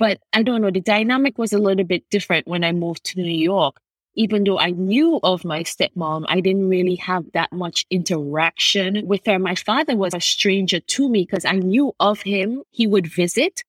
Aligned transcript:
But 0.00 0.18
I 0.32 0.42
don't 0.42 0.62
know, 0.62 0.70
the 0.70 0.80
dynamic 0.80 1.36
was 1.36 1.52
a 1.52 1.58
little 1.58 1.84
bit 1.84 2.08
different 2.08 2.48
when 2.48 2.64
I 2.64 2.72
moved 2.72 3.04
to 3.04 3.20
New 3.20 3.30
York. 3.30 3.76
Even 4.14 4.44
though 4.44 4.58
I 4.58 4.70
knew 4.70 5.20
of 5.22 5.44
my 5.44 5.62
stepmom, 5.62 6.24
I 6.26 6.40
didn't 6.40 6.70
really 6.70 6.96
have 6.96 7.30
that 7.34 7.52
much 7.52 7.84
interaction 7.90 9.06
with 9.06 9.20
her. 9.26 9.38
My 9.38 9.54
father 9.54 9.94
was 9.94 10.14
a 10.14 10.20
stranger 10.20 10.80
to 10.80 11.08
me 11.10 11.26
because 11.28 11.44
I 11.44 11.52
knew 11.52 11.92
of 12.00 12.22
him. 12.22 12.62
He 12.70 12.86
would 12.86 13.06
visit. 13.06 13.62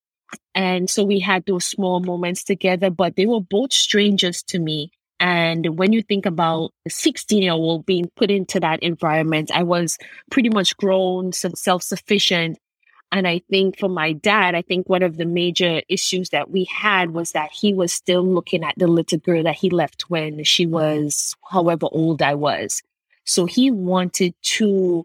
And 0.55 0.89
so 0.89 1.03
we 1.03 1.19
had 1.19 1.45
those 1.45 1.65
small 1.65 1.99
moments 1.99 2.45
together, 2.45 2.89
but 2.89 3.17
they 3.17 3.25
were 3.25 3.41
both 3.41 3.73
strangers 3.73 4.41
to 4.43 4.59
me. 4.59 4.89
And 5.19 5.77
when 5.77 5.91
you 5.91 6.01
think 6.01 6.25
about 6.25 6.71
a 6.87 6.89
16 6.89 7.43
year 7.43 7.51
old 7.51 7.85
being 7.85 8.09
put 8.15 8.31
into 8.31 8.61
that 8.61 8.81
environment, 8.81 9.51
I 9.53 9.63
was 9.63 9.97
pretty 10.31 10.49
much 10.49 10.77
grown, 10.77 11.33
self 11.33 11.83
sufficient. 11.83 12.57
And 13.11 13.27
I 13.27 13.41
think 13.49 13.77
for 13.77 13.89
my 13.89 14.13
dad, 14.13 14.55
I 14.55 14.61
think 14.61 14.87
one 14.87 15.03
of 15.03 15.17
the 15.17 15.25
major 15.25 15.81
issues 15.89 16.29
that 16.29 16.49
we 16.49 16.63
had 16.65 17.11
was 17.11 17.33
that 17.33 17.51
he 17.51 17.73
was 17.73 17.91
still 17.91 18.25
looking 18.25 18.63
at 18.63 18.75
the 18.77 18.87
little 18.87 19.19
girl 19.19 19.43
that 19.43 19.55
he 19.55 19.69
left 19.69 20.09
when 20.09 20.43
she 20.43 20.65
was 20.65 21.35
however 21.49 21.87
old 21.91 22.21
I 22.21 22.35
was. 22.35 22.81
So 23.25 23.45
he 23.45 23.69
wanted 23.69 24.33
to 24.41 25.03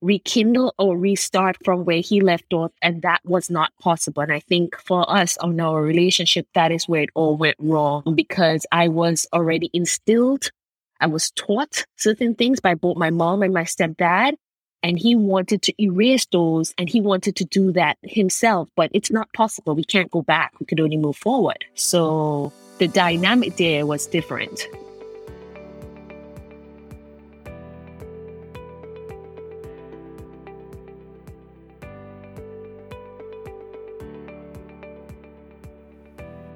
rekindle 0.00 0.74
or 0.78 0.96
restart 0.98 1.56
from 1.64 1.84
where 1.84 2.00
he 2.00 2.20
left 2.20 2.52
off. 2.52 2.72
And 2.82 3.02
that 3.02 3.20
was 3.24 3.50
not 3.50 3.72
possible. 3.80 4.22
And 4.22 4.32
I 4.32 4.40
think 4.40 4.76
for 4.76 5.08
us 5.10 5.36
on 5.38 5.60
our 5.60 5.80
relationship, 5.80 6.46
that 6.54 6.72
is 6.72 6.88
where 6.88 7.02
it 7.02 7.10
all 7.14 7.36
went 7.36 7.56
wrong 7.58 8.14
because 8.14 8.66
I 8.72 8.88
was 8.88 9.26
already 9.32 9.70
instilled. 9.72 10.50
I 11.00 11.06
was 11.06 11.30
taught 11.32 11.84
certain 11.96 12.34
things 12.34 12.60
by 12.60 12.74
both 12.74 12.96
my 12.96 13.10
mom 13.10 13.42
and 13.42 13.54
my 13.54 13.64
stepdad. 13.64 14.34
And 14.82 14.98
he 14.98 15.14
wanted 15.14 15.62
to 15.62 15.82
erase 15.82 16.26
those 16.26 16.74
and 16.76 16.88
he 16.88 17.00
wanted 17.00 17.36
to 17.36 17.44
do 17.44 17.70
that 17.72 17.98
himself, 18.02 18.68
but 18.74 18.90
it's 18.92 19.12
not 19.12 19.32
possible. 19.32 19.74
We 19.76 19.84
can't 19.84 20.10
go 20.10 20.22
back. 20.22 20.52
We 20.58 20.66
could 20.66 20.80
only 20.80 20.96
move 20.96 21.16
forward. 21.16 21.64
So 21.74 22.52
the 22.78 22.88
dynamic 22.88 23.56
there 23.56 23.86
was 23.86 24.06
different. 24.06 24.66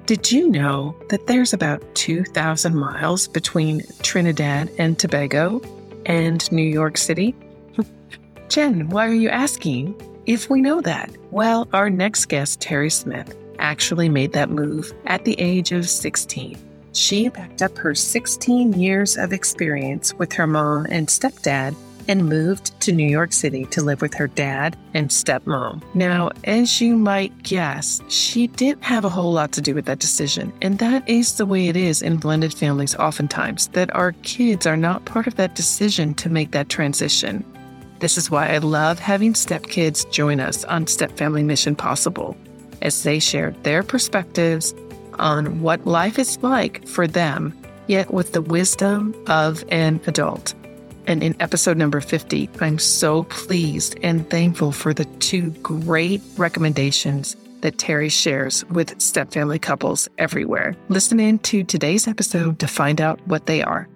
Did 0.05 0.31
you 0.31 0.49
know 0.49 0.95
that 1.09 1.27
there's 1.27 1.51
about 1.51 1.83
2,000 1.95 2.75
miles 2.75 3.27
between 3.27 3.83
Trinidad 4.03 4.69
and 4.77 4.97
Tobago 4.97 5.61
and 6.05 6.49
New 6.49 6.63
York 6.63 6.97
City? 6.97 7.35
Jen, 8.49 8.89
why 8.89 9.07
are 9.07 9.13
you 9.13 9.29
asking 9.29 9.99
if 10.25 10.49
we 10.49 10.61
know 10.61 10.81
that? 10.81 11.11
Well, 11.31 11.67
our 11.73 11.89
next 11.89 12.25
guest, 12.25 12.61
Terry 12.61 12.89
Smith, 12.89 13.35
actually 13.59 14.09
made 14.09 14.33
that 14.33 14.49
move 14.49 14.93
at 15.05 15.25
the 15.25 15.39
age 15.39 15.71
of 15.71 15.89
16. 15.89 16.57
She 16.93 17.29
backed 17.29 17.61
up 17.61 17.77
her 17.77 17.93
16 17.93 18.73
years 18.73 19.17
of 19.17 19.33
experience 19.33 20.13
with 20.15 20.33
her 20.33 20.47
mom 20.47 20.87
and 20.89 21.07
stepdad 21.07 21.75
and 22.07 22.27
moved 22.27 22.79
to 22.81 22.91
New 22.91 23.07
York 23.07 23.33
City 23.33 23.65
to 23.65 23.83
live 23.83 24.01
with 24.01 24.13
her 24.13 24.27
dad 24.27 24.77
and 24.93 25.09
stepmom. 25.09 25.83
Now, 25.93 26.31
as 26.45 26.81
you 26.81 26.95
might 26.95 27.43
guess, 27.43 28.01
she 28.07 28.47
didn't 28.47 28.83
have 28.83 29.05
a 29.05 29.09
whole 29.09 29.33
lot 29.33 29.51
to 29.53 29.61
do 29.61 29.75
with 29.75 29.85
that 29.85 29.99
decision. 29.99 30.53
And 30.61 30.79
that 30.79 31.07
is 31.07 31.35
the 31.35 31.45
way 31.45 31.67
it 31.67 31.75
is 31.75 32.01
in 32.01 32.17
blended 32.17 32.53
families, 32.53 32.95
oftentimes, 32.95 33.67
that 33.69 33.93
our 33.95 34.13
kids 34.23 34.65
are 34.65 34.77
not 34.77 35.05
part 35.05 35.27
of 35.27 35.35
that 35.35 35.55
decision 35.55 36.13
to 36.15 36.29
make 36.29 36.51
that 36.51 36.69
transition. 36.69 37.43
This 37.99 38.17
is 38.17 38.29
why 38.29 38.49
I 38.49 38.59
love 38.59 38.99
having 38.99 39.33
stepkids 39.33 40.09
join 40.11 40.39
us 40.39 40.63
on 40.65 40.85
Step 40.85 41.11
Family 41.17 41.43
Mission 41.43 41.75
Possible, 41.75 42.37
as 42.81 43.01
they 43.01 43.19
share 43.19 43.51
their 43.63 43.81
perspectives 43.81 44.75
on 45.17 45.61
what 45.61 45.87
life 45.87 46.19
is 46.19 46.37
like 46.43 46.87
for 46.87 47.07
them, 47.07 47.57
yet 47.87 48.13
with 48.13 48.33
the 48.33 48.41
wisdom 48.41 49.15
of 49.25 49.63
an 49.69 49.99
adult. 50.05 50.53
And 51.07 51.23
in 51.23 51.35
episode 51.41 51.77
number 51.77 52.01
50, 52.01 52.49
I'm 52.59 52.77
so 52.77 53.23
pleased 53.23 53.97
and 54.03 54.29
thankful 54.29 54.73
for 54.73 54.93
the 54.93 55.05
two 55.05 55.49
great 55.63 56.21
recommendations 56.37 57.35
that 57.61 57.79
Terry 57.79 58.09
shares 58.09 58.63
with 58.65 58.95
stepfamily 58.99 59.59
couples 59.59 60.07
everywhere. 60.19 60.75
Listen 60.89 61.19
in 61.19 61.39
to 61.39 61.63
today's 61.63 62.07
episode 62.07 62.59
to 62.59 62.67
find 62.67 63.01
out 63.01 63.19
what 63.25 63.47
they 63.47 63.63
are. 63.63 63.87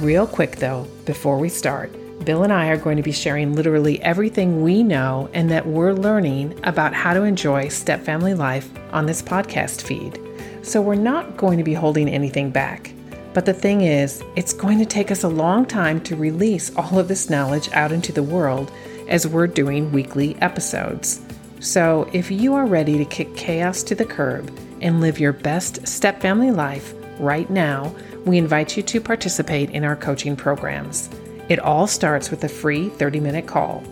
Real 0.00 0.28
quick 0.28 0.56
though, 0.56 0.86
before 1.06 1.38
we 1.38 1.48
start, 1.48 1.90
Bill 2.24 2.44
and 2.44 2.52
I 2.52 2.68
are 2.68 2.76
going 2.76 2.98
to 2.98 3.02
be 3.02 3.10
sharing 3.10 3.54
literally 3.54 4.00
everything 4.02 4.62
we 4.62 4.84
know 4.84 5.28
and 5.34 5.50
that 5.50 5.66
we're 5.66 5.92
learning 5.92 6.56
about 6.62 6.94
how 6.94 7.14
to 7.14 7.24
enjoy 7.24 7.66
step 7.66 8.04
family 8.04 8.32
life 8.32 8.70
on 8.92 9.06
this 9.06 9.20
podcast 9.20 9.82
feed. 9.82 10.20
So 10.62 10.80
we're 10.80 10.94
not 10.94 11.36
going 11.36 11.58
to 11.58 11.64
be 11.64 11.74
holding 11.74 12.08
anything 12.08 12.50
back. 12.50 12.92
But 13.34 13.44
the 13.44 13.52
thing 13.52 13.80
is, 13.80 14.22
it's 14.36 14.52
going 14.52 14.78
to 14.78 14.86
take 14.86 15.10
us 15.10 15.24
a 15.24 15.28
long 15.28 15.66
time 15.66 16.00
to 16.02 16.14
release 16.14 16.72
all 16.76 17.00
of 17.00 17.08
this 17.08 17.28
knowledge 17.28 17.68
out 17.72 17.90
into 17.90 18.12
the 18.12 18.22
world 18.22 18.70
as 19.08 19.26
we're 19.26 19.48
doing 19.48 19.90
weekly 19.90 20.36
episodes. 20.36 21.20
So 21.58 22.08
if 22.12 22.30
you 22.30 22.54
are 22.54 22.66
ready 22.66 22.98
to 22.98 23.04
kick 23.04 23.34
chaos 23.34 23.82
to 23.82 23.96
the 23.96 24.04
curb 24.04 24.56
and 24.80 25.00
live 25.00 25.18
your 25.18 25.32
best 25.32 25.88
step 25.88 26.20
family 26.20 26.52
life 26.52 26.94
right 27.18 27.50
now, 27.50 27.92
we 28.24 28.38
invite 28.38 28.76
you 28.76 28.82
to 28.82 29.00
participate 29.00 29.70
in 29.70 29.84
our 29.84 29.96
coaching 29.96 30.36
programs. 30.36 31.10
It 31.48 31.58
all 31.58 31.86
starts 31.86 32.30
with 32.30 32.44
a 32.44 32.48
free 32.48 32.88
30 32.88 33.20
minute 33.20 33.46
call. 33.46 33.82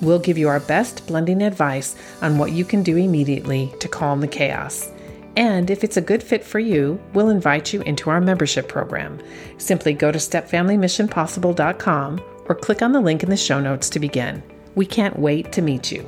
We'll 0.00 0.18
give 0.18 0.38
you 0.38 0.48
our 0.48 0.60
best 0.60 1.06
blending 1.06 1.42
advice 1.42 1.94
on 2.22 2.38
what 2.38 2.52
you 2.52 2.64
can 2.64 2.82
do 2.82 2.96
immediately 2.96 3.72
to 3.80 3.88
calm 3.88 4.20
the 4.20 4.28
chaos. 4.28 4.90
And 5.36 5.70
if 5.70 5.84
it's 5.84 5.96
a 5.96 6.02
good 6.02 6.22
fit 6.22 6.44
for 6.44 6.58
you, 6.58 7.00
we'll 7.14 7.30
invite 7.30 7.72
you 7.72 7.80
into 7.82 8.10
our 8.10 8.20
membership 8.20 8.68
program. 8.68 9.18
Simply 9.58 9.94
go 9.94 10.12
to 10.12 10.18
stepfamilymissionpossible.com 10.18 12.20
or 12.46 12.54
click 12.54 12.82
on 12.82 12.92
the 12.92 13.00
link 13.00 13.22
in 13.22 13.30
the 13.30 13.36
show 13.36 13.60
notes 13.60 13.88
to 13.90 14.00
begin. 14.00 14.42
We 14.74 14.86
can't 14.86 15.18
wait 15.18 15.52
to 15.52 15.62
meet 15.62 15.92
you. 15.92 16.06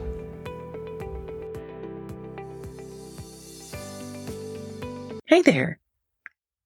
Hey 5.26 5.42
there. 5.42 5.78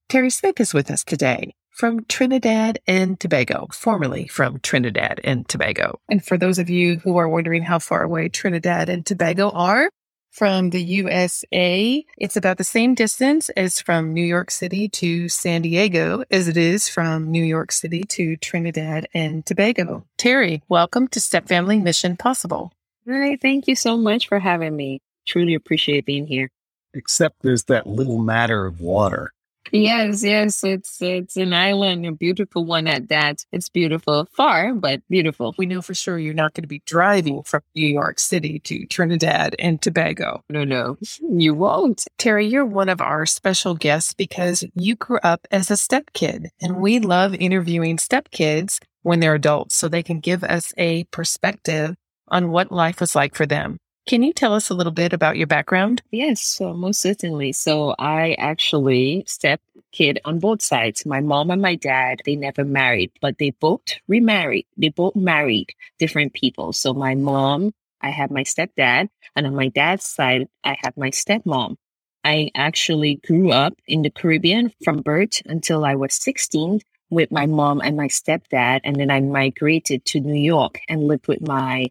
Terry 0.08 0.30
Smith 0.30 0.58
is 0.58 0.72
with 0.72 0.90
us 0.90 1.04
today 1.04 1.54
from 1.70 2.02
Trinidad 2.06 2.78
and 2.86 3.20
Tobago, 3.20 3.68
formerly 3.74 4.26
from 4.26 4.58
Trinidad 4.60 5.20
and 5.22 5.46
Tobago. 5.46 6.00
And 6.08 6.24
for 6.24 6.38
those 6.38 6.58
of 6.58 6.70
you 6.70 6.96
who 7.00 7.18
are 7.18 7.28
wondering 7.28 7.62
how 7.62 7.78
far 7.78 8.04
away 8.04 8.30
Trinidad 8.30 8.88
and 8.88 9.04
Tobago 9.04 9.50
are 9.50 9.90
from 10.30 10.70
the 10.70 10.82
USA, 10.82 12.02
it's 12.16 12.38
about 12.38 12.56
the 12.56 12.64
same 12.64 12.94
distance 12.94 13.50
as 13.50 13.82
from 13.82 14.14
New 14.14 14.24
York 14.24 14.50
City 14.50 14.88
to 14.88 15.28
San 15.28 15.60
Diego 15.60 16.24
as 16.30 16.48
it 16.48 16.56
is 16.56 16.88
from 16.88 17.30
New 17.30 17.44
York 17.44 17.70
City 17.70 18.02
to 18.04 18.38
Trinidad 18.38 19.08
and 19.12 19.44
Tobago. 19.44 20.06
Terry, 20.16 20.62
welcome 20.70 21.08
to 21.08 21.20
Step 21.20 21.46
Family 21.48 21.76
Mission 21.76 22.16
Possible. 22.16 22.72
Hi, 23.06 23.36
thank 23.36 23.68
you 23.68 23.76
so 23.76 23.98
much 23.98 24.26
for 24.26 24.38
having 24.38 24.74
me. 24.74 25.02
Truly 25.26 25.52
appreciate 25.52 26.06
being 26.06 26.26
here. 26.26 26.48
Except 26.94 27.42
there's 27.42 27.64
that 27.64 27.86
little 27.86 28.18
matter 28.18 28.64
of 28.64 28.80
water. 28.80 29.32
Yes, 29.72 30.24
yes, 30.24 30.64
it's 30.64 31.00
it's 31.02 31.36
an 31.36 31.52
island, 31.52 32.06
a 32.06 32.12
beautiful 32.12 32.64
one 32.64 32.86
at 32.86 33.08
that. 33.08 33.44
It's 33.52 33.68
beautiful, 33.68 34.28
far 34.32 34.74
but 34.74 35.02
beautiful. 35.08 35.54
We 35.58 35.66
know 35.66 35.82
for 35.82 35.94
sure 35.94 36.18
you're 36.18 36.34
not 36.34 36.54
going 36.54 36.62
to 36.62 36.68
be 36.68 36.82
driving 36.86 37.42
from 37.42 37.62
New 37.74 37.86
York 37.86 38.18
City 38.18 38.60
to 38.60 38.86
Trinidad 38.86 39.54
and 39.58 39.80
Tobago. 39.80 40.42
No, 40.48 40.64
no, 40.64 40.96
you 41.20 41.54
won't. 41.54 42.04
Terry, 42.18 42.46
you're 42.46 42.64
one 42.64 42.88
of 42.88 43.00
our 43.00 43.26
special 43.26 43.74
guests 43.74 44.14
because 44.14 44.64
you 44.74 44.96
grew 44.96 45.18
up 45.22 45.46
as 45.50 45.70
a 45.70 45.76
step 45.76 46.12
kid, 46.12 46.50
and 46.60 46.76
we 46.76 46.98
love 46.98 47.34
interviewing 47.34 47.98
step 47.98 48.30
kids 48.30 48.80
when 49.02 49.20
they're 49.20 49.34
adults 49.34 49.74
so 49.76 49.88
they 49.88 50.02
can 50.02 50.20
give 50.20 50.44
us 50.44 50.72
a 50.76 51.04
perspective 51.04 51.94
on 52.28 52.50
what 52.50 52.72
life 52.72 53.00
was 53.00 53.14
like 53.14 53.34
for 53.34 53.46
them. 53.46 53.78
Can 54.08 54.22
you 54.22 54.32
tell 54.32 54.54
us 54.54 54.70
a 54.70 54.74
little 54.74 54.90
bit 54.90 55.12
about 55.12 55.36
your 55.36 55.46
background? 55.46 56.00
Yes, 56.10 56.40
so 56.40 56.72
most 56.72 56.98
certainly. 56.98 57.52
So 57.52 57.94
I 57.98 58.32
actually 58.38 59.24
step 59.26 59.60
kid 59.92 60.18
on 60.24 60.38
both 60.38 60.62
sides. 60.62 61.04
My 61.04 61.20
mom 61.20 61.50
and 61.50 61.60
my 61.60 61.74
dad, 61.74 62.22
they 62.24 62.34
never 62.34 62.64
married, 62.64 63.12
but 63.20 63.36
they 63.36 63.50
both 63.50 63.82
remarried. 64.06 64.64
They 64.78 64.88
both 64.88 65.14
married 65.14 65.74
different 65.98 66.32
people. 66.32 66.72
So 66.72 66.94
my 66.94 67.16
mom, 67.16 67.74
I 68.00 68.08
have 68.08 68.30
my 68.30 68.44
stepdad, 68.44 69.10
and 69.36 69.46
on 69.46 69.54
my 69.54 69.68
dad's 69.68 70.06
side, 70.06 70.48
I 70.64 70.78
have 70.80 70.96
my 70.96 71.10
stepmom. 71.10 71.76
I 72.24 72.50
actually 72.54 73.16
grew 73.16 73.52
up 73.52 73.74
in 73.86 74.00
the 74.00 74.10
Caribbean 74.10 74.72
from 74.84 75.02
birth 75.02 75.42
until 75.44 75.84
I 75.84 75.96
was 75.96 76.14
16 76.14 76.80
with 77.10 77.30
my 77.30 77.44
mom 77.44 77.82
and 77.82 77.94
my 77.94 78.08
stepdad. 78.08 78.80
And 78.84 78.96
then 78.96 79.10
I 79.10 79.20
migrated 79.20 80.06
to 80.06 80.20
New 80.20 80.40
York 80.40 80.80
and 80.88 81.06
lived 81.06 81.28
with 81.28 81.46
my 81.46 81.88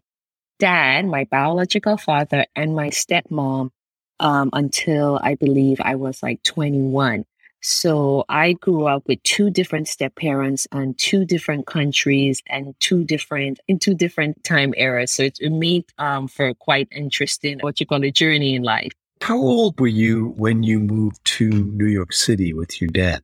dad, 0.58 1.06
my 1.06 1.24
biological 1.24 1.96
father, 1.96 2.46
and 2.54 2.74
my 2.74 2.88
stepmom 2.90 3.70
um, 4.20 4.50
until 4.52 5.18
I 5.22 5.34
believe 5.34 5.80
I 5.80 5.94
was 5.94 6.22
like 6.22 6.42
21. 6.42 7.24
So 7.60 8.24
I 8.28 8.52
grew 8.52 8.86
up 8.86 9.08
with 9.08 9.22
two 9.24 9.50
different 9.50 9.88
step 9.88 10.14
parents 10.14 10.68
and 10.70 10.96
two 10.96 11.24
different 11.24 11.66
countries 11.66 12.40
and 12.46 12.74
two 12.78 13.04
different 13.04 13.58
in 13.66 13.78
two 13.78 13.94
different 13.94 14.44
time 14.44 14.74
eras. 14.76 15.12
So 15.12 15.24
it, 15.24 15.38
it 15.40 15.50
made 15.50 15.84
um, 15.98 16.28
for 16.28 16.54
quite 16.54 16.88
interesting 16.92 17.58
what 17.60 17.80
you 17.80 17.86
call 17.86 18.04
a 18.04 18.10
journey 18.10 18.54
in 18.54 18.62
life. 18.62 18.92
How 19.20 19.36
old 19.36 19.80
were 19.80 19.88
you 19.88 20.34
when 20.36 20.62
you 20.62 20.78
moved 20.78 21.24
to 21.24 21.48
New 21.48 21.86
York 21.86 22.12
City 22.12 22.52
with 22.52 22.80
your 22.80 22.88
dad? 22.88 23.22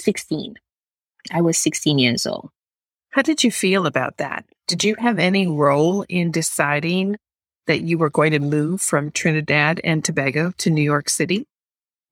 16. 0.00 0.56
I 1.30 1.40
was 1.40 1.56
16 1.58 2.00
years 2.00 2.26
old. 2.26 2.50
How 3.10 3.22
did 3.22 3.44
you 3.44 3.52
feel 3.52 3.86
about 3.86 4.16
that? 4.16 4.44
Did 4.72 4.84
you 4.84 4.94
have 5.00 5.18
any 5.18 5.46
role 5.46 6.02
in 6.08 6.30
deciding 6.30 7.16
that 7.66 7.82
you 7.82 7.98
were 7.98 8.08
going 8.08 8.32
to 8.32 8.38
move 8.38 8.80
from 8.80 9.10
Trinidad 9.10 9.82
and 9.84 10.02
Tobago 10.02 10.54
to 10.56 10.70
New 10.70 10.80
York 10.80 11.10
City? 11.10 11.46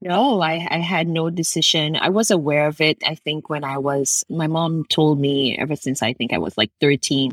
No, 0.02 0.42
I, 0.42 0.68
I 0.70 0.76
had 0.76 1.08
no 1.08 1.30
decision. 1.30 1.96
I 1.96 2.10
was 2.10 2.30
aware 2.30 2.66
of 2.66 2.82
it. 2.82 2.98
I 3.02 3.14
think 3.14 3.48
when 3.48 3.64
I 3.64 3.78
was, 3.78 4.24
my 4.28 4.46
mom 4.46 4.84
told 4.90 5.18
me 5.18 5.56
ever 5.56 5.74
since 5.74 6.02
I 6.02 6.12
think 6.12 6.34
I 6.34 6.38
was 6.38 6.58
like 6.58 6.70
13 6.82 7.32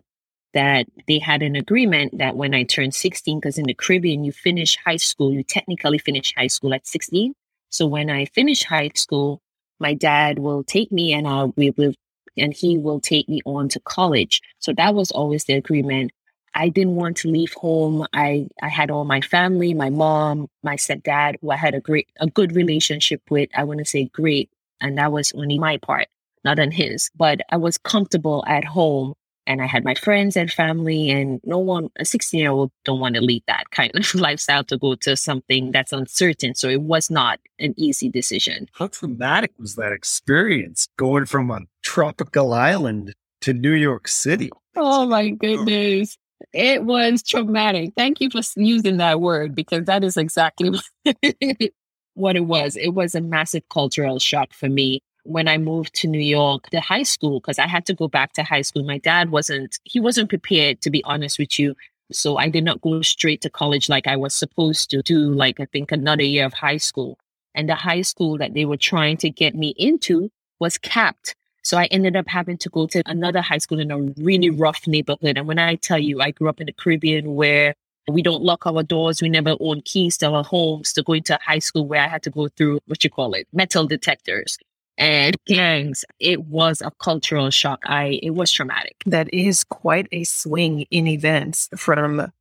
that 0.53 0.85
they 1.09 1.19
had 1.19 1.41
an 1.41 1.57
agreement 1.57 2.19
that 2.19 2.37
when 2.37 2.53
I 2.53 2.63
turned 2.63 2.95
16, 2.95 3.37
because 3.37 3.57
in 3.57 3.65
the 3.65 3.73
Caribbean, 3.73 4.23
you 4.23 4.31
finish 4.31 4.77
high 4.77 4.95
school, 4.95 5.33
you 5.33 5.43
technically 5.43 5.97
finish 5.97 6.33
high 6.37 6.47
school 6.47 6.73
at 6.73 6.87
16. 6.87 7.33
So 7.69 7.85
when 7.85 8.09
I 8.09 8.23
finish 8.27 8.63
high 8.63 8.91
school, 8.95 9.41
my 9.77 9.93
dad 9.93 10.39
will 10.39 10.63
take 10.63 10.89
me 10.89 11.11
and 11.11 11.27
I 11.27 11.43
we 11.57 11.71
will 11.71 11.93
and 12.37 12.53
he 12.53 12.77
will 12.77 12.99
take 12.99 13.27
me 13.29 13.41
on 13.45 13.69
to 13.69 13.79
college. 13.81 14.41
So 14.59 14.73
that 14.73 14.95
was 14.95 15.11
always 15.11 15.45
the 15.45 15.53
agreement. 15.53 16.11
I 16.55 16.69
didn't 16.69 16.95
want 16.95 17.17
to 17.17 17.29
leave 17.29 17.53
home. 17.53 18.07
I, 18.13 18.47
I 18.61 18.69
had 18.69 18.89
all 18.89 19.05
my 19.05 19.21
family, 19.21 19.73
my 19.73 19.89
mom, 19.89 20.47
my 20.63 20.75
stepdad, 20.75 21.35
who 21.41 21.51
I 21.51 21.55
had 21.55 21.75
a 21.75 21.79
great, 21.79 22.09
a 22.19 22.27
good 22.27 22.55
relationship 22.55 23.21
with. 23.29 23.49
I 23.55 23.63
want 23.63 23.79
to 23.79 23.85
say 23.85 24.05
great. 24.05 24.49
And 24.81 24.97
that 24.97 25.11
was 25.11 25.33
only 25.33 25.59
my 25.59 25.77
part, 25.77 26.07
not 26.43 26.59
on 26.59 26.71
his, 26.71 27.11
but 27.15 27.41
I 27.51 27.57
was 27.57 27.77
comfortable 27.77 28.43
at 28.47 28.63
home 28.63 29.13
and 29.47 29.61
I 29.61 29.65
had 29.65 29.83
my 29.85 29.95
friends 29.95 30.35
and 30.35 30.51
family 30.51 31.09
and 31.09 31.39
no 31.43 31.57
one, 31.57 31.89
a 31.97 32.05
16 32.05 32.39
year 32.39 32.51
old 32.51 32.71
don't 32.83 32.99
want 32.99 33.15
to 33.15 33.21
leave 33.21 33.43
that 33.47 33.71
kind 33.71 33.91
of 33.95 34.13
lifestyle 34.15 34.63
to 34.65 34.77
go 34.77 34.95
to 34.95 35.15
something 35.15 35.71
that's 35.71 35.93
uncertain. 35.93 36.53
So 36.53 36.67
it 36.67 36.81
was 36.81 37.09
not 37.09 37.39
an 37.57 37.73
easy 37.77 38.09
decision. 38.09 38.67
How 38.73 38.87
traumatic 38.87 39.53
was 39.57 39.75
that 39.75 39.93
experience 39.93 40.89
going 40.97 41.25
from 41.25 41.49
a 41.49 41.61
tropical 41.81 42.53
island 42.53 43.15
to 43.41 43.53
New 43.53 43.73
York 43.73 44.07
City? 44.07 44.51
Oh 44.75 45.07
my 45.07 45.29
goodness. 45.29 46.17
It 46.53 46.83
was 46.83 47.23
traumatic. 47.23 47.93
Thank 47.97 48.21
you 48.21 48.29
for 48.29 48.41
using 48.57 48.97
that 48.97 49.21
word 49.21 49.55
because 49.55 49.85
that 49.85 50.03
is 50.03 50.17
exactly 50.17 50.79
what 52.13 52.35
it 52.35 52.45
was. 52.45 52.75
It 52.75 52.89
was 52.89 53.15
a 53.15 53.21
massive 53.21 53.63
cultural 53.69 54.19
shock 54.19 54.53
for 54.53 54.69
me 54.69 55.01
when 55.27 55.47
I 55.47 55.57
moved 55.57 55.93
to 55.95 56.07
New 56.07 56.21
York, 56.21 56.69
the 56.71 56.79
high 56.79 57.03
school, 57.03 57.39
because 57.39 57.59
I 57.59 57.67
had 57.67 57.85
to 57.87 57.93
go 57.93 58.07
back 58.07 58.33
to 58.33 58.43
high 58.43 58.61
school. 58.61 58.83
My 58.83 58.97
dad 58.97 59.29
wasn't, 59.29 59.77
he 59.83 59.99
wasn't 59.99 60.29
prepared, 60.29 60.81
to 60.81 60.89
be 60.89 61.03
honest 61.03 61.37
with 61.37 61.59
you. 61.59 61.75
So 62.11 62.37
I 62.37 62.47
did 62.47 62.63
not 62.63 62.81
go 62.81 63.01
straight 63.01 63.41
to 63.41 63.49
college 63.49 63.89
like 63.89 64.07
I 64.07 64.15
was 64.15 64.33
supposed 64.33 64.89
to 64.91 65.01
do, 65.01 65.33
like 65.33 65.59
I 65.59 65.65
think 65.65 65.91
another 65.91 66.23
year 66.23 66.45
of 66.45 66.53
high 66.53 66.77
school. 66.77 67.19
And 67.53 67.67
the 67.67 67.75
high 67.75 68.03
school 68.03 68.37
that 68.37 68.53
they 68.53 68.65
were 68.65 68.77
trying 68.77 69.17
to 69.17 69.29
get 69.29 69.55
me 69.55 69.73
into 69.77 70.29
was 70.59 70.77
capped. 70.77 71.35
So 71.63 71.77
I 71.77 71.85
ended 71.85 72.15
up 72.15 72.29
having 72.29 72.57
to 72.59 72.69
go 72.69 72.87
to 72.87 73.03
another 73.05 73.41
high 73.41 73.57
school 73.57 73.79
in 73.79 73.91
a 73.91 73.99
really 74.23 74.49
rough 74.49 74.87
neighborhood. 74.87 75.37
And 75.37 75.47
when 75.47 75.59
I 75.59 75.75
tell 75.75 75.99
you, 75.99 76.21
I 76.21 76.31
grew 76.31 76.47
up 76.47 76.61
in 76.61 76.67
the 76.67 76.71
Caribbean 76.71 77.35
where 77.35 77.75
we 78.07 78.21
don't 78.21 78.41
lock 78.41 78.65
our 78.65 78.83
doors. 78.83 79.21
We 79.21 79.27
never 79.27 79.55
own 79.59 79.81
keys 79.81 80.15
to 80.19 80.29
our 80.31 80.45
homes 80.45 80.93
to 80.93 81.03
go 81.03 81.11
into 81.11 81.37
high 81.45 81.59
school 81.59 81.85
where 81.85 82.01
I 82.01 82.07
had 82.07 82.23
to 82.23 82.29
go 82.29 82.47
through 82.47 82.79
what 82.85 83.03
you 83.03 83.09
call 83.09 83.33
it, 83.33 83.47
metal 83.51 83.85
detectors 83.85 84.57
and 84.97 85.35
gangs. 85.45 86.03
It 86.19 86.45
was 86.45 86.81
a 86.81 86.91
cultural 86.99 87.49
shock. 87.49 87.83
I, 87.85 88.19
it 88.23 88.31
was 88.31 88.51
traumatic. 88.51 88.95
That 89.05 89.33
is 89.33 89.63
quite 89.63 90.07
a 90.11 90.23
swing 90.23 90.85
in 90.89 91.07
events 91.07 91.69
from 91.75 92.31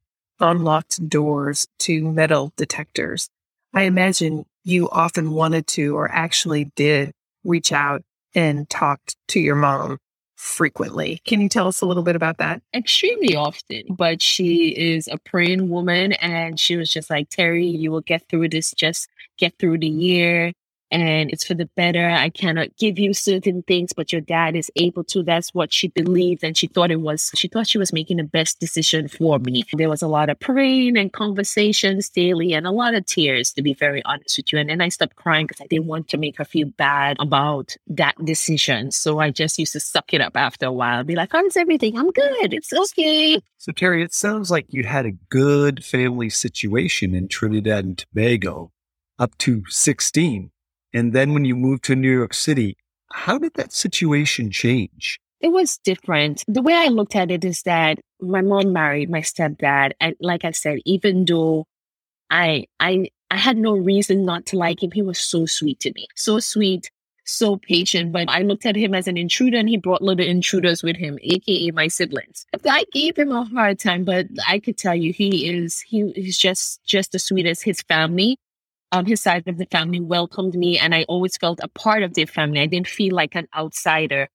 unlocked 0.41 1.09
doors 1.09 1.67
to 1.81 2.05
metal 2.11 2.53
detectors. 2.57 3.29
I 3.75 3.83
imagine 3.83 4.47
you 4.65 4.89
often 4.91 5.33
wanted 5.33 5.67
to 5.69 5.97
or 5.97 6.11
actually 6.11 6.73
did 6.77 7.13
reach 7.45 7.73
out 7.73 8.03
and 8.35 8.69
talked 8.69 9.17
to 9.29 9.41
your 9.41 9.55
mom 9.55 9.99
frequently. 10.37 11.21
Can 11.25 11.41
you 11.41 11.49
tell 11.49 11.67
us 11.67 11.81
a 11.81 11.87
little 11.87 12.03
bit 12.03 12.17
about 12.17 12.39
that? 12.39 12.61
Extremely 12.75 13.35
often, 13.35 13.85
but 13.89 14.21
she 14.21 14.69
is 14.69 15.09
a 15.09 15.19
praying 15.19 15.71
woman 15.71 16.13
and 16.15 16.61
she 16.61 16.77
was 16.77 16.91
just 16.91 17.09
like, 17.09 17.31
Terry, 17.31 17.67
you 17.67 17.91
will 17.91 18.03
get 18.03 18.29
through 18.29 18.51
this. 18.51 18.73
Just 18.73 19.09
get 19.39 19.55
through 19.59 19.79
the 19.79 19.89
year 19.89 20.53
and 20.91 21.31
it's 21.31 21.45
for 21.45 21.55
the 21.55 21.69
better. 21.77 22.09
I 22.09 22.29
cannot 22.31 22.77
give 22.77 22.99
you 22.99 23.13
certain 23.13 23.63
things, 23.63 23.93
but 23.93 24.13
your 24.13 24.21
dad 24.21 24.55
is 24.55 24.71
able 24.77 25.05
to. 25.05 25.23
That's 25.23 25.53
what 25.55 25.73
she 25.73 25.89
believed. 25.89 26.45
And 26.45 26.57
she 26.57 26.67
thought 26.67 26.91
it 26.91 27.01
was, 27.01 27.31
she 27.35 27.49
thought 27.49 27.67
she 27.67 27.79
was 27.79 27.93
making 27.93 28.19
the 28.19 28.25
best 28.25 28.61
decision 28.61 29.09
for 29.09 29.39
me. 29.39 29.65
There 29.73 29.89
was 29.89 30.03
a 30.03 30.09
lot 30.09 30.31
of 30.31 30.39
praying 30.39 30.97
and 30.97 31.13
conversations 31.13 32.09
daily 32.09 32.53
and 32.53 32.67
a 32.67 32.71
lot 32.71 32.95
of 32.95 33.07
tears, 33.07 33.53
to 33.55 33.63
be 33.63 33.75
very 33.75 34.05
honest 34.05 34.37
with 34.37 34.53
you. 34.53 34.59
And 34.59 34.71
then 34.71 34.81
I 34.81 34.89
stopped 34.89 35.17
crying 35.17 35.47
because 35.47 35.61
I 35.61 35.67
didn't 35.67 35.87
want 35.87 36.09
to 36.09 36.19
make 36.19 36.39
her 36.39 36.45
feel 36.45 36.69
bad 36.69 37.17
about 37.19 37.77
that 37.89 38.15
decision. 38.25 38.91
So 38.93 39.19
I 39.19 39.31
just 39.31 39.59
used 39.59 39.73
to 39.73 39.81
suck 39.81 40.15
it 40.15 40.21
up 40.21 40.37
after 40.37 40.67
a 40.67 40.73
while 40.73 41.01
and 41.01 41.09
be 41.09 41.17
like, 41.17 41.35
oh, 41.35 41.39
how's 41.39 41.57
everything? 41.57 41.99
I'm 41.99 42.11
good. 42.11 42.55
It's 42.55 42.73
okay. 42.73 43.41
So, 43.59 43.73
Terry, 43.73 44.03
it 44.03 44.15
sounds 44.15 44.51
like 44.51 44.67
you 44.71 44.85
had 44.85 45.07
a 45.07 45.13
good 45.13 45.85
family 45.85 46.31
situation 46.31 47.15
in 47.15 47.29
Trinidad 47.29 47.85
and 47.85 47.99
Tobago 47.99 48.73
up 49.19 49.37
to 49.39 49.65
16. 49.69 50.51
And 50.97 51.13
then 51.13 51.35
when 51.35 51.45
you 51.45 51.55
moved 51.55 51.85
to 51.85 51.95
New 51.95 52.11
York 52.11 52.33
City, 52.33 52.79
how 53.13 53.37
did 53.37 53.53
that 53.55 53.75
situation 53.75 54.51
change? 54.51 55.21
It 55.41 55.49
was 55.49 55.77
different. 55.85 56.43
The 56.49 56.63
way 56.63 56.73
I 56.73 56.87
looked 56.87 57.15
at 57.15 57.31
it 57.31 57.45
is 57.45 57.61
that 57.65 57.99
my 58.19 58.41
mom 58.41 58.73
married 58.73 59.11
my 59.11 59.21
stepdad. 59.21 59.93
And 60.01 60.17
like 60.21 60.47
I 60.47 60.53
said, 60.53 60.79
even 60.87 61.27
though 61.27 61.67
I, 62.31 62.65
I, 62.81 63.11
I 63.31 63.37
had 63.37 63.59
no 63.59 63.75
reason 63.75 64.25
not 64.25 64.47
to 64.47 64.57
like 64.57 64.83
him, 64.83 64.91
he 64.91 65.03
was 65.03 65.19
so 65.19 65.45
sweet 65.45 65.81
to 65.81 65.93
me. 65.93 66.07
So 66.15 66.41
sweet, 66.41 66.91
so 67.27 67.59
patient. 67.59 68.11
But 68.11 68.31
I 68.31 68.41
looked 68.41 68.65
at 68.65 68.75
him 68.75 68.95
as 68.95 69.07
an 69.07 69.19
intruder 69.19 69.59
and 69.59 69.69
he 69.69 69.77
brought 69.77 70.01
little 70.01 70.25
intruders 70.25 70.83
with 70.83 70.97
him, 70.97 71.19
aka 71.21 71.73
my 71.73 71.89
siblings. 71.89 72.47
I 72.67 72.87
gave 72.93 73.19
him 73.19 73.33
a 73.33 73.45
hard 73.45 73.79
time, 73.79 74.05
but 74.05 74.29
I 74.49 74.61
could 74.61 74.79
tell 74.79 74.95
you 74.95 75.13
he 75.13 75.47
is 75.47 75.79
he 75.81 76.01
is 76.17 76.39
just 76.39 76.83
just 76.87 77.15
as 77.15 77.25
sweet 77.25 77.45
as 77.45 77.61
his 77.61 77.83
family 77.83 78.39
um, 78.93 79.07
his 79.07 79.21
side 79.23 79.47
of 79.47 79.59
the 79.59 79.67
family 79.67 80.01
welcomed 80.01 80.55
me 80.55 80.79
and 80.79 80.95
I 80.95 81.05
always 81.05 81.37
felt 81.37 81.61
a 81.63 81.69
part 81.69 82.03
of 82.03 82.15
their 82.15 82.27
family. 82.27 82.61
I 82.61 82.67
didn't 82.67 82.89
feel 82.89 83.15
like 83.15 83.35
an 83.35 83.49
outsider. 83.57 84.29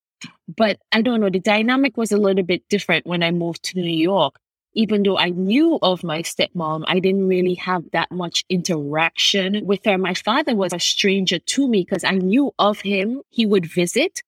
But 0.55 0.77
I 0.91 1.01
don't 1.01 1.21
know, 1.21 1.29
the 1.29 1.39
dynamic 1.39 1.97
was 1.97 2.11
a 2.11 2.17
little 2.17 2.43
bit 2.43 2.67
different 2.69 3.07
when 3.07 3.23
I 3.23 3.31
moved 3.31 3.63
to 3.63 3.79
New 3.79 3.89
York. 3.89 4.35
Even 4.73 5.03
though 5.03 5.17
I 5.17 5.29
knew 5.29 5.79
of 5.81 6.03
my 6.03 6.21
stepmom, 6.21 6.83
I 6.87 6.99
didn't 6.99 7.27
really 7.27 7.55
have 7.55 7.83
that 7.91 8.09
much 8.11 8.45
interaction 8.49 9.65
with 9.65 9.83
her. 9.85 9.97
My 9.97 10.13
father 10.13 10.55
was 10.55 10.71
a 10.71 10.79
stranger 10.79 11.39
to 11.39 11.67
me 11.67 11.81
because 11.83 12.03
I 12.03 12.11
knew 12.11 12.53
of 12.57 12.79
him. 12.81 13.21
He 13.29 13.45
would 13.45 13.65
visit. 13.65 14.21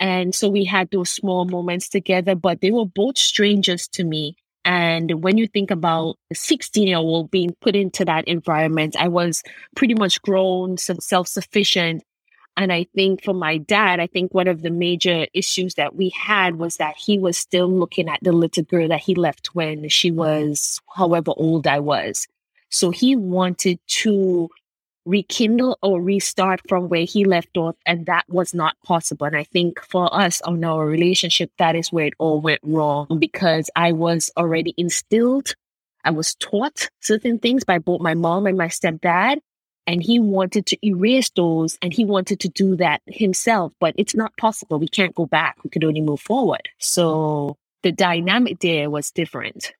And 0.00 0.34
so 0.34 0.48
we 0.48 0.64
had 0.64 0.90
those 0.90 1.10
small 1.10 1.44
moments 1.44 1.88
together, 1.88 2.34
but 2.34 2.60
they 2.60 2.70
were 2.70 2.84
both 2.84 3.16
strangers 3.16 3.88
to 3.88 4.04
me. 4.04 4.36
And 4.68 5.22
when 5.22 5.38
you 5.38 5.46
think 5.46 5.70
about 5.70 6.16
a 6.30 6.34
16 6.34 6.86
year 6.86 6.98
old 6.98 7.30
being 7.30 7.56
put 7.62 7.74
into 7.74 8.04
that 8.04 8.28
environment, 8.28 8.96
I 8.98 9.08
was 9.08 9.42
pretty 9.74 9.94
much 9.94 10.20
grown, 10.20 10.76
self 10.76 11.26
sufficient. 11.26 12.04
And 12.54 12.70
I 12.70 12.84
think 12.94 13.24
for 13.24 13.32
my 13.32 13.56
dad, 13.56 13.98
I 13.98 14.08
think 14.08 14.34
one 14.34 14.46
of 14.46 14.60
the 14.60 14.70
major 14.70 15.26
issues 15.32 15.76
that 15.76 15.96
we 15.96 16.10
had 16.10 16.56
was 16.56 16.76
that 16.76 16.96
he 16.98 17.18
was 17.18 17.38
still 17.38 17.72
looking 17.72 18.10
at 18.10 18.18
the 18.20 18.32
little 18.32 18.62
girl 18.62 18.88
that 18.88 19.00
he 19.00 19.14
left 19.14 19.54
when 19.54 19.88
she 19.88 20.10
was 20.10 20.80
however 20.94 21.32
old 21.34 21.66
I 21.66 21.78
was. 21.78 22.26
So 22.68 22.90
he 22.90 23.16
wanted 23.16 23.78
to 23.86 24.50
rekindle 25.08 25.78
or 25.82 26.00
restart 26.00 26.60
from 26.68 26.88
where 26.88 27.04
he 27.04 27.24
left 27.24 27.56
off. 27.56 27.76
And 27.86 28.06
that 28.06 28.24
was 28.28 28.54
not 28.54 28.76
possible. 28.84 29.26
And 29.26 29.36
I 29.36 29.44
think 29.44 29.80
for 29.80 30.14
us 30.14 30.40
on 30.42 30.62
our 30.62 30.86
relationship, 30.86 31.50
that 31.58 31.74
is 31.74 31.90
where 31.90 32.06
it 32.06 32.14
all 32.18 32.40
went 32.40 32.60
wrong 32.62 33.06
mm. 33.06 33.18
because 33.18 33.70
I 33.74 33.92
was 33.92 34.30
already 34.36 34.74
instilled. 34.76 35.54
I 36.04 36.10
was 36.10 36.34
taught 36.36 36.88
certain 37.00 37.38
things 37.38 37.64
by 37.64 37.78
both 37.78 38.00
my 38.00 38.14
mom 38.14 38.46
and 38.46 38.56
my 38.56 38.68
stepdad. 38.68 39.38
And 39.86 40.02
he 40.02 40.20
wanted 40.20 40.66
to 40.66 40.86
erase 40.86 41.30
those 41.30 41.78
and 41.80 41.94
he 41.94 42.04
wanted 42.04 42.40
to 42.40 42.48
do 42.50 42.76
that 42.76 43.00
himself, 43.06 43.72
but 43.80 43.94
it's 43.96 44.14
not 44.14 44.36
possible. 44.36 44.78
We 44.78 44.86
can't 44.86 45.14
go 45.14 45.24
back. 45.24 45.56
We 45.64 45.70
could 45.70 45.82
only 45.82 46.02
move 46.02 46.20
forward. 46.20 46.68
So 46.78 47.56
the 47.82 47.90
dynamic 47.90 48.58
there 48.60 48.90
was 48.90 49.10
different. 49.10 49.72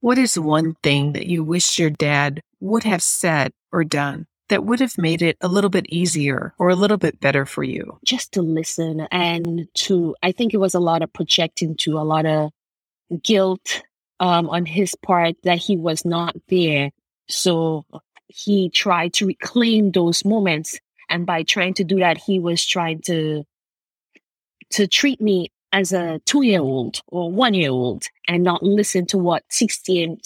What 0.00 0.18
is 0.18 0.38
one 0.38 0.76
thing 0.84 1.14
that 1.14 1.26
you 1.26 1.42
wish 1.42 1.80
your 1.80 1.90
dad 1.90 2.42
would 2.60 2.84
have 2.84 3.02
said 3.02 3.50
or 3.72 3.82
done 3.82 4.28
that 4.48 4.64
would 4.64 4.80
have 4.80 4.98
made 4.98 5.22
it 5.22 5.36
a 5.40 5.48
little 5.48 5.70
bit 5.70 5.86
easier 5.88 6.54
or 6.58 6.68
a 6.70 6.74
little 6.76 6.96
bit 6.98 7.20
better 7.20 7.46
for 7.46 7.64
you? 7.64 7.98
Just 8.04 8.32
to 8.32 8.42
listen 8.42 9.06
and 9.12 9.68
to, 9.74 10.16
I 10.22 10.32
think 10.32 10.54
it 10.54 10.58
was 10.58 10.74
a 10.74 10.80
lot 10.80 11.02
of 11.02 11.12
projecting 11.12 11.76
to 11.78 11.98
a 11.98 12.04
lot 12.04 12.26
of 12.26 12.50
guilt 13.22 13.82
um, 14.20 14.48
on 14.50 14.66
his 14.66 14.94
part 14.96 15.36
that 15.44 15.58
he 15.58 15.76
was 15.76 16.04
not 16.04 16.36
there. 16.48 16.90
So 17.28 17.84
he 18.28 18.70
tried 18.70 19.14
to 19.14 19.26
reclaim 19.26 19.92
those 19.92 20.24
moments. 20.24 20.78
And 21.08 21.26
by 21.26 21.42
trying 21.42 21.74
to 21.74 21.84
do 21.84 21.98
that, 22.00 22.18
he 22.18 22.38
was 22.40 22.64
trying 22.64 23.00
to 23.02 23.44
to 24.70 24.88
treat 24.88 25.20
me 25.20 25.50
as 25.72 25.92
a 25.92 26.20
two 26.26 26.42
year 26.42 26.60
old 26.60 27.00
or 27.08 27.30
one 27.30 27.54
year 27.54 27.70
old 27.70 28.04
and 28.28 28.42
not 28.42 28.62
listen 28.62 29.06
to 29.06 29.18
what 29.18 29.44
16, 29.50 30.18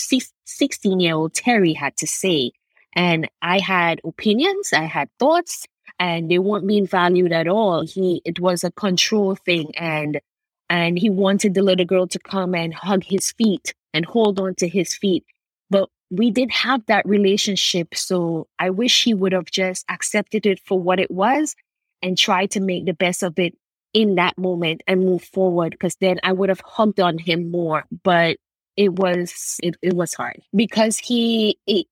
16 0.45 1.01
year 1.01 1.15
old 1.15 1.35
Terry 1.35 1.73
had 1.73 1.97
to 1.99 2.07
say. 2.07 2.53
And 2.99 3.31
I 3.43 3.61
had 3.61 4.01
opinions, 4.05 4.73
I 4.73 4.83
had 4.83 5.09
thoughts, 5.21 5.67
and 6.01 6.29
they 6.29 6.41
weren't 6.41 6.67
being 6.67 6.87
valued 6.87 7.33
at 7.33 7.47
all. 7.47 7.87
He, 7.87 8.21
it 8.25 8.41
was 8.41 8.65
a 8.65 8.73
control 8.73 9.37
thing. 9.37 9.73
And, 9.77 10.21
and 10.69 10.99
he 10.99 11.09
wanted 11.09 11.55
the 11.55 11.63
little 11.63 11.87
girl 11.87 12.09
to 12.09 12.19
come 12.19 12.57
and 12.57 12.75
hug 12.75 13.05
his 13.05 13.31
feet 13.31 13.73
and 13.95 14.05
hold 14.05 14.41
on 14.41 14.57
to 14.57 14.69
his 14.69 14.97
feet. 14.97 15.25
But 15.71 15.89
we 16.11 16.33
didn't 16.33 16.55
have 16.55 16.85
that 16.87 17.07
relationship. 17.07 17.95
So 17.95 18.49
I 18.59 18.71
wish 18.71 19.05
he 19.05 19.15
would 19.15 19.33
have 19.33 19.47
just 19.47 19.85
accepted 19.89 20.45
it 20.45 20.59
for 20.67 20.81
what 20.81 20.99
it 20.99 21.11
was 21.11 21.55
and 22.03 22.19
tried 22.19 22.51
to 22.53 22.61
make 22.61 22.85
the 22.85 22.95
best 22.95 23.23
of 23.23 23.39
it 23.39 23.57
in 23.95 24.17
that 24.17 24.37
moment 24.37 24.83
and 24.89 25.05
move 25.05 25.23
forward 25.23 25.71
because 25.71 25.97
then 26.01 26.19
I 26.25 26.33
would 26.33 26.49
have 26.49 26.63
hugged 26.65 26.99
on 26.99 27.19
him 27.19 27.53
more. 27.53 27.85
But 28.03 28.39
it 28.77 28.95
was 28.95 29.57
it, 29.63 29.77
it 29.83 29.95
was 29.95 30.15
hard 30.15 30.43
because 30.55 30.99
he 30.99 31.59
it, 31.67 31.87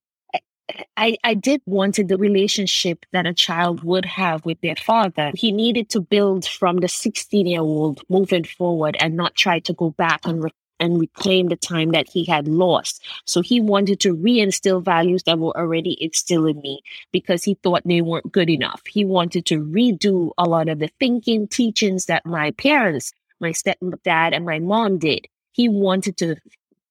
I, 0.97 1.17
I 1.23 1.33
did 1.33 1.61
wanted 1.65 2.07
the 2.07 2.17
relationship 2.17 3.05
that 3.13 3.25
a 3.25 3.33
child 3.33 3.83
would 3.83 4.05
have 4.05 4.45
with 4.45 4.59
their 4.61 4.75
father. 4.75 5.31
He 5.33 5.51
needed 5.51 5.89
to 5.91 6.01
build 6.01 6.45
from 6.45 6.77
the 6.77 6.87
16 6.87 7.45
year 7.45 7.61
old 7.61 8.01
moving 8.09 8.43
forward 8.43 8.97
and 8.99 9.15
not 9.15 9.35
try 9.35 9.59
to 9.59 9.73
go 9.73 9.91
back 9.91 10.21
and 10.25 10.43
re- 10.43 10.51
and 10.79 10.99
reclaim 10.99 11.47
the 11.47 11.55
time 11.55 11.91
that 11.91 12.07
he 12.07 12.25
had 12.25 12.47
lost. 12.47 13.03
So 13.25 13.41
he 13.41 13.59
wanted 13.59 13.99
to 14.01 14.15
reinstill 14.15 14.83
values 14.83 15.23
that 15.23 15.39
were 15.39 15.57
already 15.57 15.97
instilled 15.99 16.49
in 16.49 16.61
me 16.61 16.81
because 17.11 17.43
he 17.43 17.55
thought 17.55 17.81
they 17.85 18.01
weren't 18.01 18.31
good 18.31 18.49
enough. 18.49 18.81
He 18.87 19.03
wanted 19.03 19.45
to 19.47 19.59
redo 19.59 20.31
a 20.37 20.47
lot 20.47 20.69
of 20.69 20.79
the 20.79 20.89
thinking, 20.99 21.47
teachings 21.47 22.05
that 22.05 22.25
my 22.25 22.51
parents, 22.51 23.11
my 23.39 23.51
stepdad 23.51 24.35
and 24.35 24.45
my 24.45 24.59
mom 24.59 24.99
did. 24.99 25.27
He 25.51 25.67
wanted 25.67 26.17
to 26.17 26.35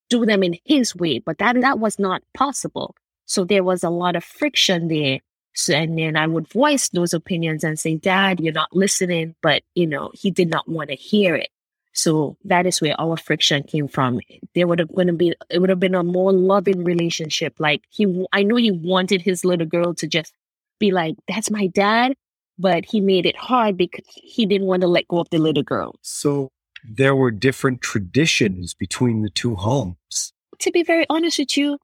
do 0.09 0.27
them 0.27 0.43
in 0.43 0.57
his 0.65 0.95
way, 0.97 1.21
but 1.21 1.39
that, 1.39 1.61
that 1.61 1.79
was 1.79 1.99
not 1.99 2.23
possible. 2.35 2.97
So 3.27 3.45
there 3.45 3.65
was 3.65 3.85
a 3.85 3.91
lot 3.91 4.17
of 4.17 4.25
friction 4.25 4.89
there. 4.89 5.21
So, 5.55 5.75
and 5.75 5.99
then 5.99 6.17
I 6.17 6.27
would 6.27 6.49
voice 6.49 6.89
those 6.91 7.15
opinions 7.15 7.65
and 7.65 7.79
say, 7.79 7.97
Dad, 7.97 8.41
you're 8.41 8.53
not 8.53 8.75
listening. 8.75 9.35
But, 9.43 9.63
you 9.75 9.87
know, 9.87 10.11
he 10.15 10.31
did 10.31 10.49
not 10.49 10.69
want 10.69 10.91
to 10.91 10.97
hear 10.97 11.35
it. 11.35 11.49
So 11.97 12.37
that 12.45 12.67
is 12.67 12.83
where 12.83 12.95
our 13.01 13.17
friction 13.17 13.63
came 13.63 13.89
from. 13.89 14.21
There 14.55 14.67
would 14.67 14.81
have 14.81 14.95
going 14.95 15.07
to 15.07 15.15
be 15.15 15.35
it 15.49 15.61
would 15.61 15.71
have 15.71 15.81
been 15.81 15.95
a 15.95 16.05
more 16.05 16.31
loving 16.31 16.85
relationship. 16.85 17.55
Like 17.59 17.85
he, 17.89 18.27
I 18.33 18.43
know 18.43 18.57
he 18.57 18.71
wanted 18.71 19.23
his 19.23 19.47
little 19.47 19.67
girl 19.67 19.95
to 19.95 20.07
just 20.07 20.35
be 20.79 20.91
like, 20.91 21.15
"That's 21.27 21.51
my 21.51 21.69
dad," 21.69 22.13
but 22.59 22.85
he 22.85 23.01
made 23.01 23.25
it 23.25 23.37
hard 23.37 23.79
because 23.79 24.05
he 24.15 24.45
didn't 24.45 24.67
want 24.67 24.83
to 24.83 24.89
let 24.89 25.09
go 25.09 25.21
of 25.21 25.31
the 25.31 25.39
little 25.39 25.63
girl. 25.63 25.95
So 26.03 26.51
there 26.85 27.17
were 27.17 27.31
different 27.31 27.81
traditions 27.81 28.75
between 28.75 29.23
the 29.23 29.31
two 29.31 29.55
homes. 29.55 30.35
To 30.59 30.71
be 30.71 30.83
very 30.83 31.07
honest 31.09 31.39
with 31.39 31.57
you, 31.57 31.79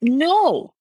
no. 0.00 0.74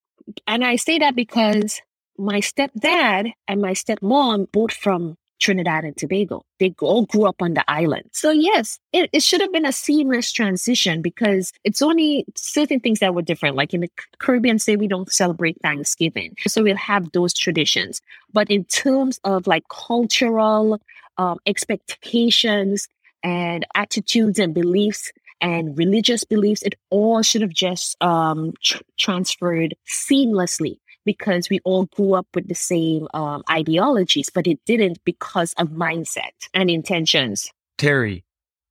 And 0.48 0.64
I 0.64 0.78
say 0.78 1.00
that 1.00 1.16
because 1.16 1.82
my 2.18 2.40
stepdad 2.40 3.34
and 3.48 3.62
my 3.62 3.74
stepmom 3.74 4.52
both 4.52 4.74
from 4.74 5.18
Trinidad 5.44 5.84
and 5.84 5.96
Tobago. 5.98 6.46
They 6.60 6.74
all 6.80 7.06
grew 7.06 7.26
up 7.26 7.42
on 7.42 7.54
the 7.54 7.70
island. 7.70 8.10
So 8.14 8.32
yes, 8.32 8.80
it, 8.94 9.10
it 9.12 9.22
should 9.22 9.42
have 9.42 9.52
been 9.52 9.66
a 9.66 9.74
seamless 9.74 10.32
transition 10.32 11.02
because 11.02 11.52
it's 11.66 11.82
only 11.82 12.26
certain 12.36 12.80
things 12.80 13.00
that 13.00 13.14
were 13.14 13.22
different. 13.22 13.58
Like 13.58 13.74
in 13.74 13.82
the 13.82 13.90
Caribbean, 14.20 14.58
say 14.58 14.78
we 14.78 14.88
don't 14.88 15.12
celebrate 15.12 15.58
Thanksgiving. 15.62 16.36
So 16.48 16.64
we'll 16.64 16.78
have 16.78 17.12
those 17.12 17.34
traditions. 17.34 18.00
But 18.32 18.50
in 18.50 18.64
terms 18.66 19.20
of 19.26 19.46
like 19.46 19.68
cultural 19.68 20.80
um, 21.18 21.40
expectations 21.46 22.88
and 23.22 23.66
attitudes 23.76 24.40
and 24.40 24.54
beliefs, 24.54 25.12
and 25.44 25.78
religious 25.78 26.24
beliefs, 26.24 26.64
it 26.64 26.74
all 26.90 27.22
should 27.22 27.42
have 27.42 27.54
just 27.54 28.02
um, 28.02 28.54
tr- 28.64 28.82
transferred 28.98 29.76
seamlessly 29.88 30.78
because 31.06 31.50
we 31.50 31.60
all 31.66 31.86
grew 31.88 32.14
up 32.14 32.26
with 32.34 32.48
the 32.48 32.56
same 32.56 33.08
um, 33.14 33.44
ideologies, 33.52 34.30
but 34.34 34.48
it 34.48 34.60
didn't 34.66 35.04
because 35.04 35.54
of 35.58 35.68
mindset 35.68 36.32
and 36.54 36.70
intentions. 36.70 37.52
Terry, 37.78 38.24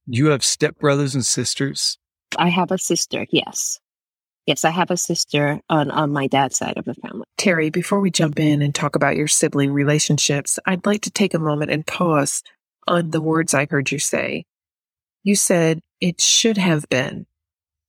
you 0.06 0.26
have 0.28 0.40
stepbrothers 0.40 1.14
and 1.14 1.26
sisters? 1.26 1.98
I 2.38 2.48
have 2.48 2.70
a 2.70 2.78
sister, 2.78 3.26
yes. 3.30 3.78
Yes, 4.46 4.64
I 4.64 4.70
have 4.70 4.90
a 4.90 4.96
sister 4.96 5.60
on, 5.68 5.90
on 5.90 6.10
my 6.10 6.26
dad's 6.26 6.56
side 6.56 6.78
of 6.78 6.86
the 6.86 6.94
family. 6.94 7.26
Terry, 7.36 7.68
before 7.68 8.00
we 8.00 8.10
jump 8.10 8.40
in 8.40 8.62
and 8.62 8.74
talk 8.74 8.96
about 8.96 9.16
your 9.16 9.28
sibling 9.28 9.72
relationships, 9.72 10.58
I'd 10.66 10.86
like 10.86 11.02
to 11.02 11.10
take 11.10 11.34
a 11.34 11.38
moment 11.38 11.70
and 11.70 11.86
pause 11.86 12.42
on 12.88 13.10
the 13.10 13.20
words 13.20 13.54
I 13.54 13.68
heard 13.70 13.92
you 13.92 13.98
say. 13.98 14.46
You 15.22 15.36
said 15.36 15.80
it 16.00 16.20
should 16.20 16.58
have 16.58 16.88
been. 16.88 17.26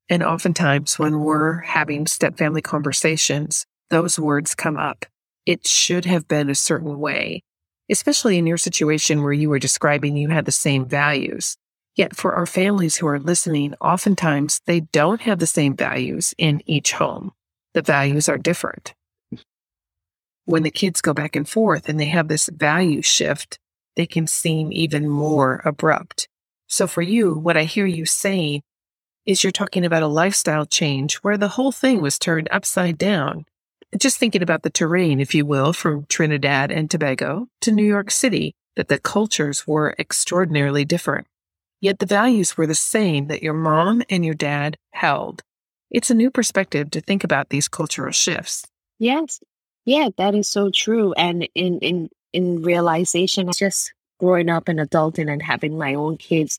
And 0.09 0.21
oftentimes 0.21 0.99
when 0.99 1.21
we're 1.21 1.61
having 1.61 2.05
step 2.05 2.37
family 2.37 2.61
conversations, 2.61 3.65
those 3.89 4.19
words 4.19 4.53
come 4.53 4.77
up. 4.77 5.05
It 5.45 5.65
should 5.65 6.05
have 6.05 6.27
been 6.27 6.49
a 6.49 6.55
certain 6.55 6.99
way, 6.99 7.41
especially 7.89 8.37
in 8.37 8.45
your 8.45 8.57
situation 8.57 9.23
where 9.23 9.33
you 9.33 9.49
were 9.49 9.59
describing 9.59 10.15
you 10.15 10.29
had 10.29 10.45
the 10.45 10.51
same 10.51 10.85
values. 10.85 11.57
Yet 11.95 12.15
for 12.15 12.33
our 12.33 12.45
families 12.45 12.97
who 12.97 13.07
are 13.07 13.19
listening, 13.19 13.75
oftentimes 13.81 14.61
they 14.65 14.81
don't 14.81 15.21
have 15.21 15.39
the 15.39 15.47
same 15.47 15.75
values 15.75 16.33
in 16.37 16.61
each 16.65 16.93
home. 16.93 17.31
The 17.73 17.81
values 17.81 18.29
are 18.29 18.37
different. 18.37 18.93
When 20.45 20.63
the 20.63 20.71
kids 20.71 21.01
go 21.01 21.13
back 21.13 21.35
and 21.35 21.47
forth 21.47 21.87
and 21.87 21.99
they 21.99 22.05
have 22.05 22.27
this 22.27 22.49
value 22.49 23.01
shift, 23.01 23.59
they 23.95 24.05
can 24.05 24.27
seem 24.27 24.71
even 24.71 25.07
more 25.07 25.61
abrupt. 25.65 26.27
So 26.73 26.87
for 26.87 27.03
you, 27.03 27.35
what 27.35 27.55
I 27.55 27.65
hear 27.65 27.85
you 27.85 28.07
saying 28.07 28.63
is 29.27 29.43
you're 29.43 29.51
talking 29.51 29.85
about 29.85 30.01
a 30.01 30.07
lifestyle 30.07 30.65
change 30.65 31.17
where 31.17 31.37
the 31.37 31.49
whole 31.49 31.71
thing 31.71 32.01
was 32.01 32.17
turned 32.17 32.47
upside 32.49 32.97
down 32.97 33.45
just 33.99 34.17
thinking 34.17 34.41
about 34.41 34.63
the 34.63 34.71
terrain, 34.71 35.19
if 35.19 35.35
you 35.35 35.45
will, 35.45 35.71
from 35.71 36.07
Trinidad 36.07 36.71
and 36.71 36.89
Tobago 36.89 37.47
to 37.61 37.71
New 37.71 37.85
York 37.85 38.09
City, 38.09 38.55
that 38.75 38.87
the 38.87 38.97
cultures 38.97 39.67
were 39.67 39.95
extraordinarily 39.99 40.83
different. 40.83 41.27
Yet 41.79 41.99
the 41.99 42.07
values 42.07 42.57
were 42.57 42.65
the 42.65 42.73
same 42.73 43.27
that 43.27 43.43
your 43.43 43.53
mom 43.53 44.01
and 44.09 44.25
your 44.25 44.33
dad 44.33 44.75
held. 44.93 45.43
It's 45.91 46.09
a 46.09 46.15
new 46.15 46.31
perspective 46.31 46.89
to 46.89 47.01
think 47.01 47.23
about 47.23 47.49
these 47.49 47.67
cultural 47.67 48.11
shifts. 48.11 48.65
Yes. 48.97 49.39
Yeah, 49.85 50.09
that 50.17 50.33
is 50.33 50.49
so 50.49 50.71
true. 50.71 51.13
And 51.13 51.47
in 51.53 51.77
in 51.81 52.09
in 52.33 52.63
realization, 52.63 53.51
just 53.51 53.93
growing 54.23 54.49
up 54.49 54.69
and 54.69 54.79
adulting 54.79 55.29
and 55.29 55.43
having 55.43 55.77
my 55.77 55.93
own 55.93 56.15
kids, 56.17 56.57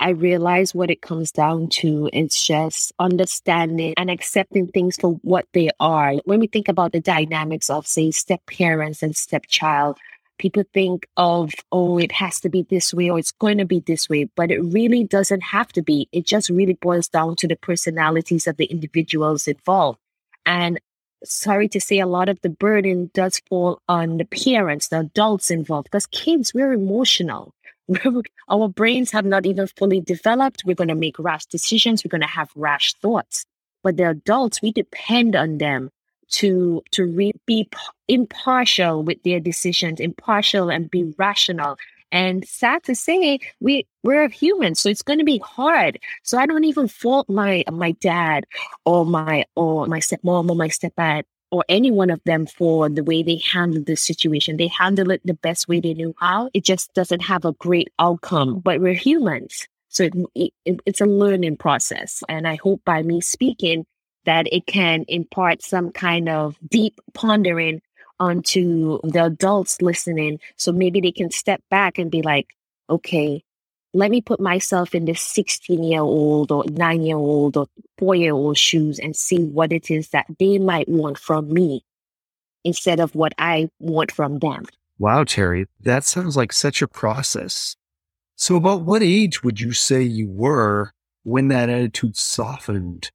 I 0.00 0.10
realize 0.10 0.74
what 0.74 0.90
it 0.90 1.02
comes 1.02 1.30
down 1.30 1.68
to 1.68 2.10
is 2.12 2.42
just 2.42 2.92
understanding 2.98 3.94
and 3.96 4.10
accepting 4.10 4.66
things 4.66 4.96
for 4.96 5.12
what 5.22 5.46
they 5.52 5.70
are. 5.78 6.14
When 6.24 6.40
we 6.40 6.48
think 6.48 6.68
about 6.68 6.92
the 6.92 7.00
dynamics 7.00 7.70
of, 7.70 7.86
say, 7.86 8.10
step 8.10 8.40
parents 8.46 9.02
and 9.04 9.16
stepchild, 9.16 9.98
people 10.38 10.64
think 10.74 11.06
of, 11.16 11.52
oh, 11.70 11.96
it 11.96 12.10
has 12.10 12.40
to 12.40 12.48
be 12.48 12.66
this 12.68 12.92
way 12.92 13.08
or 13.08 13.20
it's 13.20 13.32
going 13.32 13.58
to 13.58 13.64
be 13.64 13.80
this 13.80 14.08
way, 14.08 14.24
but 14.34 14.50
it 14.50 14.60
really 14.60 15.04
doesn't 15.04 15.42
have 15.42 15.68
to 15.68 15.82
be. 15.82 16.08
It 16.10 16.26
just 16.26 16.50
really 16.50 16.74
boils 16.74 17.08
down 17.08 17.36
to 17.36 17.46
the 17.46 17.56
personalities 17.56 18.48
of 18.48 18.56
the 18.56 18.66
individuals 18.66 19.46
involved. 19.46 20.00
And 20.44 20.80
sorry 21.26 21.68
to 21.68 21.80
say, 21.80 21.98
a 21.98 22.06
lot 22.06 22.28
of 22.28 22.40
the 22.42 22.48
burden 22.48 23.10
does 23.14 23.40
fall 23.48 23.80
on 23.88 24.18
the 24.18 24.24
parents, 24.24 24.88
the 24.88 25.00
adults 25.00 25.50
involved, 25.50 25.86
because 25.90 26.06
kids, 26.06 26.54
we're 26.54 26.72
emotional. 26.72 27.52
our 28.48 28.68
brains 28.68 29.12
have 29.12 29.24
not 29.24 29.46
even 29.46 29.66
fully 29.66 30.00
developed. 30.00 30.62
We're 30.64 30.74
going 30.74 30.88
to 30.88 30.94
make 30.94 31.18
rash 31.18 31.46
decisions. 31.46 32.04
We're 32.04 32.10
going 32.10 32.22
to 32.22 32.26
have 32.26 32.50
rash 32.56 32.94
thoughts. 32.94 33.44
But 33.82 33.96
the 33.96 34.10
adults, 34.10 34.60
we 34.60 34.72
depend 34.72 35.36
on 35.36 35.58
them 35.58 35.90
to 36.28 36.82
to 36.90 37.04
re- 37.04 37.32
be 37.46 37.68
impartial 38.08 39.02
with 39.02 39.22
their 39.22 39.40
decisions, 39.40 40.00
impartial 40.00 40.70
and 40.70 40.90
be 40.90 41.14
rational. 41.16 41.76
And 42.12 42.46
sad 42.46 42.84
to 42.84 42.94
say, 42.94 43.40
we 43.60 43.86
we're 44.02 44.28
humans, 44.28 44.80
so 44.80 44.88
it's 44.88 45.02
going 45.02 45.18
to 45.18 45.24
be 45.24 45.38
hard. 45.38 45.98
So 46.22 46.38
I 46.38 46.46
don't 46.46 46.64
even 46.64 46.88
fault 46.88 47.28
my 47.28 47.64
my 47.70 47.92
dad 47.92 48.46
or 48.84 49.04
my 49.04 49.44
or 49.56 49.86
my 49.86 49.98
stepmom 49.98 50.48
or 50.48 50.56
my 50.56 50.68
stepdad 50.68 51.24
or 51.50 51.64
any 51.68 51.90
one 51.90 52.10
of 52.10 52.20
them 52.24 52.46
for 52.46 52.88
the 52.88 53.04
way 53.04 53.22
they 53.22 53.40
handled 53.52 53.86
the 53.86 53.96
situation. 53.96 54.56
They 54.56 54.68
handled 54.68 55.10
it 55.10 55.22
the 55.24 55.34
best 55.34 55.68
way 55.68 55.80
they 55.80 55.94
knew 55.94 56.14
how. 56.18 56.50
It 56.54 56.64
just 56.64 56.92
doesn't 56.94 57.22
have 57.22 57.44
a 57.44 57.52
great 57.52 57.88
outcome, 57.98 58.60
but 58.60 58.80
we're 58.80 58.94
humans. 58.94 59.68
So 59.88 60.04
it, 60.04 60.52
it, 60.64 60.80
it's 60.84 61.00
a 61.00 61.06
learning 61.06 61.56
process. 61.56 62.22
And 62.28 62.46
I 62.46 62.56
hope 62.56 62.82
by 62.84 63.02
me 63.02 63.20
speaking 63.20 63.86
that 64.24 64.46
it 64.52 64.66
can 64.66 65.04
impart 65.08 65.62
some 65.62 65.92
kind 65.92 66.28
of 66.28 66.56
deep 66.68 67.00
pondering 67.14 67.80
onto 68.18 69.00
the 69.02 69.24
adults 69.24 69.80
listening. 69.82 70.40
So 70.56 70.72
maybe 70.72 71.00
they 71.00 71.12
can 71.12 71.30
step 71.30 71.60
back 71.70 71.98
and 71.98 72.10
be 72.10 72.22
like, 72.22 72.46
okay, 72.88 73.42
let 73.94 74.10
me 74.10 74.20
put 74.20 74.40
myself 74.40 74.94
in 74.94 75.06
this 75.06 75.22
16 75.22 75.82
year 75.82 76.00
old 76.00 76.52
or 76.52 76.64
nine 76.70 77.02
year 77.02 77.16
old 77.16 77.56
or 77.56 77.66
four 77.98 78.14
year 78.14 78.32
old 78.32 78.58
shoes 78.58 78.98
and 78.98 79.16
see 79.16 79.42
what 79.44 79.72
it 79.72 79.90
is 79.90 80.10
that 80.10 80.26
they 80.38 80.58
might 80.58 80.88
want 80.88 81.18
from 81.18 81.52
me 81.52 81.82
instead 82.64 83.00
of 83.00 83.14
what 83.14 83.32
I 83.38 83.70
want 83.78 84.12
from 84.12 84.38
them. 84.38 84.64
Wow, 84.98 85.24
Terry, 85.24 85.66
that 85.80 86.04
sounds 86.04 86.36
like 86.36 86.52
such 86.52 86.82
a 86.82 86.88
process. 86.88 87.76
So, 88.34 88.56
about 88.56 88.82
what 88.82 89.02
age 89.02 89.42
would 89.42 89.60
you 89.60 89.72
say 89.72 90.02
you 90.02 90.28
were 90.28 90.92
when 91.22 91.48
that 91.48 91.68
attitude 91.68 92.16
softened? 92.16 93.10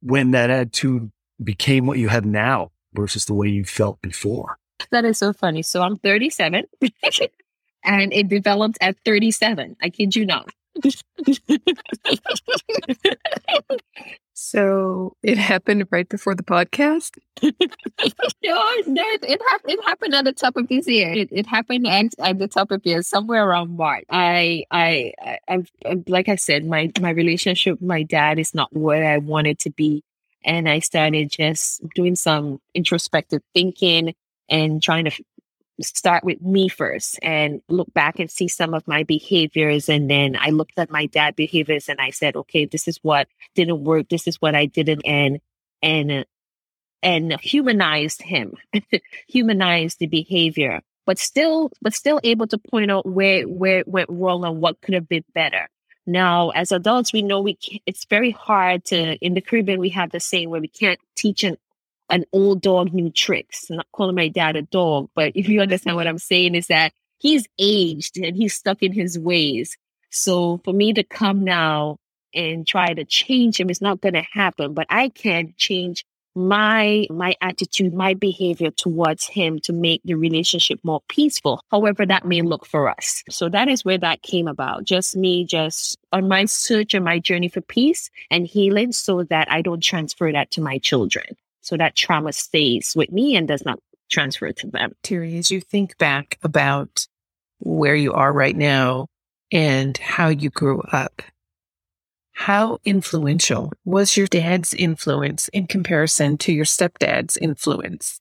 When 0.00 0.32
that 0.32 0.50
attitude 0.50 1.10
became 1.42 1.86
what 1.86 1.98
you 1.98 2.08
have 2.08 2.24
now 2.24 2.70
versus 2.94 3.24
the 3.24 3.34
way 3.34 3.48
you 3.48 3.64
felt 3.64 4.00
before? 4.02 4.58
That 4.90 5.04
is 5.04 5.18
so 5.18 5.32
funny. 5.32 5.62
So, 5.62 5.82
I'm 5.82 5.96
37 5.96 6.64
and 7.84 8.12
it 8.12 8.28
developed 8.28 8.78
at 8.80 8.96
37. 9.04 9.76
I 9.82 9.90
kid 9.90 10.16
you 10.16 10.26
not. 10.26 10.50
so 14.34 15.14
it 15.22 15.36
happened 15.36 15.86
right 15.90 16.08
before 16.08 16.34
the 16.34 16.42
podcast? 16.42 17.18
no, 17.42 17.50
it, 18.42 19.22
it, 19.22 19.40
ha- 19.44 19.58
it 19.66 19.84
happened 19.84 20.14
at 20.14 20.24
the 20.24 20.32
top 20.32 20.56
of 20.56 20.68
this 20.68 20.88
year. 20.88 21.12
It, 21.12 21.28
it 21.30 21.46
happened 21.46 21.86
at, 21.86 22.06
at 22.18 22.38
the 22.38 22.48
top 22.48 22.70
of 22.70 22.82
the 22.82 22.90
year, 22.90 23.02
somewhere 23.02 23.46
around 23.46 23.76
March. 23.76 24.04
I, 24.10 24.64
I, 24.70 25.12
I, 25.20 25.38
I've, 25.48 25.70
like 26.08 26.28
I 26.28 26.36
said, 26.36 26.64
my, 26.64 26.90
my 27.00 27.10
relationship 27.10 27.80
with 27.80 27.88
my 27.88 28.02
dad 28.02 28.38
is 28.38 28.54
not 28.54 28.74
where 28.74 29.12
I 29.12 29.18
wanted 29.18 29.58
to 29.60 29.70
be. 29.70 30.02
And 30.44 30.68
I 30.68 30.80
started 30.80 31.30
just 31.30 31.82
doing 31.94 32.16
some 32.16 32.60
introspective 32.74 33.42
thinking 33.54 34.14
and 34.48 34.82
trying 34.82 35.04
to 35.06 35.12
start 35.80 36.24
with 36.24 36.40
me 36.42 36.68
first 36.68 37.18
and 37.22 37.62
look 37.68 37.92
back 37.94 38.18
and 38.18 38.30
see 38.30 38.48
some 38.48 38.74
of 38.74 38.86
my 38.86 39.02
behaviors. 39.02 39.88
And 39.88 40.10
then 40.10 40.36
I 40.38 40.50
looked 40.50 40.78
at 40.78 40.90
my 40.90 41.06
dad 41.06 41.36
behaviors 41.36 41.88
and 41.88 42.00
I 42.00 42.10
said, 42.10 42.36
okay, 42.36 42.66
this 42.66 42.86
is 42.88 42.98
what 43.02 43.28
didn't 43.54 43.84
work. 43.84 44.08
This 44.08 44.26
is 44.26 44.36
what 44.36 44.54
I 44.54 44.66
didn't. 44.66 45.02
And, 45.04 45.40
and, 45.82 46.10
uh, 46.10 46.24
and 47.02 47.36
humanized 47.40 48.22
him, 48.22 48.54
humanized 49.28 49.98
the 49.98 50.06
behavior, 50.06 50.82
but 51.04 51.18
still, 51.18 51.72
but 51.80 51.94
still 51.94 52.20
able 52.22 52.46
to 52.46 52.58
point 52.58 52.92
out 52.92 53.06
where, 53.06 53.42
where 53.42 53.80
it 53.80 53.88
went 53.88 54.08
wrong 54.08 54.44
and 54.44 54.60
what 54.60 54.80
could 54.80 54.94
have 54.94 55.08
been 55.08 55.24
better. 55.34 55.68
Now, 56.06 56.50
as 56.50 56.72
adults, 56.72 57.12
we 57.12 57.22
know 57.22 57.40
we 57.40 57.58
it's 57.86 58.04
very 58.06 58.32
hard 58.32 58.84
to, 58.86 59.16
in 59.24 59.34
the 59.34 59.40
Caribbean, 59.40 59.78
we 59.78 59.90
have 59.90 60.10
the 60.10 60.20
saying 60.20 60.50
where 60.50 60.60
we 60.60 60.68
can't 60.68 60.98
teach 61.16 61.44
an 61.44 61.56
an 62.10 62.24
old 62.32 62.60
dog 62.60 62.92
new 62.92 63.10
tricks. 63.10 63.70
I'm 63.70 63.76
not 63.76 63.86
calling 63.92 64.14
my 64.14 64.28
dad 64.28 64.56
a 64.56 64.62
dog, 64.62 65.08
but 65.14 65.32
if 65.34 65.48
you 65.48 65.60
understand 65.60 65.96
what 65.96 66.06
I'm 66.06 66.18
saying, 66.18 66.54
is 66.54 66.66
that 66.68 66.92
he's 67.18 67.46
aged 67.58 68.18
and 68.18 68.36
he's 68.36 68.54
stuck 68.54 68.82
in 68.82 68.92
his 68.92 69.18
ways. 69.18 69.76
So 70.10 70.60
for 70.64 70.74
me 70.74 70.92
to 70.92 71.02
come 71.02 71.44
now 71.44 71.96
and 72.34 72.66
try 72.66 72.92
to 72.92 73.04
change 73.04 73.58
him 73.58 73.70
is 73.70 73.80
not 73.80 74.00
going 74.00 74.14
to 74.14 74.24
happen, 74.32 74.74
but 74.74 74.86
I 74.90 75.08
can 75.08 75.54
change 75.56 76.04
my 76.34 77.06
my 77.10 77.34
attitude 77.40 77.92
my 77.92 78.14
behavior 78.14 78.70
towards 78.70 79.26
him 79.26 79.58
to 79.58 79.72
make 79.72 80.00
the 80.04 80.14
relationship 80.14 80.80
more 80.82 81.02
peaceful 81.08 81.60
however 81.70 82.06
that 82.06 82.24
may 82.24 82.40
look 82.42 82.66
for 82.66 82.88
us. 82.88 83.22
So 83.28 83.48
that 83.50 83.68
is 83.68 83.84
where 83.84 83.98
that 83.98 84.22
came 84.22 84.48
about. 84.48 84.84
Just 84.84 85.16
me 85.16 85.44
just 85.44 85.98
on 86.12 86.28
my 86.28 86.46
search 86.46 86.94
and 86.94 87.04
my 87.04 87.18
journey 87.18 87.48
for 87.48 87.60
peace 87.60 88.10
and 88.30 88.46
healing 88.46 88.92
so 88.92 89.24
that 89.24 89.50
i 89.50 89.62
don't 89.62 89.82
transfer 89.82 90.32
that 90.32 90.50
to 90.52 90.60
my 90.60 90.78
children. 90.78 91.26
So 91.60 91.76
that 91.76 91.94
trauma 91.94 92.32
stays 92.32 92.94
with 92.96 93.12
me 93.12 93.36
and 93.36 93.46
does 93.46 93.64
not 93.64 93.78
transfer 94.10 94.52
to 94.52 94.66
them. 94.68 94.92
Terry, 95.02 95.38
as 95.38 95.50
you 95.50 95.60
think 95.60 95.96
back 95.98 96.38
about 96.42 97.06
where 97.60 97.94
you 97.94 98.12
are 98.12 98.32
right 98.32 98.56
now 98.56 99.06
and 99.50 99.96
how 99.98 100.28
you 100.28 100.50
grew 100.50 100.82
up, 100.92 101.22
how 102.32 102.78
influential 102.84 103.72
was 103.84 104.16
your 104.16 104.26
dad's 104.26 104.74
influence 104.74 105.48
in 105.48 105.66
comparison 105.66 106.38
to 106.38 106.52
your 106.52 106.64
stepdad's 106.64 107.36
influence? 107.36 108.20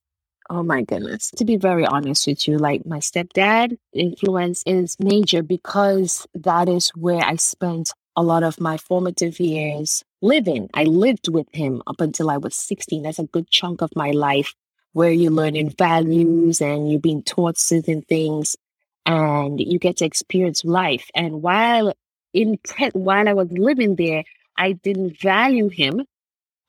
Oh 0.49 0.63
my 0.63 0.83
goodness. 0.83 1.31
To 1.37 1.45
be 1.45 1.55
very 1.55 1.85
honest 1.85 2.27
with 2.27 2.47
you, 2.47 2.57
like 2.57 2.85
my 2.85 2.99
stepdad 2.99 3.77
influence 3.93 4.63
is 4.65 4.97
major 4.99 5.41
because 5.41 6.27
that 6.33 6.67
is 6.67 6.89
where 6.89 7.23
I 7.23 7.37
spent 7.37 7.93
a 8.17 8.21
lot 8.21 8.43
of 8.43 8.59
my 8.59 8.77
formative 8.77 9.39
years 9.39 10.03
living. 10.21 10.69
I 10.73 10.83
lived 10.83 11.29
with 11.29 11.47
him 11.53 11.81
up 11.87 12.01
until 12.01 12.29
I 12.29 12.37
was 12.37 12.55
16. 12.55 13.03
That's 13.03 13.19
a 13.19 13.23
good 13.23 13.49
chunk 13.49 13.81
of 13.81 13.95
my 13.95 14.11
life 14.11 14.53
where 14.93 15.11
you're 15.11 15.31
learning 15.31 15.69
values 15.77 16.59
and 16.59 16.91
you're 16.91 16.99
being 16.99 17.23
taught 17.23 17.57
certain 17.57 18.01
things 18.01 18.57
and 19.05 19.59
you 19.59 19.79
get 19.79 19.97
to 19.97 20.05
experience 20.05 20.65
life. 20.65 21.09
And 21.15 21.41
while 21.41 21.93
in 22.33 22.59
while 22.93 23.27
I 23.27 23.33
was 23.33 23.51
living 23.51 23.95
there, 23.95 24.23
I 24.57 24.73
didn't 24.73 25.19
value 25.19 25.69
him. 25.69 26.05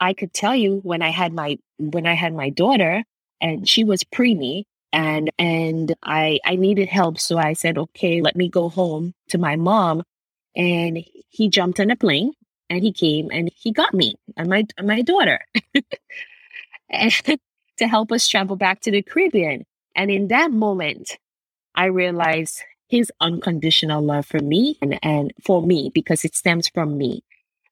I 0.01 0.15
could 0.15 0.33
tell 0.33 0.55
you 0.55 0.81
when 0.83 1.03
I 1.03 1.11
had 1.11 1.33
my 1.33 1.59
when 1.79 2.07
I 2.07 2.15
had 2.15 2.35
my 2.35 2.51
daughter 2.51 3.05
and 3.41 3.69
she 3.69 3.85
was 3.85 4.05
preemie 4.05 4.65
and 4.93 5.31
and 5.39 5.95
I 6.03 6.41
I 6.45 6.57
needed 6.57 6.89
help 6.89 7.19
so 7.21 7.39
I 7.39 7.53
said 7.55 7.79
okay 7.79 8.21
let 8.21 8.37
me 8.37 8.49
go 8.49 8.69
home 8.69 9.15
to 9.29 9.39
my 9.39 9.57
mom 9.57 10.03
and 10.57 10.99
he 11.29 11.49
jumped 11.49 11.81
on 11.81 11.91
a 11.91 11.97
plane 11.97 12.33
and 12.69 12.83
he 12.83 12.93
came 12.93 13.31
and 13.31 13.51
he 13.55 13.73
got 13.73 13.95
me 13.95 14.17
and 14.37 14.49
my 14.49 14.67
my 14.83 15.03
daughter 15.03 15.41
and 16.91 17.13
to 17.79 17.89
help 17.89 18.13
us 18.13 18.29
travel 18.29 18.57
back 18.57 18.81
to 18.81 18.91
the 18.91 19.03
Caribbean. 19.03 19.65
And 19.97 20.11
in 20.11 20.29
that 20.29 20.51
moment, 20.53 21.19
I 21.75 21.87
realized 21.87 22.63
his 22.93 23.13
unconditional 23.21 24.03
love 24.03 24.27
for 24.27 24.41
me 24.41 24.79
and, 24.83 24.99
and 25.03 25.33
for 25.45 25.63
me 25.63 25.91
because 25.95 26.25
it 26.25 26.37
stems 26.37 26.69
from 26.69 26.99
me. 26.99 27.25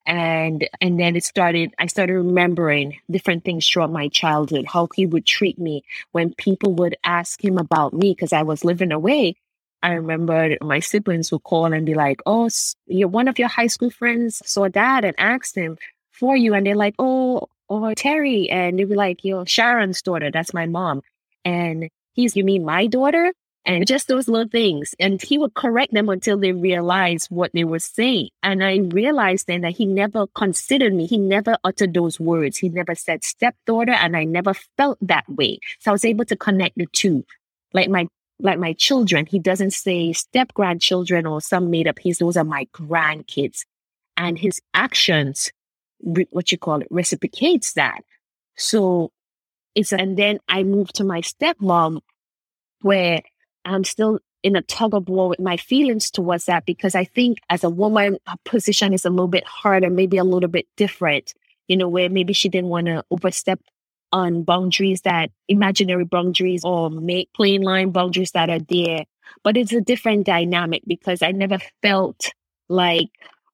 And 0.07 0.69
and 0.81 0.99
then 1.01 1.17
it 1.17 1.25
started 1.25 1.75
I 1.79 1.87
started 1.87 2.15
remembering 2.15 2.99
different 3.11 3.45
things 3.45 3.69
throughout 3.69 3.93
my 3.93 4.09
childhood, 4.09 4.67
how 4.69 4.89
he 4.95 5.07
would 5.07 5.27
treat 5.27 5.59
me 5.59 5.85
when 6.13 6.35
people 6.35 6.73
would 6.75 6.97
ask 7.05 7.45
him 7.45 7.59
about 7.59 7.93
me 7.93 8.13
because 8.13 8.33
I 8.33 8.43
was 8.45 8.65
living 8.65 8.93
away 8.93 9.37
I 9.83 9.93
remember 9.95 10.57
my 10.63 10.81
siblings 10.81 11.33
would 11.33 11.43
call 11.45 11.73
and 11.73 11.87
be 11.87 11.95
like, 11.95 12.21
"Oh, 12.27 12.49
you're 12.87 13.09
one 13.09 13.29
of 13.29 13.39
your 13.39 13.49
high 13.49 13.69
school 13.69 13.91
friends 13.91 14.43
saw 14.47 14.69
dad 14.69 15.05
and 15.05 15.15
asked 15.19 15.57
him 15.57 15.79
for 16.13 16.37
you," 16.37 16.55
and 16.55 16.67
they're 16.67 16.77
like, 16.77 16.95
"Oh, 16.99 17.49
oh, 17.71 17.95
Terry," 17.95 18.51
and 18.51 18.79
they'd 18.79 18.89
be 18.91 18.95
like, 18.95 19.25
"You're 19.25 19.47
Sharon's 19.47 20.03
daughter. 20.03 20.31
That's 20.31 20.55
my 20.55 20.67
mom," 20.67 21.03
and 21.45 21.89
he's, 22.15 22.37
"You 22.37 22.45
mean 22.45 22.65
my 22.65 22.87
daughter?" 22.89 23.33
And 23.71 23.87
just 23.87 24.09
those 24.09 24.27
little 24.27 24.49
things. 24.49 24.97
And 24.99 25.23
he 25.23 25.39
would 25.39 25.55
correct 25.55 25.95
them 25.95 26.09
until 26.09 26.37
they 26.37 26.51
realized 26.51 27.29
what 27.31 27.53
they 27.55 27.63
were 27.63 27.79
saying. 27.79 28.31
And 28.43 28.65
I 28.65 28.79
realized 28.79 29.47
then 29.47 29.61
that 29.61 29.77
he 29.77 29.87
never 29.87 30.27
considered 30.35 30.93
me. 30.93 31.07
He 31.07 31.19
never 31.19 31.57
uttered 31.63 31.95
those 31.95 32.19
words. 32.19 32.57
He 32.57 32.69
never 32.69 32.97
said 32.97 33.23
stepdaughter. 33.23 33.93
And 33.93 34.17
I 34.17 34.25
never 34.25 34.55
felt 34.77 34.99
that 35.03 35.25
way. 35.29 35.61
So 35.79 35.93
I 35.93 35.93
was 35.93 36.05
able 36.05 36.25
to 36.25 36.37
connect 36.37 36.79
the 36.79 36.87
two. 36.87 37.25
Like 37.73 37.89
my 37.89 38.09
like 38.41 38.59
my 38.59 38.73
children, 38.73 39.27
he 39.27 39.39
doesn't 39.39 39.73
say 39.73 40.13
step 40.15 40.53
grandchildren 40.55 41.25
or 41.25 41.41
some 41.41 41.71
made 41.71 41.87
up. 41.87 42.01
His 42.01 42.19
those 42.19 42.37
are 42.37 42.45
my 42.45 42.67
grandkids, 42.75 43.61
and 44.17 44.37
his 44.37 44.61
actions, 44.75 45.53
what 46.01 46.51
you 46.51 46.59
call 46.59 46.81
it, 46.81 46.89
reciprocates 46.91 47.75
that. 47.75 48.01
So 48.57 49.13
it's 49.77 49.93
and 49.93 50.17
then 50.17 50.41
I 50.49 50.65
moved 50.65 50.97
to 50.97 51.05
my 51.05 51.21
stepmom, 51.21 52.01
where 52.81 53.21
I'm 53.65 53.85
still 53.85 54.21
in 54.43 54.57
a 54.57 54.63
tug 54.63 54.95
of 54.95 55.09
war 55.09 55.29
with 55.29 55.41
my 55.41 55.57
feelings 55.57 56.11
towards 56.11 56.47
that 56.47 56.65
because 56.65 56.95
I 56.95 57.05
think 57.05 57.39
as 57.51 57.63
a 57.63 57.71
woman, 57.71 58.19
her 58.27 58.37
position 58.45 58.95
is 58.95 59.05
a 59.05 59.11
little 59.11 59.29
bit 59.29 59.47
harder, 59.47 59.91
maybe 59.91 60.17
a 60.17 60.25
little 60.25 60.49
bit 60.49 60.67
different. 60.77 61.35
You 61.69 61.77
know, 61.77 61.89
where 61.89 62.09
maybe 62.09 62.33
she 62.33 62.49
didn't 62.49 62.71
want 62.71 62.87
to 62.87 63.05
overstep 63.11 63.61
on 64.13 64.43
boundaries 64.43 65.03
that 65.03 65.31
imaginary 65.49 66.05
boundaries 66.05 66.65
or 66.65 66.91
make 66.91 67.33
plain 67.33 67.63
line 67.63 67.91
boundaries 67.91 68.33
that 68.33 68.51
are 68.51 68.59
there. 68.59 69.05
But 69.45 69.57
it's 69.57 69.73
a 69.73 69.81
different 69.81 70.27
dynamic 70.27 70.83
because 70.87 71.23
I 71.23 71.31
never 71.33 71.59
felt 71.83 72.33
like 72.69 73.09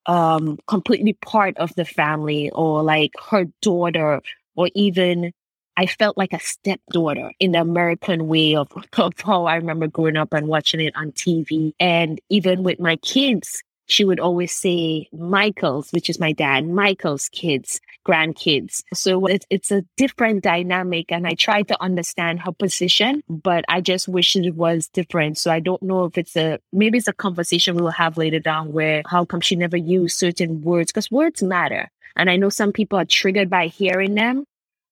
um 0.06 0.58
completely 0.68 1.14
part 1.14 1.56
of 1.58 1.74
the 1.74 1.84
family 1.84 2.50
or 2.50 2.82
like 2.82 3.12
her 3.30 3.46
daughter 3.60 4.20
or 4.54 4.68
even 4.74 5.32
I 5.76 5.86
felt 5.86 6.16
like 6.16 6.32
a 6.32 6.40
stepdaughter 6.40 7.32
in 7.38 7.52
the 7.52 7.60
American 7.60 8.28
way 8.28 8.56
of, 8.56 8.68
of 8.98 9.12
how 9.20 9.44
I 9.44 9.56
remember 9.56 9.88
growing 9.88 10.16
up 10.16 10.32
and 10.32 10.48
watching 10.48 10.80
it 10.80 10.96
on 10.96 11.12
TV. 11.12 11.72
And 11.78 12.20
even 12.28 12.62
with 12.62 12.80
my 12.80 12.96
kids, 12.96 13.62
she 13.88 14.04
would 14.04 14.18
always 14.18 14.52
say 14.54 15.08
Michael's, 15.12 15.90
which 15.90 16.10
is 16.10 16.18
my 16.18 16.32
dad, 16.32 16.66
Michael's 16.66 17.28
kids, 17.28 17.80
grandkids. 18.06 18.82
So 18.92 19.26
it's, 19.26 19.46
it's 19.48 19.70
a 19.70 19.82
different 19.96 20.42
dynamic. 20.42 21.12
And 21.12 21.26
I 21.26 21.34
tried 21.34 21.68
to 21.68 21.80
understand 21.80 22.40
her 22.40 22.52
position, 22.52 23.22
but 23.28 23.64
I 23.68 23.80
just 23.80 24.08
wish 24.08 24.34
it 24.34 24.54
was 24.56 24.88
different. 24.88 25.38
So 25.38 25.52
I 25.52 25.60
don't 25.60 25.82
know 25.82 26.04
if 26.06 26.18
it's 26.18 26.36
a, 26.36 26.58
maybe 26.72 26.98
it's 26.98 27.06
a 27.06 27.12
conversation 27.12 27.76
we 27.76 27.82
will 27.82 27.90
have 27.90 28.18
later 28.18 28.40
down 28.40 28.72
where 28.72 29.02
how 29.06 29.24
come 29.24 29.40
she 29.40 29.54
never 29.54 29.76
used 29.76 30.18
certain 30.18 30.62
words? 30.62 30.90
Because 30.90 31.10
words 31.10 31.42
matter. 31.42 31.88
And 32.16 32.28
I 32.28 32.36
know 32.36 32.48
some 32.48 32.72
people 32.72 32.98
are 32.98 33.04
triggered 33.04 33.50
by 33.50 33.68
hearing 33.68 34.14
them 34.14 34.46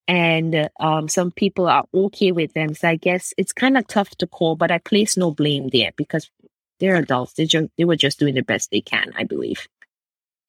and 0.06 0.68
um, 0.80 1.08
some 1.08 1.30
people 1.30 1.66
are 1.66 1.84
okay 1.94 2.32
with 2.32 2.52
them. 2.52 2.74
So 2.74 2.88
I 2.88 2.96
guess 2.96 3.32
it's 3.38 3.52
kind 3.52 3.76
of 3.76 3.86
tough 3.86 4.10
to 4.16 4.26
call, 4.26 4.56
but 4.56 4.70
I 4.70 4.78
place 4.78 5.16
no 5.16 5.30
blame 5.30 5.68
there 5.72 5.92
because 5.96 6.30
they're 6.80 6.96
adults. 6.96 7.34
They 7.34 7.46
just 7.46 7.68
they 7.78 7.84
were 7.84 7.96
just 7.96 8.18
doing 8.18 8.34
the 8.34 8.42
best 8.42 8.70
they 8.70 8.80
can, 8.80 9.12
I 9.16 9.24
believe. 9.24 9.66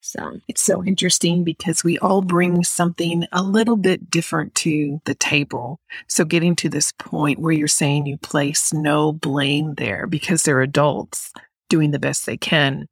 So 0.02 0.40
it's 0.48 0.62
so 0.62 0.84
interesting 0.84 1.44
because 1.44 1.84
we 1.84 1.98
all 1.98 2.22
bring 2.22 2.64
something 2.64 3.26
a 3.32 3.42
little 3.42 3.76
bit 3.76 4.12
different 4.12 4.54
to 4.56 5.02
the 5.06 5.16
table. 5.16 5.80
So 6.08 6.24
getting 6.24 6.56
to 6.58 6.70
this 6.70 6.92
point 6.92 7.40
where 7.40 7.54
you're 7.54 7.68
saying 7.68 8.06
you 8.06 8.18
place 8.20 8.72
no 8.72 9.14
blame 9.14 9.74
there 9.76 10.06
because 10.06 10.44
they're 10.44 10.62
adults 10.62 11.34
doing 11.70 11.90
the 11.90 11.98
best 11.98 12.28
they 12.28 12.38
can. 12.38 12.86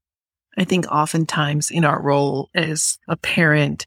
I 0.58 0.64
think 0.64 0.88
oftentimes 0.88 1.70
in 1.70 1.86
our 1.86 2.02
role 2.02 2.50
as 2.56 2.98
a 3.08 3.16
parent, 3.16 3.86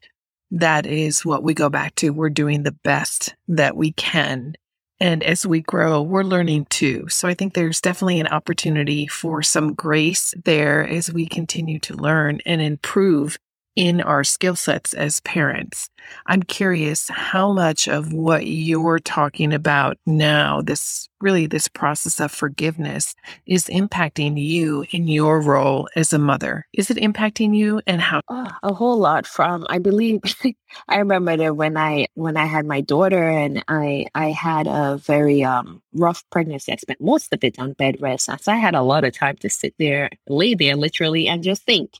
that 0.51 0.85
is 0.85 1.25
what 1.25 1.43
we 1.43 1.53
go 1.53 1.69
back 1.69 1.95
to. 1.95 2.11
We're 2.11 2.29
doing 2.29 2.63
the 2.63 2.75
best 2.83 3.35
that 3.47 3.75
we 3.75 3.91
can. 3.93 4.55
And 4.99 5.23
as 5.23 5.45
we 5.45 5.61
grow, 5.61 6.01
we're 6.01 6.23
learning 6.23 6.65
too. 6.69 7.07
So 7.09 7.27
I 7.27 7.33
think 7.33 7.53
there's 7.53 7.81
definitely 7.81 8.19
an 8.19 8.27
opportunity 8.27 9.05
for 9.05 9.43
some 9.43 9.73
grace 9.73 10.33
there 10.43 10.87
as 10.87 11.11
we 11.11 11.27
continue 11.27 11.79
to 11.79 11.93
learn 11.93 12.39
and 12.45 12.61
improve 12.61 13.37
in 13.77 14.01
our 14.01 14.23
skill 14.23 14.55
sets 14.55 14.95
as 14.95 15.19
parents. 15.19 15.87
I'm 16.25 16.41
curious 16.41 17.09
how 17.09 17.53
much 17.53 17.87
of 17.87 18.11
what 18.11 18.47
you're 18.47 18.97
talking 18.97 19.53
about 19.53 19.97
now, 20.07 20.61
this 20.61 21.07
really 21.21 21.45
this 21.45 21.67
process 21.67 22.19
of 22.19 22.31
forgiveness 22.31 23.13
is 23.45 23.65
impacting 23.65 24.41
you 24.41 24.85
in 24.91 25.07
your 25.07 25.41
role 25.41 25.87
as 25.95 26.11
a 26.11 26.17
mother. 26.17 26.65
Is 26.73 26.89
it 26.89 26.97
impacting 26.97 27.55
you 27.55 27.81
and 27.85 28.01
how? 28.01 28.21
Oh, 28.29 28.47
a 28.63 28.73
whole 28.73 28.97
lot 28.97 29.27
from 29.27 29.67
I 29.69 29.77
believe 29.77 30.21
I 30.87 30.97
remember 30.97 31.37
that 31.37 31.55
when 31.55 31.77
I 31.77 32.07
when 32.15 32.35
I 32.35 32.45
had 32.45 32.65
my 32.65 32.81
daughter 32.81 33.29
and 33.29 33.63
I 33.67 34.07
I 34.15 34.31
had 34.31 34.65
a 34.65 34.97
very 34.97 35.43
um 35.43 35.83
rough 35.93 36.23
pregnancy. 36.31 36.71
I 36.71 36.77
spent 36.77 36.99
most 36.99 37.31
of 37.31 37.43
it 37.43 37.59
on 37.59 37.73
bed 37.73 37.97
rest. 37.99 38.29
So 38.41 38.51
I 38.51 38.55
had 38.55 38.73
a 38.73 38.81
lot 38.81 39.03
of 39.03 39.13
time 39.13 39.37
to 39.37 39.49
sit 39.51 39.75
there, 39.77 40.09
lay 40.27 40.55
there 40.55 40.75
literally 40.75 41.27
and 41.27 41.43
just 41.43 41.63
think 41.63 41.91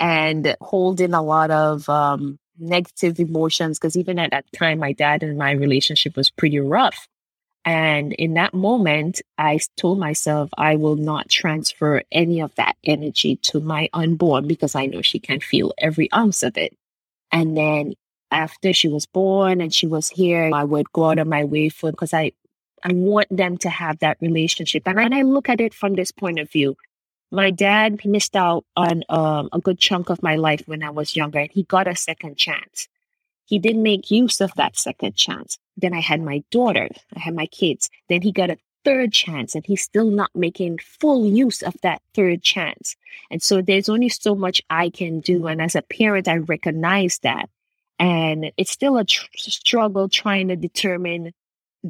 and 0.00 0.56
holding 0.62 1.12
a 1.12 1.22
lot 1.22 1.50
of 1.50 1.88
um, 1.88 2.38
negative 2.58 3.20
emotions 3.20 3.78
because 3.78 3.96
even 3.96 4.18
at 4.18 4.30
that 4.30 4.46
time, 4.56 4.78
my 4.78 4.92
dad 4.92 5.22
and 5.22 5.38
my 5.38 5.52
relationship 5.52 6.16
was 6.16 6.30
pretty 6.30 6.58
rough. 6.58 7.06
And 7.66 8.14
in 8.14 8.34
that 8.34 8.54
moment, 8.54 9.20
I 9.36 9.60
told 9.76 9.98
myself 9.98 10.48
I 10.56 10.76
will 10.76 10.96
not 10.96 11.28
transfer 11.28 12.02
any 12.10 12.40
of 12.40 12.54
that 12.54 12.76
energy 12.82 13.36
to 13.42 13.60
my 13.60 13.90
unborn 13.92 14.48
because 14.48 14.74
I 14.74 14.86
know 14.86 15.02
she 15.02 15.18
can 15.18 15.40
feel 15.40 15.74
every 15.76 16.10
ounce 16.12 16.42
of 16.42 16.56
it. 16.56 16.74
And 17.30 17.54
then 17.54 17.92
after 18.30 18.72
she 18.72 18.88
was 18.88 19.04
born 19.04 19.60
and 19.60 19.74
she 19.74 19.86
was 19.86 20.08
here, 20.08 20.50
I 20.54 20.64
would 20.64 20.90
go 20.92 21.10
out 21.10 21.18
of 21.18 21.26
my 21.26 21.44
way 21.44 21.68
for 21.68 21.90
because 21.90 22.14
I 22.14 22.32
I 22.82 22.94
want 22.94 23.26
them 23.30 23.58
to 23.58 23.68
have 23.68 23.98
that 23.98 24.16
relationship. 24.22 24.84
And 24.86 24.98
I, 24.98 25.18
I 25.18 25.22
look 25.22 25.50
at 25.50 25.60
it 25.60 25.74
from 25.74 25.94
this 25.94 26.10
point 26.10 26.38
of 26.38 26.50
view 26.50 26.76
my 27.30 27.50
dad 27.50 28.04
missed 28.04 28.34
out 28.34 28.64
on 28.76 29.04
um, 29.08 29.48
a 29.52 29.60
good 29.60 29.78
chunk 29.78 30.10
of 30.10 30.22
my 30.22 30.36
life 30.36 30.62
when 30.66 30.82
I 30.82 30.90
was 30.90 31.16
younger, 31.16 31.38
and 31.38 31.50
he 31.50 31.62
got 31.62 31.86
a 31.86 31.96
second 31.96 32.36
chance. 32.36 32.88
He 33.46 33.58
didn't 33.58 33.82
make 33.82 34.10
use 34.10 34.40
of 34.40 34.52
that 34.54 34.76
second 34.76 35.16
chance. 35.16 35.58
Then 35.76 35.94
I 35.94 36.00
had 36.00 36.20
my 36.22 36.42
daughter, 36.50 36.88
I 37.14 37.20
had 37.20 37.34
my 37.34 37.46
kids. 37.46 37.88
Then 38.08 38.22
he 38.22 38.32
got 38.32 38.50
a 38.50 38.58
third 38.84 39.12
chance, 39.12 39.54
and 39.54 39.64
he's 39.64 39.82
still 39.82 40.10
not 40.10 40.30
making 40.34 40.78
full 40.78 41.26
use 41.26 41.62
of 41.62 41.74
that 41.82 42.02
third 42.14 42.42
chance. 42.42 42.96
And 43.30 43.42
so 43.42 43.62
there's 43.62 43.88
only 43.88 44.08
so 44.08 44.34
much 44.34 44.62
I 44.70 44.90
can 44.90 45.20
do. 45.20 45.46
And 45.46 45.60
as 45.62 45.74
a 45.74 45.82
parent, 45.82 46.28
I 46.28 46.38
recognize 46.38 47.18
that. 47.22 47.48
And 47.98 48.50
it's 48.56 48.70
still 48.70 48.96
a 48.96 49.04
tr- 49.04 49.26
struggle 49.36 50.08
trying 50.08 50.48
to 50.48 50.56
determine 50.56 51.32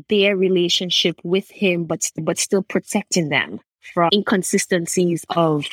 their 0.08 0.36
relationship 0.36 1.20
with 1.24 1.50
him, 1.50 1.84
but 1.84 2.10
but 2.16 2.38
still 2.38 2.62
protecting 2.62 3.28
them 3.28 3.60
from 3.94 4.10
inconsistencies 4.12 5.24
of 5.30 5.66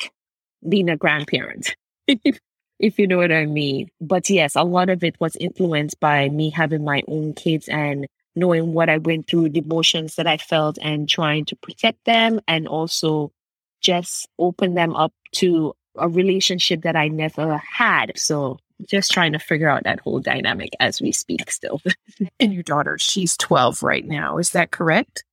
being 0.68 0.88
a 0.88 0.96
grandparent, 0.96 1.74
if 2.06 2.98
you 2.98 3.06
know 3.06 3.18
what 3.18 3.32
I 3.32 3.46
mean. 3.46 3.90
But 4.00 4.28
yes, 4.30 4.56
a 4.56 4.64
lot 4.64 4.88
of 4.88 5.04
it 5.04 5.16
was 5.20 5.36
influenced 5.36 6.00
by 6.00 6.28
me 6.28 6.50
having 6.50 6.84
my 6.84 7.02
own 7.08 7.34
kids 7.34 7.68
and 7.68 8.06
knowing 8.34 8.72
what 8.72 8.88
I 8.88 8.98
went 8.98 9.26
through, 9.26 9.50
the 9.50 9.60
emotions 9.60 10.14
that 10.16 10.26
I 10.26 10.36
felt, 10.36 10.78
and 10.80 11.08
trying 11.08 11.44
to 11.46 11.56
protect 11.56 12.04
them 12.04 12.40
and 12.46 12.68
also 12.68 13.32
just 13.80 14.28
open 14.38 14.74
them 14.74 14.94
up 14.96 15.12
to 15.32 15.74
a 15.96 16.08
relationship 16.08 16.82
that 16.82 16.96
I 16.96 17.08
never 17.08 17.58
had. 17.58 18.12
So 18.16 18.58
just 18.88 19.10
trying 19.10 19.32
to 19.32 19.38
figure 19.38 19.68
out 19.68 19.84
that 19.84 20.00
whole 20.00 20.20
dynamic 20.20 20.70
as 20.80 21.00
we 21.00 21.12
speak 21.12 21.50
still. 21.50 21.82
and 22.40 22.54
your 22.54 22.62
daughter, 22.62 22.96
she's 22.98 23.36
12 23.36 23.82
right 23.82 24.06
now. 24.06 24.38
Is 24.38 24.50
that 24.50 24.70
correct? 24.70 25.24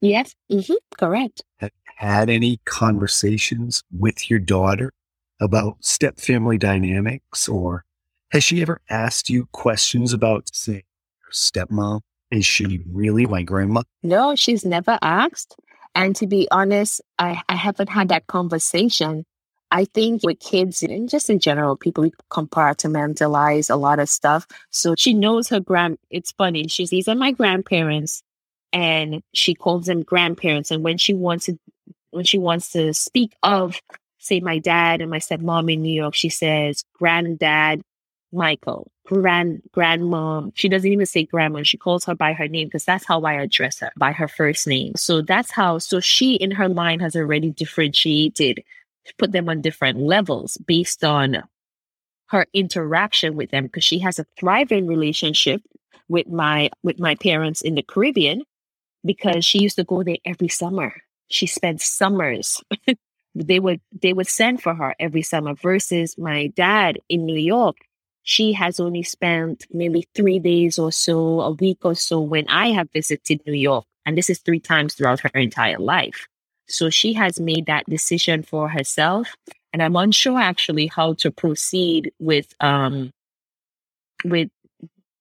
Yes, 0.00 0.34
mm-hmm, 0.50 0.74
correct. 0.98 1.42
Had 2.00 2.30
any 2.30 2.60
conversations 2.64 3.82
with 3.92 4.30
your 4.30 4.38
daughter 4.38 4.90
about 5.38 5.84
step 5.84 6.18
family 6.18 6.56
dynamics, 6.56 7.46
or 7.46 7.84
has 8.32 8.42
she 8.42 8.62
ever 8.62 8.80
asked 8.88 9.28
you 9.28 9.50
questions 9.52 10.14
about, 10.14 10.48
say, 10.54 10.84
her 11.18 11.30
stepmom? 11.30 12.00
Is 12.30 12.46
she 12.46 12.80
really 12.90 13.26
my 13.26 13.42
grandma? 13.42 13.82
No, 14.02 14.34
she's 14.34 14.64
never 14.64 14.98
asked. 15.02 15.56
And 15.94 16.16
to 16.16 16.26
be 16.26 16.48
honest, 16.50 17.02
I, 17.18 17.42
I 17.50 17.54
haven't 17.54 17.90
had 17.90 18.08
that 18.08 18.28
conversation. 18.28 19.26
I 19.70 19.84
think 19.84 20.22
with 20.24 20.40
kids 20.40 20.82
and 20.82 21.06
just 21.06 21.28
in 21.28 21.38
general, 21.38 21.76
people 21.76 22.08
compartmentalize 22.32 23.68
a 23.68 23.76
lot 23.76 23.98
of 23.98 24.08
stuff. 24.08 24.46
So 24.70 24.94
she 24.96 25.12
knows 25.12 25.50
her 25.50 25.60
grand. 25.60 25.98
It's 26.08 26.32
funny. 26.32 26.66
She 26.68 26.86
these 26.86 27.08
are 27.08 27.14
my 27.14 27.32
grandparents 27.32 28.22
and 28.72 29.22
she 29.32 29.54
calls 29.54 29.86
them 29.86 30.02
grandparents. 30.02 30.70
And 30.70 30.82
when 30.82 30.98
she 30.98 31.14
wants 31.14 31.46
to, 31.46 31.58
when 32.10 32.24
she 32.24 32.38
wants 32.38 32.72
to 32.72 32.92
speak 32.94 33.34
of, 33.42 33.80
say, 34.18 34.40
my 34.40 34.58
dad 34.58 35.00
and 35.00 35.10
my 35.10 35.18
stepmom 35.18 35.72
in 35.72 35.82
New 35.82 35.92
York, 35.92 36.14
she 36.14 36.28
says 36.28 36.84
granddad 36.94 37.82
Michael, 38.32 38.90
grand 39.06 39.62
grandmom. 39.74 40.52
She 40.54 40.68
doesn't 40.68 40.90
even 40.90 41.06
say 41.06 41.24
grandma. 41.24 41.62
She 41.62 41.76
calls 41.76 42.04
her 42.04 42.14
by 42.14 42.32
her 42.32 42.46
name 42.46 42.68
because 42.68 42.84
that's 42.84 43.04
how 43.04 43.22
I 43.22 43.34
address 43.34 43.80
her 43.80 43.90
by 43.96 44.12
her 44.12 44.28
first 44.28 44.66
name. 44.66 44.94
So 44.96 45.20
that's 45.22 45.50
how. 45.50 45.78
So 45.78 46.00
she 46.00 46.34
in 46.34 46.52
her 46.52 46.68
mind 46.68 47.02
has 47.02 47.16
already 47.16 47.50
differentiated, 47.50 48.62
put 49.18 49.32
them 49.32 49.48
on 49.48 49.62
different 49.62 49.98
levels 49.98 50.56
based 50.58 51.02
on 51.04 51.42
her 52.26 52.46
interaction 52.54 53.34
with 53.34 53.50
them 53.50 53.64
because 53.64 53.84
she 53.84 53.98
has 53.98 54.20
a 54.20 54.26
thriving 54.38 54.86
relationship 54.86 55.60
with 56.08 56.28
my 56.28 56.70
with 56.84 57.00
my 57.00 57.16
parents 57.16 57.60
in 57.62 57.74
the 57.74 57.82
Caribbean 57.82 58.42
because 59.04 59.44
she 59.44 59.58
used 59.58 59.76
to 59.76 59.84
go 59.84 60.04
there 60.04 60.18
every 60.24 60.48
summer. 60.48 60.94
She 61.30 61.46
spent 61.46 61.80
summers. 61.80 62.60
they 63.34 63.60
would 63.60 63.80
they 64.02 64.12
would 64.12 64.26
send 64.26 64.62
for 64.62 64.74
her 64.74 64.94
every 64.98 65.22
summer 65.22 65.54
versus 65.54 66.18
my 66.18 66.48
dad 66.48 66.98
in 67.08 67.24
New 67.24 67.38
York. 67.38 67.76
She 68.22 68.52
has 68.52 68.78
only 68.78 69.02
spent 69.02 69.66
maybe 69.72 70.06
three 70.14 70.38
days 70.38 70.78
or 70.78 70.92
so, 70.92 71.40
a 71.40 71.52
week 71.52 71.78
or 71.84 71.94
so 71.94 72.20
when 72.20 72.46
I 72.48 72.68
have 72.68 72.90
visited 72.92 73.40
New 73.46 73.54
York. 73.54 73.84
And 74.04 74.16
this 74.16 74.28
is 74.28 74.40
three 74.40 74.60
times 74.60 74.94
throughout 74.94 75.20
her 75.20 75.30
entire 75.34 75.78
life. 75.78 76.28
So 76.68 76.90
she 76.90 77.12
has 77.14 77.40
made 77.40 77.66
that 77.66 77.86
decision 77.88 78.42
for 78.42 78.68
herself. 78.68 79.34
And 79.72 79.82
I'm 79.82 79.96
unsure 79.96 80.38
actually 80.38 80.88
how 80.88 81.14
to 81.14 81.30
proceed 81.30 82.12
with 82.18 82.54
um 82.60 83.10
with 84.24 84.50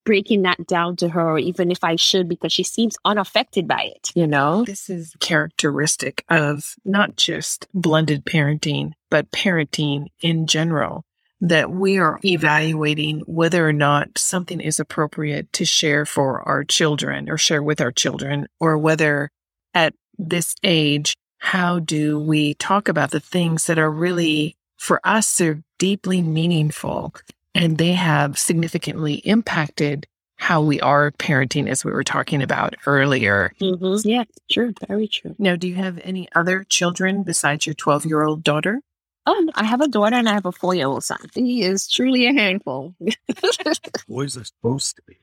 breaking 0.05 0.43
that 0.43 0.65
down 0.67 0.95
to 0.97 1.09
her, 1.09 1.38
even 1.38 1.71
if 1.71 1.83
I 1.83 1.95
should, 1.95 2.27
because 2.27 2.51
she 2.51 2.63
seems 2.63 2.97
unaffected 3.05 3.67
by 3.67 3.91
it, 3.95 4.12
you 4.15 4.27
know? 4.27 4.65
This 4.65 4.89
is 4.89 5.15
characteristic 5.19 6.23
of 6.29 6.75
not 6.85 7.15
just 7.15 7.67
blended 7.73 8.25
parenting, 8.25 8.93
but 9.09 9.31
parenting 9.31 10.07
in 10.21 10.47
general. 10.47 11.03
That 11.41 11.71
we 11.71 11.97
are 11.99 12.19
evaluating 12.25 13.21
whether 13.21 13.67
or 13.67 13.71
not 13.71 14.17
something 14.17 14.59
is 14.59 14.77
appropriate 14.79 15.53
to 15.53 15.63
share 15.63 16.05
for 16.05 16.41
our 16.41 16.65
children 16.65 17.29
or 17.29 17.38
share 17.38 17.63
with 17.63 17.79
our 17.79 17.93
children, 17.93 18.47
or 18.59 18.77
whether 18.77 19.29
at 19.73 19.93
this 20.17 20.55
age, 20.63 21.15
how 21.38 21.79
do 21.79 22.19
we 22.19 22.55
talk 22.55 22.89
about 22.89 23.12
the 23.12 23.21
things 23.21 23.67
that 23.67 23.79
are 23.79 23.89
really 23.89 24.57
for 24.79 25.01
us, 25.03 25.38
they're 25.38 25.62
deeply 25.77 26.21
meaningful 26.21 27.13
and 27.55 27.77
they 27.77 27.93
have 27.93 28.38
significantly 28.38 29.15
impacted 29.15 30.07
how 30.38 30.62
we 30.62 30.79
are 30.79 31.12
parenting, 31.12 31.67
as 31.67 31.83
we 31.83 31.91
were 31.91 32.03
talking 32.03 32.41
about 32.41 32.75
earlier. 32.85 33.51
Mm-hmm. 33.62 34.07
Yeah, 34.07 34.23
true. 34.49 34.73
Very 34.88 35.07
true. 35.07 35.35
Now, 35.38 35.57
do 35.57 35.67
you 35.67 35.75
have 35.75 35.99
any 36.03 36.29
other 36.33 36.63
children 36.63 37.23
besides 37.23 37.65
your 37.67 37.73
12 37.75 38.05
year 38.05 38.23
old 38.23 38.43
daughter? 38.43 38.81
Oh, 39.25 39.49
I 39.53 39.65
have 39.65 39.81
a 39.81 39.88
daughter 39.88 40.15
and 40.15 40.29
I 40.29 40.33
have 40.33 40.45
a 40.45 40.51
four 40.51 40.73
year 40.73 40.88
old 40.88 41.03
son. 41.03 41.19
He 41.35 41.62
is 41.62 41.88
truly 41.88 42.25
a 42.25 42.33
handful. 42.33 42.95
Boys 44.07 44.38
are 44.38 44.45
supposed 44.45 44.95
to 44.95 45.01
be. 45.05 45.17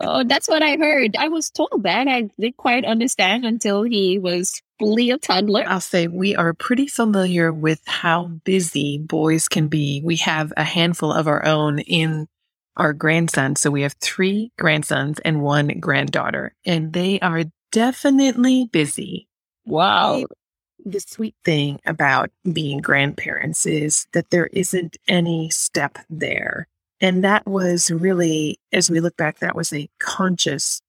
Oh, 0.00 0.24
that's 0.24 0.48
what 0.48 0.62
I 0.62 0.76
heard. 0.76 1.14
I 1.16 1.28
was 1.28 1.50
told 1.50 1.82
that. 1.82 2.08
I 2.08 2.22
didn't 2.40 2.56
quite 2.56 2.84
understand 2.84 3.44
until 3.44 3.82
he 3.82 4.18
was 4.18 4.62
a 4.80 5.18
toddler. 5.18 5.64
I'll 5.66 5.80
say 5.80 6.06
we 6.06 6.36
are 6.36 6.54
pretty 6.54 6.86
familiar 6.86 7.52
with 7.52 7.80
how 7.86 8.24
busy 8.44 8.98
boys 8.98 9.48
can 9.48 9.68
be. 9.68 10.00
We 10.04 10.16
have 10.16 10.52
a 10.56 10.64
handful 10.64 11.12
of 11.12 11.26
our 11.26 11.44
own 11.44 11.78
in 11.80 12.28
our 12.76 12.92
grandsons. 12.92 13.60
So 13.60 13.70
we 13.70 13.82
have 13.82 13.94
three 14.00 14.52
grandsons 14.58 15.18
and 15.20 15.42
one 15.42 15.68
granddaughter, 15.80 16.54
and 16.64 16.92
they 16.92 17.18
are 17.20 17.44
definitely 17.72 18.68
busy. 18.70 19.28
Wow. 19.66 20.24
The 20.84 21.00
sweet 21.00 21.34
thing 21.44 21.80
about 21.84 22.30
being 22.50 22.78
grandparents 22.78 23.66
is 23.66 24.06
that 24.12 24.30
there 24.30 24.46
isn't 24.46 24.96
any 25.08 25.50
step 25.50 25.98
there. 26.08 26.68
And 27.00 27.22
that 27.24 27.46
was 27.46 27.90
really, 27.90 28.58
as 28.72 28.90
we 28.90 29.00
look 29.00 29.16
back, 29.16 29.40
that 29.40 29.56
was 29.56 29.72
a 29.72 29.88
conscious 29.98 30.80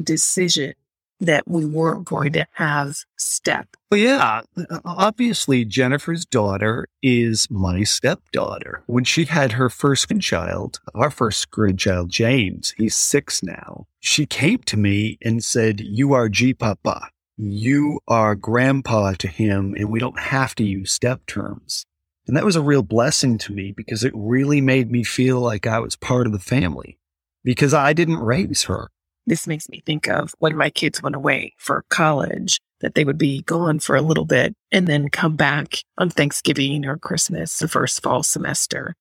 decision 0.00 0.74
that 1.20 1.46
we 1.46 1.64
weren't 1.64 2.04
going 2.04 2.32
to 2.32 2.46
have 2.52 2.96
step. 3.16 3.68
Well, 3.90 4.00
yeah, 4.00 4.42
obviously 4.84 5.64
Jennifer's 5.64 6.24
daughter 6.24 6.88
is 7.02 7.48
my 7.50 7.84
stepdaughter. 7.84 8.82
When 8.86 9.04
she 9.04 9.24
had 9.24 9.52
her 9.52 9.70
first 9.70 10.08
grandchild, 10.08 10.80
our 10.94 11.10
first 11.10 11.50
grandchild, 11.50 12.10
James, 12.10 12.74
he's 12.76 12.96
six 12.96 13.42
now. 13.42 13.86
She 14.00 14.26
came 14.26 14.58
to 14.58 14.76
me 14.76 15.18
and 15.22 15.42
said, 15.42 15.80
"You 15.80 16.12
are 16.12 16.28
G 16.28 16.52
Papa. 16.52 17.10
You 17.36 18.00
are 18.08 18.34
grandpa 18.34 19.12
to 19.18 19.28
him, 19.28 19.74
and 19.76 19.90
we 19.90 19.98
don't 20.00 20.18
have 20.18 20.54
to 20.56 20.64
use 20.64 20.92
step 20.92 21.26
terms." 21.26 21.86
And 22.26 22.36
that 22.36 22.44
was 22.44 22.56
a 22.56 22.62
real 22.62 22.82
blessing 22.82 23.38
to 23.38 23.52
me 23.52 23.72
because 23.72 24.02
it 24.02 24.12
really 24.14 24.60
made 24.60 24.90
me 24.90 25.04
feel 25.04 25.40
like 25.40 25.66
I 25.66 25.78
was 25.78 25.96
part 25.96 26.26
of 26.26 26.32
the 26.32 26.40
family 26.40 26.98
because 27.44 27.72
I 27.72 27.92
didn't 27.92 28.18
raise 28.18 28.64
her. 28.64 28.88
This 29.26 29.46
makes 29.46 29.68
me 29.68 29.82
think 29.84 30.08
of 30.08 30.34
when 30.38 30.56
my 30.56 30.70
kids 30.70 31.02
went 31.02 31.16
away 31.16 31.54
for 31.58 31.84
college, 31.90 32.60
that 32.80 32.94
they 32.94 33.04
would 33.04 33.18
be 33.18 33.42
gone 33.42 33.80
for 33.80 33.96
a 33.96 34.02
little 34.02 34.24
bit 34.24 34.54
and 34.70 34.86
then 34.86 35.08
come 35.08 35.34
back 35.34 35.78
on 35.98 36.10
Thanksgiving 36.10 36.84
or 36.84 36.96
Christmas, 36.96 37.58
the 37.58 37.68
first 37.68 38.02
fall 38.02 38.22
semester. 38.22 38.94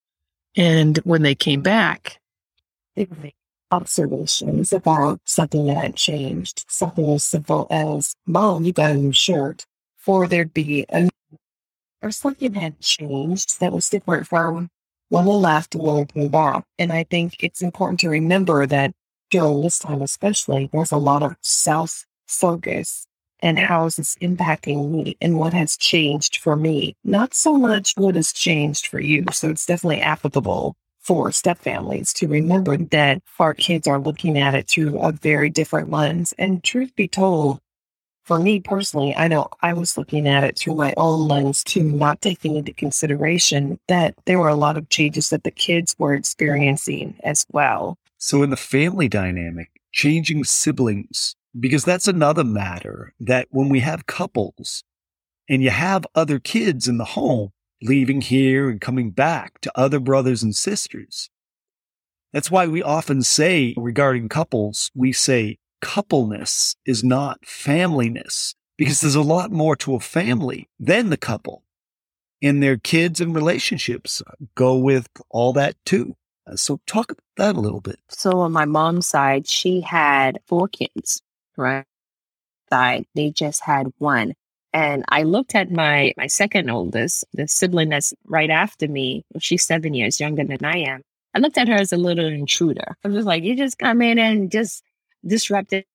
And 0.55 0.97
when 0.99 1.21
they 1.21 1.35
came 1.35 1.61
back, 1.61 2.19
they 2.95 3.05
would 3.05 3.21
make 3.21 3.35
observations 3.71 4.71
about 4.71 5.19
something 5.25 5.65
that 5.67 5.77
had 5.77 5.95
changed, 5.95 6.65
something 6.69 7.09
as 7.11 7.23
simple 7.23 7.67
as, 7.69 8.15
Mom, 8.25 8.63
you 8.63 8.71
got 8.71 8.91
a 8.91 8.95
new 8.95 9.11
shirt. 9.11 9.65
Or 10.07 10.27
there'd 10.27 10.53
be 10.53 10.85
a, 10.89 11.09
or 12.01 12.11
something 12.11 12.53
had 12.53 12.79
changed 12.79 13.59
that 13.59 13.73
was 13.73 13.89
different 13.89 14.27
from 14.27 14.69
when 15.09 15.25
they 15.25 15.31
left 15.31 15.73
and 15.73 15.83
when 15.83 15.95
they 15.95 16.05
came 16.05 16.27
back. 16.29 16.63
And 16.77 16.93
I 16.93 17.03
think 17.03 17.37
it's 17.43 17.63
important 17.63 17.99
to 18.01 18.09
remember 18.09 18.67
that 18.67 18.93
during 19.29 19.61
this 19.61 19.79
time, 19.79 20.01
especially, 20.01 20.69
there's 20.71 20.91
a 20.91 20.97
lot 20.97 21.23
of 21.23 21.35
self 21.41 22.05
focus 22.27 23.07
and 23.41 23.59
how 23.59 23.85
is 23.85 23.97
this 23.97 24.15
impacting 24.15 24.89
me 24.89 25.17
and 25.21 25.37
what 25.37 25.53
has 25.53 25.77
changed 25.77 26.37
for 26.37 26.55
me, 26.55 26.95
not 27.03 27.33
so 27.33 27.57
much 27.57 27.93
what 27.95 28.15
has 28.15 28.33
changed 28.33 28.87
for 28.87 28.99
you. 28.99 29.25
So 29.31 29.49
it's 29.49 29.65
definitely 29.65 30.01
applicable 30.01 30.75
for 30.99 31.31
step 31.31 31.59
families 31.59 32.11
to 32.13 32.27
remember 32.27 32.77
that 32.77 33.21
our 33.39 33.53
kids 33.53 33.87
are 33.87 33.99
looking 33.99 34.39
at 34.39 34.55
it 34.55 34.67
through 34.67 34.97
a 34.99 35.11
very 35.11 35.51
different 35.51 35.91
lens. 35.91 36.33
And 36.39 36.63
truth 36.63 36.95
be 36.95 37.07
told, 37.07 37.59
for 38.23 38.39
me 38.39 38.59
personally, 38.59 39.15
I 39.15 39.27
know 39.27 39.49
I 39.61 39.73
was 39.73 39.99
looking 39.99 40.27
at 40.27 40.43
it 40.43 40.57
through 40.57 40.75
my 40.75 40.95
own 40.97 41.27
lens 41.27 41.63
too, 41.63 41.83
not 41.83 42.21
taking 42.21 42.55
into 42.55 42.73
consideration 42.73 43.79
that 43.87 44.15
there 44.25 44.39
were 44.39 44.47
a 44.47 44.55
lot 44.55 44.77
of 44.77 44.89
changes 44.89 45.29
that 45.29 45.43
the 45.43 45.51
kids 45.51 45.95
were 45.99 46.15
experiencing 46.15 47.19
as 47.23 47.45
well. 47.51 47.99
So, 48.27 48.41
in 48.41 48.49
the 48.49 48.57
family 48.57 49.07
dynamic, 49.07 49.69
changing 49.91 50.45
siblings, 50.45 51.35
because 51.59 51.85
that's 51.85 52.07
another 52.07 52.43
matter 52.43 53.13
that 53.19 53.49
when 53.51 53.69
we 53.69 53.81
have 53.81 54.07
couples 54.07 54.83
and 55.47 55.61
you 55.61 55.69
have 55.69 56.07
other 56.15 56.39
kids 56.39 56.87
in 56.87 56.97
the 56.97 57.05
home, 57.05 57.51
leaving 57.83 58.21
here 58.21 58.67
and 58.67 58.81
coming 58.81 59.11
back 59.11 59.61
to 59.61 59.71
other 59.75 59.99
brothers 59.99 60.41
and 60.41 60.55
sisters. 60.55 61.29
That's 62.33 62.49
why 62.49 62.65
we 62.65 62.81
often 62.81 63.21
say 63.21 63.75
regarding 63.77 64.27
couples, 64.27 64.89
we 64.95 65.13
say 65.13 65.59
coupleness 65.79 66.75
is 66.83 67.03
not 67.03 67.43
familyness 67.43 68.55
because 68.75 69.01
there's 69.01 69.13
a 69.13 69.21
lot 69.21 69.51
more 69.51 69.75
to 69.75 69.93
a 69.93 69.99
family 69.99 70.67
than 70.79 71.11
the 71.11 71.17
couple. 71.17 71.63
And 72.41 72.63
their 72.63 72.77
kids 72.77 73.21
and 73.21 73.35
relationships 73.35 74.23
go 74.55 74.75
with 74.77 75.09
all 75.29 75.53
that 75.53 75.75
too. 75.85 76.15
Uh, 76.47 76.55
so 76.55 76.79
talk 76.85 77.11
about 77.11 77.23
that 77.37 77.55
a 77.55 77.59
little 77.59 77.81
bit. 77.81 77.99
So 78.09 78.39
on 78.41 78.51
my 78.51 78.65
mom's 78.65 79.07
side, 79.07 79.47
she 79.47 79.81
had 79.81 80.39
four 80.47 80.67
kids, 80.67 81.21
right? 81.57 81.85
They 82.69 83.31
just 83.31 83.63
had 83.63 83.91
one. 83.97 84.33
And 84.73 85.05
I 85.07 85.23
looked 85.23 85.55
at 85.55 85.71
my 85.71 86.13
my 86.17 86.27
second 86.27 86.69
oldest, 86.69 87.23
the 87.33 87.47
sibling 87.47 87.89
that's 87.89 88.13
right 88.25 88.49
after 88.49 88.87
me. 88.87 89.23
She's 89.39 89.63
seven 89.65 89.93
years 89.93 90.19
younger 90.19 90.43
than 90.43 90.65
I 90.65 90.79
am. 90.79 91.01
I 91.33 91.39
looked 91.39 91.57
at 91.57 91.69
her 91.69 91.75
as 91.75 91.93
a 91.93 91.97
little 91.97 92.25
intruder. 92.27 92.95
I'm 93.03 93.13
just 93.13 93.25
like, 93.25 93.43
you 93.43 93.55
just 93.55 93.77
come 93.77 94.01
in 94.01 94.19
and 94.19 94.51
just 94.51 94.83
disrupted 95.25 95.85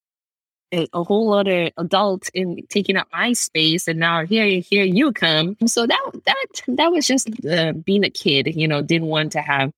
a, 0.73 0.87
a 0.93 1.03
whole 1.03 1.33
other 1.33 1.69
adult 1.77 2.29
in 2.33 2.57
taking 2.69 2.97
up 2.97 3.07
my 3.11 3.33
space, 3.33 3.87
and 3.87 3.99
now 3.99 4.25
here, 4.25 4.61
here 4.61 4.83
you 4.83 5.11
come. 5.11 5.57
So 5.67 5.85
that 5.85 6.11
that 6.25 6.45
that 6.67 6.91
was 6.91 7.05
just 7.05 7.29
uh, 7.45 7.73
being 7.73 8.03
a 8.03 8.09
kid, 8.09 8.55
you 8.55 8.67
know, 8.67 8.81
didn't 8.81 9.07
want 9.07 9.33
to 9.33 9.41
have 9.41 9.71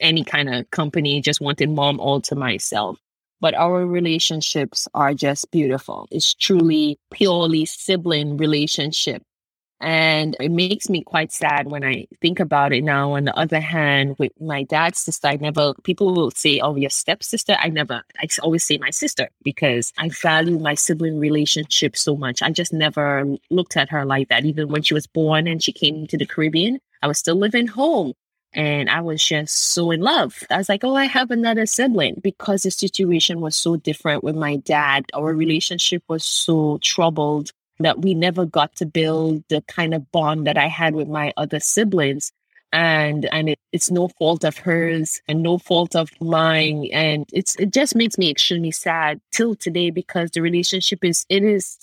any 0.00 0.24
kind 0.24 0.52
of 0.52 0.70
company, 0.70 1.20
just 1.20 1.40
wanted 1.40 1.70
mom 1.70 2.00
all 2.00 2.20
to 2.22 2.34
myself. 2.34 2.98
But 3.40 3.54
our 3.54 3.84
relationships 3.84 4.88
are 4.94 5.12
just 5.12 5.50
beautiful. 5.50 6.08
It's 6.10 6.34
truly 6.34 6.98
purely 7.10 7.66
sibling 7.66 8.36
relationship. 8.36 9.22
And 9.80 10.34
it 10.40 10.50
makes 10.50 10.88
me 10.88 11.02
quite 11.02 11.30
sad 11.30 11.70
when 11.70 11.84
I 11.84 12.06
think 12.22 12.40
about 12.40 12.72
it 12.72 12.82
now. 12.82 13.12
On 13.16 13.24
the 13.24 13.36
other 13.36 13.60
hand, 13.60 14.16
with 14.18 14.32
my 14.40 14.62
dad's 14.62 14.98
sister, 14.98 15.28
I 15.28 15.36
never, 15.36 15.74
people 15.82 16.14
will 16.14 16.30
say, 16.30 16.60
oh, 16.60 16.74
your 16.76 16.88
stepsister. 16.88 17.56
I 17.58 17.68
never, 17.68 18.02
I 18.18 18.28
always 18.42 18.64
say 18.64 18.78
my 18.78 18.88
sister 18.88 19.28
because 19.42 19.92
I 19.98 20.08
value 20.08 20.58
my 20.58 20.74
sibling 20.74 21.18
relationship 21.18 21.98
so 21.98 22.16
much. 22.16 22.40
I 22.40 22.50
just 22.50 22.72
never 22.72 23.26
looked 23.50 23.76
at 23.76 23.90
her 23.90 24.06
like 24.06 24.28
that. 24.28 24.46
Even 24.46 24.68
when 24.68 24.82
she 24.82 24.94
was 24.94 25.06
born 25.06 25.46
and 25.46 25.62
she 25.62 25.72
came 25.72 26.06
to 26.06 26.16
the 26.16 26.24
Caribbean, 26.24 26.78
I 27.02 27.06
was 27.06 27.18
still 27.18 27.36
living 27.36 27.66
home. 27.66 28.14
And 28.54 28.88
I 28.88 29.00
was 29.00 29.22
just 29.22 29.72
so 29.72 29.90
in 29.90 30.00
love. 30.00 30.42
I 30.48 30.58
was 30.58 30.68
like, 30.68 30.84
oh, 30.84 30.94
I 30.94 31.06
have 31.06 31.30
another 31.30 31.66
sibling 31.66 32.20
because 32.22 32.62
the 32.62 32.70
situation 32.70 33.40
was 33.40 33.56
so 33.56 33.76
different 33.76 34.22
with 34.22 34.36
my 34.36 34.56
dad. 34.56 35.06
Our 35.12 35.30
mm-hmm. 35.30 35.38
relationship 35.38 36.02
was 36.08 36.24
so 36.24 36.78
troubled 36.80 37.50
that 37.80 38.02
we 38.02 38.14
never 38.14 38.46
got 38.46 38.76
to 38.76 38.86
build 38.86 39.42
the 39.48 39.62
kind 39.62 39.94
of 39.94 40.10
bond 40.12 40.46
that 40.46 40.56
I 40.56 40.68
had 40.68 40.94
with 40.94 41.08
my 41.08 41.32
other 41.36 41.58
siblings. 41.58 42.30
And 42.72 43.26
and 43.32 43.50
it, 43.50 43.58
it's 43.72 43.90
no 43.90 44.08
fault 44.08 44.44
of 44.44 44.58
hers 44.58 45.20
and 45.28 45.42
no 45.42 45.58
fault 45.58 45.94
of 45.94 46.10
mine. 46.20 46.88
And 46.92 47.24
it's 47.32 47.54
it 47.56 47.72
just 47.72 47.94
makes 47.94 48.18
me 48.18 48.30
extremely 48.30 48.72
sad 48.72 49.20
till 49.32 49.54
today 49.54 49.90
because 49.90 50.30
the 50.32 50.42
relationship 50.42 51.04
is 51.04 51.24
it 51.28 51.44
is 51.44 51.78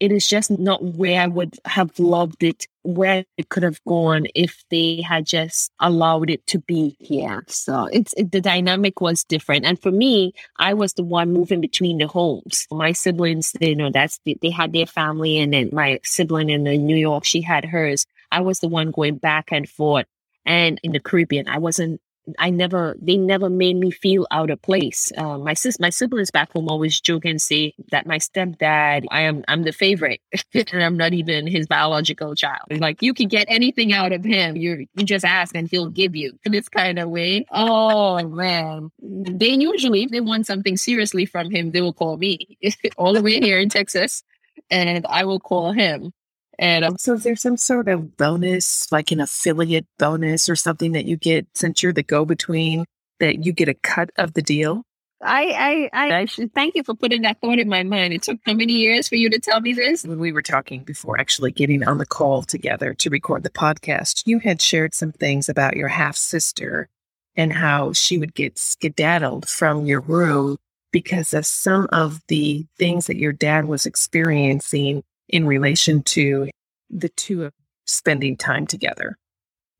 it 0.00 0.12
is 0.12 0.28
just 0.28 0.50
not 0.50 0.82
where 0.82 1.20
I 1.20 1.26
would 1.26 1.56
have 1.64 1.98
loved 1.98 2.42
it, 2.42 2.66
where 2.82 3.24
it 3.36 3.48
could 3.48 3.62
have 3.62 3.82
gone 3.84 4.26
if 4.34 4.64
they 4.70 5.02
had 5.02 5.26
just 5.26 5.70
allowed 5.80 6.30
it 6.30 6.46
to 6.48 6.58
be 6.58 6.96
here. 6.98 7.44
So 7.48 7.88
it's 7.92 8.12
it, 8.14 8.32
the 8.32 8.40
dynamic 8.40 9.00
was 9.00 9.24
different. 9.24 9.64
And 9.64 9.80
for 9.80 9.90
me, 9.90 10.34
I 10.58 10.74
was 10.74 10.94
the 10.94 11.04
one 11.04 11.32
moving 11.32 11.60
between 11.60 11.98
the 11.98 12.06
homes. 12.06 12.66
My 12.70 12.92
siblings, 12.92 13.54
you 13.60 13.76
know, 13.76 13.90
that's 13.90 14.20
they 14.24 14.50
had 14.50 14.72
their 14.72 14.86
family, 14.86 15.38
and 15.38 15.52
then 15.52 15.70
my 15.72 16.00
sibling 16.02 16.50
in 16.50 16.64
New 16.64 16.96
York, 16.96 17.24
she 17.24 17.40
had 17.40 17.64
hers. 17.64 18.06
I 18.30 18.40
was 18.40 18.60
the 18.60 18.68
one 18.68 18.90
going 18.90 19.16
back 19.16 19.52
and 19.52 19.68
forth. 19.68 20.06
And 20.44 20.78
in 20.82 20.92
the 20.92 21.00
Caribbean, 21.00 21.48
I 21.48 21.58
wasn't 21.58 22.00
I 22.38 22.50
never, 22.50 22.96
they 23.00 23.16
never 23.16 23.50
made 23.50 23.76
me 23.76 23.90
feel 23.90 24.26
out 24.30 24.50
of 24.50 24.60
place. 24.62 25.12
Uh, 25.16 25.38
my 25.38 25.54
sis, 25.54 25.78
my 25.78 25.90
siblings 25.90 26.30
back 26.30 26.52
home 26.52 26.68
always 26.68 27.00
joke 27.00 27.24
and 27.24 27.40
say 27.40 27.74
that 27.90 28.06
my 28.06 28.18
stepdad, 28.18 29.04
I 29.10 29.22
am, 29.22 29.44
I'm 29.48 29.62
the 29.62 29.72
favorite, 29.72 30.20
and 30.54 30.82
I'm 30.82 30.96
not 30.96 31.12
even 31.12 31.46
his 31.46 31.66
biological 31.66 32.34
child. 32.34 32.62
Like 32.70 33.02
you 33.02 33.14
can 33.14 33.28
get 33.28 33.46
anything 33.48 33.92
out 33.92 34.12
of 34.12 34.24
him, 34.24 34.56
you 34.56 34.86
you 34.94 35.04
just 35.04 35.24
ask 35.24 35.54
and 35.54 35.68
he'll 35.68 35.90
give 35.90 36.16
you 36.16 36.32
this 36.44 36.68
kind 36.68 36.98
of 36.98 37.10
way. 37.10 37.46
Oh 37.50 38.26
man, 38.26 38.90
they 39.00 39.50
usually 39.50 40.04
if 40.04 40.10
they 40.10 40.20
want 40.20 40.46
something 40.46 40.76
seriously 40.76 41.26
from 41.26 41.50
him, 41.50 41.72
they 41.72 41.80
will 41.80 41.92
call 41.92 42.16
me 42.16 42.58
all 42.96 43.12
the 43.12 43.22
way 43.22 43.40
here 43.40 43.58
in 43.58 43.68
Texas, 43.68 44.22
and 44.70 45.06
I 45.08 45.24
will 45.24 45.40
call 45.40 45.72
him. 45.72 46.12
And 46.58 46.84
um, 46.84 46.96
so, 46.98 47.14
is 47.14 47.24
there 47.24 47.36
some 47.36 47.56
sort 47.56 47.88
of 47.88 48.16
bonus, 48.16 48.90
like 48.92 49.10
an 49.10 49.20
affiliate 49.20 49.86
bonus 49.98 50.48
or 50.48 50.56
something 50.56 50.92
that 50.92 51.06
you 51.06 51.16
get 51.16 51.46
since 51.54 51.82
you're 51.82 51.92
the 51.92 52.02
go 52.02 52.24
between 52.24 52.84
that 53.20 53.44
you 53.44 53.52
get 53.52 53.68
a 53.68 53.74
cut 53.74 54.10
of 54.16 54.34
the 54.34 54.42
deal? 54.42 54.82
I, 55.22 55.88
I, 55.92 56.06
I, 56.06 56.16
I 56.20 56.24
should 56.26 56.52
thank 56.52 56.74
you 56.74 56.82
for 56.82 56.94
putting 56.94 57.22
that 57.22 57.40
thought 57.40 57.58
in 57.58 57.68
my 57.68 57.82
mind. 57.82 58.12
It 58.12 58.22
took 58.22 58.38
how 58.44 58.52
many 58.52 58.74
years 58.74 59.08
for 59.08 59.16
you 59.16 59.30
to 59.30 59.38
tell 59.38 59.60
me 59.60 59.72
this? 59.72 60.04
When 60.04 60.18
we 60.18 60.32
were 60.32 60.42
talking 60.42 60.84
before 60.84 61.18
actually 61.18 61.52
getting 61.52 61.82
on 61.86 61.98
the 61.98 62.06
call 62.06 62.42
together 62.42 62.92
to 62.94 63.10
record 63.10 63.42
the 63.42 63.50
podcast, 63.50 64.24
you 64.26 64.38
had 64.38 64.60
shared 64.60 64.94
some 64.94 65.12
things 65.12 65.48
about 65.48 65.76
your 65.76 65.88
half 65.88 66.16
sister 66.16 66.88
and 67.36 67.52
how 67.52 67.92
she 67.92 68.18
would 68.18 68.34
get 68.34 68.58
skedaddled 68.58 69.48
from 69.48 69.86
your 69.86 70.00
room 70.00 70.58
because 70.92 71.32
of 71.32 71.46
some 71.46 71.88
of 71.90 72.20
the 72.28 72.66
things 72.78 73.06
that 73.06 73.16
your 73.16 73.32
dad 73.32 73.66
was 73.66 73.86
experiencing 73.86 75.02
in 75.28 75.46
relation 75.46 76.02
to 76.02 76.48
the 76.90 77.08
two 77.08 77.44
of 77.44 77.52
spending 77.86 78.36
time 78.36 78.66
together. 78.66 79.18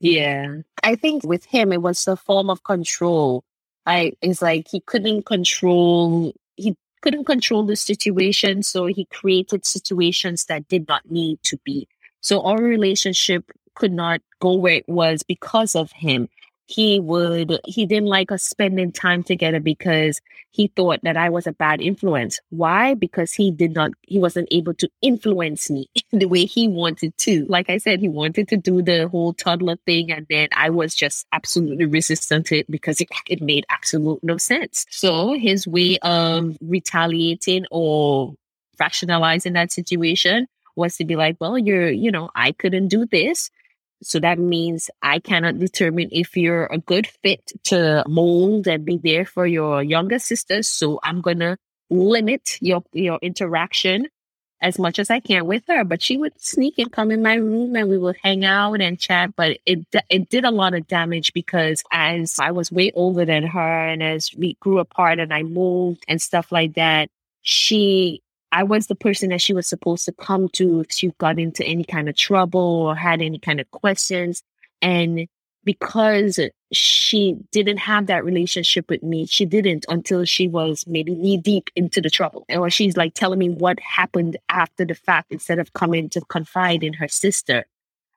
Yeah. 0.01 0.57
I 0.83 0.97
think 0.97 1.25
with 1.25 1.45
him, 1.47 1.73
it 1.73 1.83
was 1.83 2.07
a 2.07 2.17
form 2.17 2.51
of 2.51 2.63
control. 2.65 3.45
I, 3.87 4.13
it's 4.21 4.43
like 4.43 4.69
he 4.69 4.81
couldn't 4.81 5.27
control, 5.27 6.33
he 6.57 6.77
couldn't 7.03 7.25
control 7.25 7.65
the 7.65 7.77
situation. 7.77 8.63
So 8.63 8.87
he 8.87 9.07
created 9.07 9.65
situations 9.67 10.47
that 10.47 10.69
did 10.69 10.89
not 10.89 11.11
need 11.11 11.43
to 11.45 11.59
be. 11.65 11.89
So 12.21 12.43
our 12.43 12.59
relationship 12.59 13.51
could 13.75 13.93
not 13.93 14.21
go 14.41 14.55
where 14.55 14.75
it 14.75 14.89
was 14.89 15.23
because 15.23 15.75
of 15.75 15.93
him 15.93 16.29
he 16.67 16.99
would 16.99 17.61
he 17.67 17.87
didn't 17.87 18.09
like 18.09 18.33
us 18.33 18.43
spending 18.43 18.91
time 18.91 19.23
together 19.23 19.61
because 19.61 20.21
he 20.51 20.69
thought 20.69 21.01
that 21.03 21.17
I 21.17 21.29
was 21.29 21.47
a 21.47 21.53
bad 21.53 21.81
influence. 21.81 22.41
Why? 22.51 22.95
Because 22.95 23.33
he 23.33 23.51
did 23.51 23.75
not 23.75 23.91
he 24.03 24.19
wasn't 24.19 24.49
able 24.51 24.75
to 24.75 24.89
influence 25.03 25.69
me 25.69 25.89
the 26.13 26.27
way 26.27 26.47
he 26.47 26.69
wanted 26.69 27.17
to. 27.19 27.45
Like 27.49 27.69
I 27.69 27.79
said, 27.79 28.01
he 28.01 28.09
wanted 28.09 28.49
to 28.49 28.57
do 28.57 28.83
the 28.83 29.09
whole 29.09 29.35
toddler 29.35 29.77
thing 29.85 30.11
and 30.11 30.27
then 30.31 30.49
I 30.57 30.71
was 30.71 30.95
just 30.95 31.27
absolutely 31.33 31.87
resistant 31.87 32.47
to 32.47 32.59
it 32.59 32.71
because 32.71 33.01
it, 33.01 33.09
it 33.29 33.43
made 33.43 33.67
absolute 33.69 34.21
no 34.23 34.39
sense. 34.39 34.87
So 34.91 35.35
his 35.35 35.67
way 35.67 35.99
of 36.03 36.57
retaliating 36.63 37.67
or 37.71 38.35
rationalizing 38.79 39.53
that 39.53 39.73
situation 39.73 40.47
was 40.77 40.97
to 40.97 41.05
be 41.05 41.17
like, 41.17 41.37
well, 41.41 41.59
you're, 41.59 41.91
you 41.91 42.11
know, 42.11 42.31
I 42.35 42.53
couldn't 42.53 42.89
do 42.89 43.07
this. 43.07 43.51
So 44.05 44.21
that 44.21 44.39
means 44.39 44.91
I 45.03 45.19
cannot 45.19 45.59
determine 45.59 46.09
if 46.13 46.37
you're 46.37 46.67
a 46.67 46.79
good 46.79 47.07
fit 47.07 47.53
to 47.65 48.05
mold 48.07 48.67
and 48.67 48.85
be 48.85 48.99
there 48.99 49.25
for 49.25 49.47
your 49.47 49.83
younger 49.83 50.19
sisters. 50.19 50.69
So 50.69 51.01
I'm 51.03 51.21
going 51.21 51.41
to 51.41 51.57
limit 51.91 52.59
your, 52.61 52.83
your 52.93 53.19
interaction 53.23 54.09
as 54.61 54.79
much 54.79 54.99
as 54.99 55.11
I 55.11 55.21
can 55.21 55.47
with 55.47 55.63
her. 55.69 55.85
But 55.85 56.03
she 56.03 56.17
would 56.17 56.41
sneak 56.41 56.79
and 56.79 56.91
come 56.91 57.11
in 57.11 57.23
my 57.23 57.35
room 57.35 57.77
and 57.77 57.89
we 57.89 57.99
would 57.99 58.17
hang 58.23 58.45
out 58.45 58.81
and 58.81 58.99
chat. 58.99 59.37
But 59.37 59.59
it, 59.67 59.87
it 60.09 60.29
did 60.29 60.45
a 60.45 60.51
lot 60.51 60.75
of 60.75 60.89
damage 60.89 61.33
because 61.33 61.83
as 61.93 62.39
I 62.41 62.51
was 62.51 62.73
way 62.73 62.91
older 62.95 63.25
than 63.25 63.45
her 63.45 63.89
and 63.89 64.03
as 64.03 64.31
we 64.37 64.55
grew 64.61 64.79
apart 64.79 65.19
and 65.19 65.33
I 65.33 65.43
moved 65.43 66.05
and 66.09 66.21
stuff 66.21 66.51
like 66.51 66.75
that, 66.75 67.11
she 67.43 68.23
I 68.55 68.63
was 68.63 68.87
the 68.87 68.95
person 68.95 69.31
that 69.31 69.43
she 69.43 69.53
was 69.53 69.67
supposed 69.67 70.05
to 70.05 70.13
come 70.13 70.49
to 70.51 70.81
if 70.81 70.93
she 70.93 71.11
got 71.19 71.41
into 71.41 71.65
any 71.65 71.83
kind 71.83 72.09
of 72.09 72.17
trouble 72.17 72.61
or 72.61 72.95
had 72.95 73.21
any 73.21 73.41
kind 73.41 73.59
of 73.59 73.69
questions. 73.73 74.45
And 74.81 75.27
because 75.65 76.39
she 76.73 77.37
didn't 77.51 77.79
have 77.79 78.07
that 78.07 78.25
relationship 78.25 78.89
with 78.89 79.03
me, 79.03 79.27
she 79.27 79.45
didn't 79.45 79.87
until 79.89 80.25
she 80.25 80.47
was 80.47 80.85
maybe 80.87 81.17
knee 81.17 81.37
deep 81.37 81.69
into 81.75 82.01
the 82.01 82.11
trouble. 82.11 82.47
Or 82.49 82.71
she's 82.71 82.97
like 82.97 83.15
telling 83.15 83.41
me 83.41 83.49
what 83.49 83.81
happened 83.81 84.37
after 84.49 84.85
the 84.85 84.95
fact 84.95 85.33
instead 85.33 85.59
of 85.59 85.73
coming 85.73 86.09
to 86.11 86.21
confide 86.21 86.85
in 86.85 86.93
her 86.93 87.09
sister. 87.09 87.65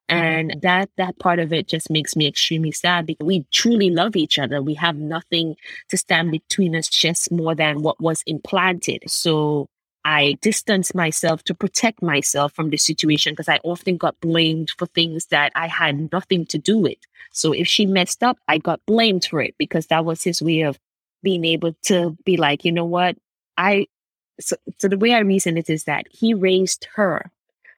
And 0.07 0.61
that 0.61 0.91
that 0.97 1.17
part 1.17 1.39
of 1.39 1.51
it 1.51 1.67
just 1.67 1.89
makes 1.89 2.15
me 2.15 2.27
extremely 2.27 2.71
sad 2.71 3.07
because 3.07 3.25
we 3.25 3.45
truly 3.51 3.89
love 3.89 4.15
each 4.15 4.37
other. 4.37 4.61
We 4.61 4.75
have 4.75 4.97
nothing 4.97 5.55
to 5.89 5.97
stand 5.97 6.29
between 6.29 6.75
us 6.75 6.89
just 6.89 7.31
more 7.31 7.55
than 7.55 7.81
what 7.81 7.99
was 7.99 8.21
implanted. 8.27 9.03
So 9.07 9.67
I 10.07 10.37
distanced 10.39 10.95
myself 10.95 11.43
to 11.43 11.53
protect 11.53 12.01
myself 12.01 12.53
from 12.53 12.69
the 12.69 12.77
situation 12.77 13.33
because 13.33 13.49
I 13.49 13.59
often 13.65 13.97
got 13.97 14.17
blamed 14.21 14.71
for 14.77 14.85
things 14.85 15.25
that 15.27 15.51
I 15.53 15.67
had 15.67 16.13
nothing 16.13 16.45
to 16.45 16.57
do 16.57 16.77
with. 16.77 16.97
So 17.33 17.51
if 17.51 17.67
she 17.67 17.85
messed 17.85 18.23
up, 18.23 18.37
I 18.47 18.57
got 18.57 18.79
blamed 18.85 19.25
for 19.25 19.41
it 19.41 19.55
because 19.57 19.87
that 19.87 20.05
was 20.05 20.23
his 20.23 20.41
way 20.41 20.61
of 20.61 20.79
being 21.23 21.43
able 21.43 21.75
to 21.87 22.17
be 22.23 22.37
like, 22.37 22.63
you 22.63 22.71
know 22.71 22.85
what? 22.85 23.17
I, 23.57 23.87
so, 24.39 24.55
so 24.79 24.87
the 24.87 24.97
way 24.97 25.13
I 25.13 25.19
reason 25.19 25.57
it 25.57 25.69
is 25.69 25.83
that 25.83 26.05
he 26.09 26.33
raised 26.33 26.87
her. 26.95 27.29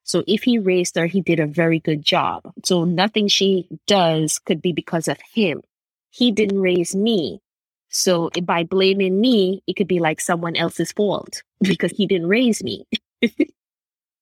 So 0.03 0.23
if 0.27 0.43
he 0.43 0.59
raised 0.59 0.97
her, 0.97 1.07
he 1.07 1.21
did 1.21 1.39
a 1.39 1.47
very 1.47 1.79
good 1.79 2.03
job. 2.03 2.43
So 2.63 2.83
nothing 2.83 3.27
she 3.27 3.67
does 3.87 4.37
could 4.37 4.61
be 4.61 4.71
because 4.71 5.07
of 5.07 5.17
him. 5.33 5.63
He 6.11 6.31
didn't 6.31 6.61
raise 6.61 6.95
me. 6.95 7.41
So 7.89 8.29
by 8.43 8.63
blaming 8.63 9.19
me, 9.19 9.63
it 9.67 9.75
could 9.75 9.87
be 9.87 9.99
like 9.99 10.21
someone 10.21 10.55
else's 10.55 10.91
fault 10.91 11.43
because 11.61 11.91
he 11.91 12.05
didn't 12.05 12.27
raise 12.27 12.63
me. 12.63 12.85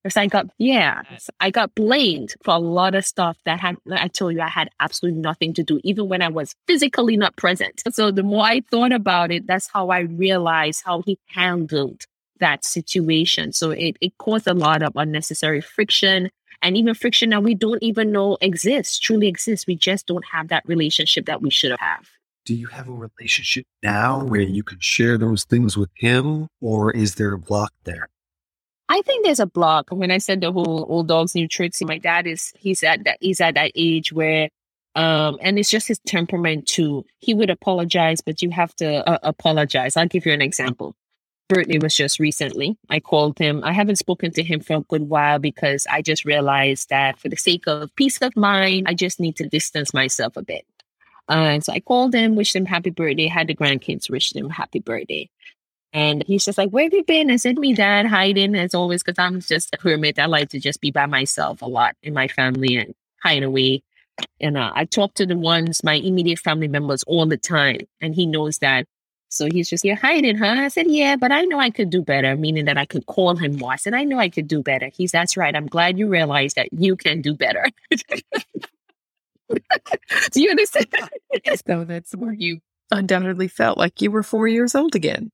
Because 0.03 0.15
I 0.15 0.27
got, 0.27 0.45
yeah, 0.57 1.01
I 1.41 1.51
got 1.51 1.75
blamed 1.75 2.33
for 2.41 2.53
a 2.53 2.59
lot 2.59 2.95
of 2.95 3.03
stuff 3.03 3.37
that 3.43 3.59
had, 3.59 3.75
I 3.91 4.07
told 4.07 4.35
you 4.35 4.41
I 4.41 4.47
had 4.47 4.69
absolutely 4.79 5.19
nothing 5.19 5.53
to 5.55 5.63
do, 5.63 5.81
even 5.83 6.07
when 6.07 6.21
I 6.21 6.29
was 6.29 6.55
physically 6.65 7.17
not 7.17 7.35
present. 7.35 7.81
So 7.91 8.11
the 8.11 8.23
more 8.23 8.45
I 8.45 8.61
thought 8.71 8.93
about 8.93 9.31
it, 9.31 9.47
that's 9.47 9.67
how 9.69 9.89
I 9.89 10.01
realized 10.01 10.83
how 10.85 11.01
he 11.01 11.19
handled 11.25 12.05
that 12.39 12.63
situation. 12.63 13.51
So 13.51 13.71
it, 13.71 13.97
it 13.99 14.17
caused 14.17 14.47
a 14.47 14.53
lot 14.53 14.81
of 14.81 14.93
unnecessary 14.95 15.59
friction 15.59 16.29
and 16.61 16.77
even 16.77 16.93
friction 16.93 17.31
that 17.31 17.43
we 17.43 17.53
don't 17.53 17.83
even 17.83 18.13
know 18.13 18.37
exists, 18.39 18.99
truly 18.99 19.27
exists. 19.27 19.67
We 19.67 19.75
just 19.75 20.07
don't 20.07 20.25
have 20.31 20.47
that 20.47 20.63
relationship 20.67 21.25
that 21.25 21.41
we 21.41 21.49
should 21.49 21.75
have 21.79 22.07
do 22.47 22.55
you 22.55 22.67
have 22.67 22.87
a 22.87 22.93
relationship 22.93 23.65
now 23.83 24.23
where 24.23 24.39
you 24.39 24.63
can 24.63 24.79
share 24.79 25.17
those 25.17 25.43
things 25.43 25.75
with 25.75 25.89
him 25.95 26.47
or 26.61 26.91
is 26.91 27.15
there 27.15 27.33
a 27.33 27.37
block 27.37 27.73
there? 27.83 28.07
I 28.87 29.01
think 29.01 29.25
there's 29.25 29.41
a 29.41 29.45
block. 29.45 29.89
When 29.89 30.11
I 30.11 30.17
said 30.17 30.39
the 30.39 30.53
whole 30.53 30.85
old 30.87 31.09
dogs 31.09 31.35
new 31.35 31.49
tricks, 31.49 31.81
my 31.81 31.97
dad 31.97 32.25
is 32.25 32.53
he's 32.57 32.83
at 32.83 33.03
that 33.03 33.17
he's 33.19 33.41
at 33.41 33.55
that 33.55 33.73
age 33.75 34.13
where 34.13 34.47
um 34.95 35.37
and 35.41 35.59
it's 35.59 35.69
just 35.69 35.89
his 35.89 35.99
temperament 36.07 36.67
too. 36.67 37.03
He 37.19 37.33
would 37.33 37.49
apologize, 37.49 38.21
but 38.21 38.41
you 38.41 38.49
have 38.51 38.73
to 38.77 39.05
uh, 39.05 39.19
apologize. 39.23 39.97
I'll 39.97 40.07
give 40.07 40.25
you 40.25 40.31
an 40.31 40.41
example. 40.41 40.95
Birthday 41.49 41.79
was 41.79 41.97
just 41.97 42.17
recently. 42.17 42.77
I 42.89 43.01
called 43.01 43.37
him. 43.39 43.61
I 43.65 43.73
haven't 43.73 43.97
spoken 43.97 44.31
to 44.31 44.43
him 44.43 44.61
for 44.61 44.77
a 44.77 44.81
good 44.81 45.09
while 45.09 45.39
because 45.39 45.85
I 45.89 46.01
just 46.01 46.23
realized 46.23 46.87
that 46.89 47.19
for 47.19 47.27
the 47.27 47.35
sake 47.35 47.67
of 47.67 47.93
peace 47.97 48.21
of 48.21 48.37
mind, 48.37 48.87
I 48.87 48.93
just 48.93 49.19
need 49.19 49.35
to 49.37 49.49
distance 49.49 49.93
myself 49.93 50.37
a 50.37 50.43
bit. 50.43 50.65
Uh, 51.27 51.59
so 51.59 51.73
I 51.73 51.79
called 51.79 52.13
him, 52.13 52.35
wished 52.35 52.55
him 52.55 52.65
happy 52.65 52.89
birthday, 52.89 53.27
had 53.27 53.47
the 53.47 53.55
grandkids 53.55 54.09
wish 54.09 54.33
him 54.33 54.49
happy 54.49 54.79
birthday. 54.79 55.29
And 55.93 56.23
he's 56.27 56.45
just 56.45 56.57
like, 56.57 56.69
Where 56.69 56.83
have 56.83 56.93
you 56.93 57.03
been? 57.03 57.31
I 57.31 57.37
said, 57.37 57.57
Me, 57.57 57.73
dad, 57.73 58.05
hiding 58.05 58.55
as 58.55 58.75
always, 58.75 59.03
because 59.03 59.19
I'm 59.19 59.41
just 59.41 59.73
a 59.73 59.81
hermit. 59.81 60.19
I 60.19 60.25
like 60.25 60.49
to 60.49 60.59
just 60.59 60.81
be 60.81 60.91
by 60.91 61.05
myself 61.05 61.61
a 61.61 61.65
lot 61.65 61.95
in 62.03 62.13
my 62.13 62.27
family 62.27 62.77
and 62.77 62.93
hide 63.21 63.43
away. 63.43 63.81
And 64.41 64.57
uh, 64.57 64.71
I 64.75 64.85
talk 64.85 65.13
to 65.15 65.25
the 65.25 65.37
ones, 65.37 65.83
my 65.83 65.93
immediate 65.93 66.39
family 66.39 66.67
members, 66.67 67.03
all 67.03 67.25
the 67.25 67.37
time. 67.37 67.79
And 68.01 68.15
he 68.15 68.25
knows 68.25 68.59
that. 68.59 68.85
So 69.29 69.47
he's 69.51 69.69
just, 69.69 69.83
You're 69.83 69.95
hiding, 69.95 70.37
huh? 70.37 70.55
I 70.59 70.67
said, 70.67 70.87
Yeah, 70.87 71.15
but 71.15 71.31
I 71.31 71.43
know 71.43 71.59
I 71.59 71.69
could 71.69 71.89
do 71.89 72.01
better, 72.01 72.35
meaning 72.35 72.65
that 72.65 72.77
I 72.77 72.85
could 72.85 73.05
call 73.05 73.35
him 73.35 73.57
more. 73.57 73.73
I 73.73 73.77
said, 73.77 73.93
I 73.93 74.03
know 74.03 74.19
I 74.19 74.29
could 74.29 74.47
do 74.47 74.61
better. 74.61 74.89
He's, 74.93 75.11
That's 75.11 75.37
right. 75.37 75.55
I'm 75.55 75.67
glad 75.67 75.97
you 75.97 76.07
realize 76.07 76.53
that 76.55 76.69
you 76.73 76.95
can 76.95 77.21
do 77.21 77.33
better. 77.33 77.65
Do 80.31 80.41
you 80.41 80.49
understand? 80.49 80.87
That? 80.91 81.63
So 81.65 81.83
that's 81.83 82.13
where 82.13 82.33
you 82.33 82.59
undoubtedly 82.91 83.47
felt 83.47 83.77
like 83.77 84.01
you 84.01 84.11
were 84.11 84.23
four 84.23 84.47
years 84.47 84.75
old 84.75 84.95
again. 84.95 85.31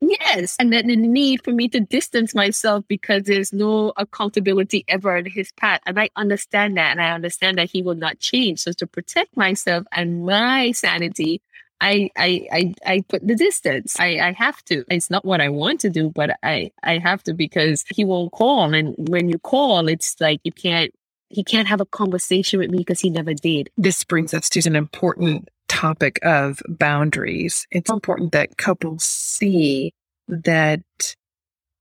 Yes. 0.00 0.56
And 0.58 0.72
then 0.72 0.86
the 0.86 0.96
need 0.96 1.44
for 1.44 1.52
me 1.52 1.68
to 1.68 1.80
distance 1.80 2.34
myself 2.34 2.84
because 2.88 3.24
there's 3.24 3.52
no 3.52 3.92
accountability 3.98 4.84
ever 4.88 5.16
in 5.16 5.26
his 5.26 5.52
path. 5.52 5.80
And 5.84 6.00
I 6.00 6.08
understand 6.16 6.78
that. 6.78 6.92
And 6.92 7.02
I 7.02 7.10
understand 7.10 7.58
that 7.58 7.70
he 7.70 7.82
will 7.82 7.94
not 7.94 8.18
change. 8.18 8.60
So 8.60 8.72
to 8.72 8.86
protect 8.86 9.36
myself 9.36 9.84
and 9.92 10.24
my 10.24 10.72
sanity, 10.72 11.42
I, 11.82 12.10
I, 12.16 12.46
I, 12.52 12.74
I 12.86 13.04
put 13.08 13.26
the 13.26 13.34
distance. 13.34 13.98
I, 13.98 14.18
I 14.20 14.32
have 14.32 14.62
to. 14.64 14.84
It's 14.88 15.10
not 15.10 15.24
what 15.24 15.40
I 15.40 15.50
want 15.50 15.80
to 15.80 15.90
do, 15.90 16.10
but 16.10 16.30
I, 16.42 16.70
I 16.82 16.98
have 16.98 17.22
to 17.24 17.34
because 17.34 17.84
he 17.94 18.04
won't 18.04 18.32
call. 18.32 18.72
And 18.72 18.94
when 18.96 19.28
you 19.28 19.38
call, 19.38 19.86
it's 19.88 20.18
like 20.20 20.40
you 20.44 20.52
can't 20.52 20.94
he 21.30 21.44
can't 21.44 21.68
have 21.68 21.80
a 21.80 21.86
conversation 21.86 22.58
with 22.58 22.70
me 22.70 22.78
because 22.78 23.00
he 23.00 23.08
never 23.08 23.32
did. 23.32 23.70
This 23.76 24.04
brings 24.04 24.34
us 24.34 24.48
to 24.50 24.68
an 24.68 24.76
important 24.76 25.48
topic 25.68 26.18
of 26.22 26.60
boundaries. 26.68 27.66
It's 27.70 27.90
important 27.90 28.32
that 28.32 28.56
couples 28.58 29.04
see 29.04 29.94
that 30.28 30.82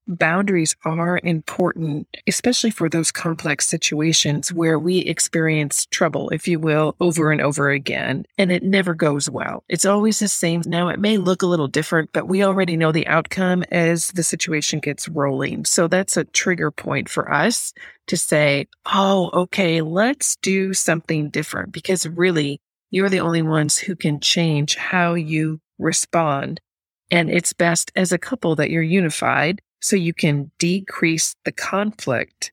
boundaries 0.09 0.75
are 0.83 1.19
important, 1.23 2.07
especially 2.27 2.71
for 2.71 2.89
those 2.89 3.11
complex 3.11 3.67
situations 3.67 4.51
where 4.51 4.79
we 4.79 4.99
experience 4.99 5.85
trouble, 5.85 6.29
if 6.29 6.47
you 6.47 6.59
will, 6.59 6.95
over 6.99 7.31
and 7.31 7.41
over 7.41 7.69
again, 7.69 8.25
and 8.37 8.51
it 8.51 8.63
never 8.63 8.93
goes 8.93 9.29
well. 9.29 9.63
It's 9.69 9.85
always 9.85 10.19
the 10.19 10.27
same. 10.27 10.61
Now, 10.65 10.89
it 10.89 10.99
may 10.99 11.17
look 11.17 11.41
a 11.41 11.47
little 11.47 11.67
different, 11.67 12.11
but 12.11 12.27
we 12.27 12.43
already 12.43 12.75
know 12.75 12.91
the 12.91 13.07
outcome 13.07 13.63
as 13.71 14.11
the 14.11 14.23
situation 14.23 14.79
gets 14.79 15.07
rolling. 15.07 15.65
So 15.65 15.87
that's 15.87 16.17
a 16.17 16.25
trigger 16.25 16.71
point 16.71 17.07
for 17.07 17.31
us 17.31 17.73
to 18.07 18.17
say, 18.17 18.67
Oh, 18.91 19.29
okay, 19.33 19.81
let's 19.81 20.35
do 20.37 20.73
something 20.73 21.29
different 21.29 21.71
because 21.71 22.07
really 22.07 22.59
you're 22.89 23.09
the 23.09 23.19
only 23.19 23.43
ones 23.43 23.77
who 23.77 23.95
can 23.95 24.19
change 24.19 24.75
how 24.75 25.13
you 25.13 25.61
respond. 25.77 26.59
And 27.11 27.29
it's 27.29 27.53
best 27.53 27.91
as 27.95 28.11
a 28.11 28.17
couple 28.17 28.55
that 28.55 28.69
you're 28.69 28.83
unified 28.83 29.61
so 29.79 29.95
you 29.95 30.13
can 30.13 30.51
decrease 30.57 31.35
the 31.45 31.51
conflict 31.51 32.51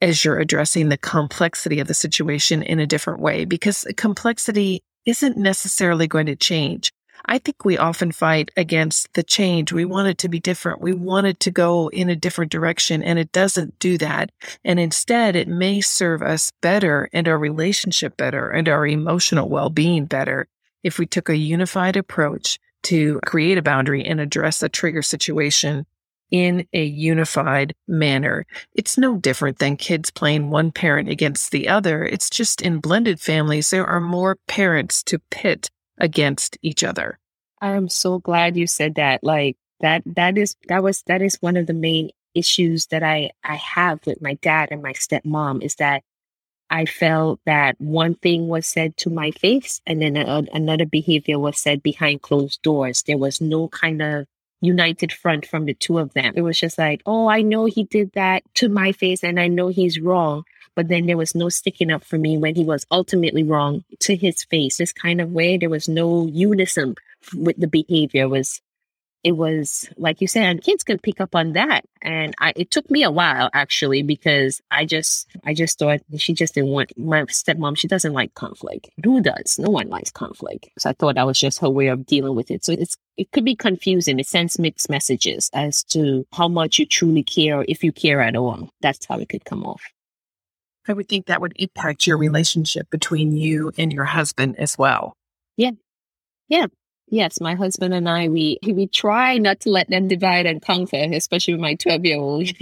as 0.00 0.24
you're 0.24 0.40
addressing 0.40 0.88
the 0.88 0.98
complexity 0.98 1.78
of 1.78 1.86
the 1.86 1.94
situation 1.94 2.62
in 2.62 2.80
a 2.80 2.86
different 2.86 3.20
way 3.20 3.44
because 3.44 3.86
complexity 3.96 4.82
isn't 5.06 5.36
necessarily 5.36 6.06
going 6.06 6.26
to 6.26 6.36
change. 6.36 6.92
I 7.26 7.38
think 7.38 7.64
we 7.64 7.78
often 7.78 8.10
fight 8.10 8.50
against 8.56 9.14
the 9.14 9.22
change. 9.22 9.72
We 9.72 9.84
want 9.84 10.08
it 10.08 10.18
to 10.18 10.28
be 10.28 10.40
different. 10.40 10.80
We 10.80 10.92
want 10.92 11.28
it 11.28 11.38
to 11.40 11.52
go 11.52 11.88
in 11.88 12.08
a 12.08 12.16
different 12.16 12.50
direction 12.50 13.02
and 13.02 13.16
it 13.16 13.30
doesn't 13.30 13.78
do 13.78 13.96
that. 13.98 14.32
And 14.64 14.80
instead, 14.80 15.36
it 15.36 15.46
may 15.46 15.80
serve 15.80 16.20
us 16.20 16.50
better 16.60 17.08
and 17.12 17.28
our 17.28 17.38
relationship 17.38 18.16
better 18.16 18.50
and 18.50 18.68
our 18.68 18.86
emotional 18.86 19.48
well-being 19.48 20.06
better 20.06 20.48
if 20.82 20.98
we 20.98 21.06
took 21.06 21.28
a 21.28 21.36
unified 21.36 21.96
approach 21.96 22.58
to 22.84 23.20
create 23.24 23.58
a 23.58 23.62
boundary 23.62 24.04
and 24.04 24.20
address 24.20 24.60
a 24.62 24.68
trigger 24.68 25.02
situation 25.02 25.86
in 26.32 26.66
a 26.72 26.82
unified 26.82 27.74
manner. 27.86 28.46
It's 28.74 28.96
no 28.96 29.18
different 29.18 29.58
than 29.58 29.76
kids 29.76 30.10
playing 30.10 30.50
one 30.50 30.72
parent 30.72 31.10
against 31.10 31.52
the 31.52 31.68
other. 31.68 32.04
It's 32.04 32.30
just 32.30 32.62
in 32.62 32.80
blended 32.80 33.20
families, 33.20 33.70
there 33.70 33.86
are 33.86 34.00
more 34.00 34.38
parents 34.48 35.02
to 35.04 35.20
pit 35.30 35.70
against 35.98 36.58
each 36.62 36.82
other. 36.82 37.18
I 37.60 37.72
am 37.72 37.88
so 37.88 38.18
glad 38.18 38.56
you 38.56 38.66
said 38.66 38.96
that. 38.96 39.22
Like 39.22 39.56
that, 39.80 40.02
that 40.06 40.38
is, 40.38 40.56
that 40.68 40.82
was, 40.82 41.02
that 41.06 41.20
is 41.20 41.36
one 41.40 41.58
of 41.58 41.66
the 41.66 41.74
main 41.74 42.10
issues 42.34 42.86
that 42.86 43.02
I, 43.02 43.30
I 43.44 43.56
have 43.56 44.00
with 44.06 44.22
my 44.22 44.34
dad 44.34 44.70
and 44.72 44.82
my 44.82 44.94
stepmom 44.94 45.62
is 45.62 45.76
that 45.76 46.02
I 46.70 46.86
felt 46.86 47.40
that 47.44 47.78
one 47.78 48.14
thing 48.14 48.48
was 48.48 48.66
said 48.66 48.96
to 48.98 49.10
my 49.10 49.32
face 49.32 49.82
and 49.86 50.00
then 50.00 50.16
a, 50.16 50.44
another 50.54 50.86
behavior 50.86 51.38
was 51.38 51.58
said 51.58 51.82
behind 51.82 52.22
closed 52.22 52.62
doors. 52.62 53.02
There 53.02 53.18
was 53.18 53.42
no 53.42 53.68
kind 53.68 54.00
of 54.00 54.26
united 54.62 55.12
front 55.12 55.44
from 55.44 55.66
the 55.66 55.74
two 55.74 55.98
of 55.98 56.14
them. 56.14 56.32
It 56.36 56.42
was 56.42 56.58
just 56.58 56.78
like, 56.78 57.02
oh, 57.04 57.28
I 57.28 57.42
know 57.42 57.66
he 57.66 57.84
did 57.84 58.12
that 58.14 58.42
to 58.54 58.68
my 58.68 58.92
face 58.92 59.22
and 59.22 59.38
I 59.38 59.48
know 59.48 59.68
he's 59.68 60.00
wrong. 60.00 60.44
But 60.74 60.88
then 60.88 61.04
there 61.04 61.18
was 61.18 61.34
no 61.34 61.50
sticking 61.50 61.90
up 61.90 62.02
for 62.02 62.16
me 62.16 62.38
when 62.38 62.54
he 62.54 62.64
was 62.64 62.86
ultimately 62.90 63.42
wrong 63.42 63.84
to 64.00 64.16
his 64.16 64.44
face. 64.44 64.78
This 64.78 64.92
kind 64.92 65.20
of 65.20 65.32
way, 65.32 65.58
there 65.58 65.68
was 65.68 65.86
no 65.88 66.26
unison 66.26 66.94
with 67.34 67.58
the 67.58 67.66
behavior. 67.66 68.26
Was 68.28 68.62
it 69.24 69.32
was 69.32 69.88
like 69.96 70.20
you 70.20 70.26
said, 70.26 70.62
kids 70.62 70.82
can 70.82 70.98
pick 70.98 71.20
up 71.20 71.34
on 71.34 71.52
that. 71.52 71.82
And 72.00 72.34
I, 72.38 72.52
it 72.56 72.70
took 72.70 72.90
me 72.90 73.04
a 73.04 73.10
while 73.10 73.50
actually 73.52 74.02
because 74.02 74.60
I 74.70 74.84
just, 74.84 75.28
I 75.44 75.54
just 75.54 75.78
thought 75.78 76.00
she 76.16 76.32
just 76.32 76.54
didn't 76.54 76.70
want 76.70 76.96
my 76.98 77.22
stepmom. 77.24 77.78
She 77.78 77.86
doesn't 77.86 78.12
like 78.12 78.34
conflict. 78.34 78.90
Who 79.04 79.20
does? 79.20 79.58
No 79.58 79.70
one 79.70 79.88
likes 79.88 80.10
conflict. 80.10 80.70
So 80.78 80.90
I 80.90 80.92
thought 80.94 81.14
that 81.14 81.26
was 81.26 81.38
just 81.38 81.60
her 81.60 81.70
way 81.70 81.86
of 81.86 82.04
dealing 82.04 82.34
with 82.34 82.50
it. 82.50 82.64
So 82.64 82.72
it's, 82.72 82.96
it 83.16 83.30
could 83.30 83.44
be 83.44 83.54
confusing. 83.54 84.18
It 84.18 84.26
sends 84.26 84.58
mixed 84.58 84.90
messages 84.90 85.50
as 85.52 85.84
to 85.84 86.26
how 86.32 86.48
much 86.48 86.78
you 86.78 86.86
truly 86.86 87.22
care, 87.22 87.64
if 87.68 87.84
you 87.84 87.92
care 87.92 88.20
at 88.20 88.34
all. 88.34 88.70
That's 88.80 89.06
how 89.06 89.18
it 89.18 89.28
could 89.28 89.44
come 89.44 89.64
off. 89.64 89.82
I 90.88 90.94
would 90.94 91.08
think 91.08 91.26
that 91.26 91.40
would 91.40 91.52
impact 91.56 92.08
your 92.08 92.16
relationship 92.18 92.90
between 92.90 93.36
you 93.36 93.70
and 93.78 93.92
your 93.92 94.04
husband 94.04 94.56
as 94.58 94.76
well. 94.76 95.14
Yeah. 95.56 95.72
Yeah. 96.48 96.66
Yes, 97.12 97.42
my 97.42 97.54
husband 97.54 97.92
and 97.92 98.08
I, 98.08 98.28
we 98.28 98.58
we 98.64 98.86
try 98.86 99.36
not 99.36 99.60
to 99.60 99.68
let 99.68 99.90
them 99.90 100.08
divide 100.08 100.46
and 100.46 100.62
conquer, 100.62 101.10
especially 101.12 101.52
with 101.52 101.60
my 101.60 101.74
12 101.74 102.06
year 102.06 102.16
old 102.16 102.48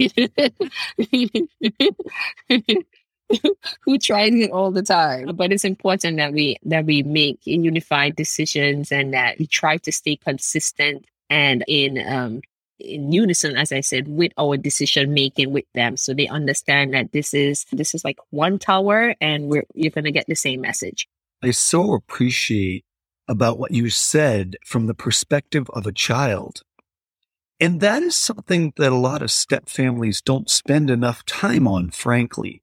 who 3.81 3.97
tries 3.97 4.35
it 4.35 4.51
all 4.51 4.71
the 4.71 4.83
time. 4.83 5.33
But 5.37 5.53
it's 5.53 5.63
important 5.63 6.17
that 6.17 6.33
we 6.33 6.57
that 6.65 6.83
we 6.85 7.01
make 7.01 7.39
unified 7.45 8.17
decisions 8.17 8.91
and 8.91 9.13
that 9.13 9.39
we 9.39 9.47
try 9.47 9.77
to 9.77 9.91
stay 9.93 10.17
consistent 10.17 11.05
and 11.29 11.63
in 11.65 12.05
um 12.05 12.41
in 12.77 13.13
unison, 13.13 13.55
as 13.55 13.71
I 13.71 13.79
said, 13.79 14.09
with 14.09 14.33
our 14.37 14.57
decision 14.57 15.13
making 15.13 15.53
with 15.53 15.65
them, 15.75 15.95
so 15.95 16.13
they 16.13 16.27
understand 16.27 16.93
that 16.93 17.13
this 17.13 17.33
is 17.33 17.65
this 17.71 17.95
is 17.95 18.03
like 18.03 18.19
one 18.31 18.59
tower, 18.59 19.15
and 19.21 19.47
we're 19.47 19.63
you're 19.73 19.91
gonna 19.91 20.11
get 20.11 20.27
the 20.27 20.35
same 20.35 20.59
message. 20.59 21.07
I 21.41 21.51
so 21.51 21.93
appreciate 21.93 22.83
about 23.31 23.57
what 23.57 23.71
you 23.71 23.89
said 23.89 24.57
from 24.65 24.87
the 24.87 24.93
perspective 24.93 25.69
of 25.69 25.87
a 25.87 25.93
child. 25.93 26.63
And 27.61 27.79
that 27.79 28.03
is 28.03 28.17
something 28.17 28.73
that 28.75 28.91
a 28.91 28.95
lot 28.95 29.21
of 29.21 29.31
step 29.31 29.69
families 29.69 30.21
don't 30.21 30.49
spend 30.49 30.89
enough 30.89 31.23
time 31.25 31.65
on, 31.65 31.91
frankly. 31.91 32.61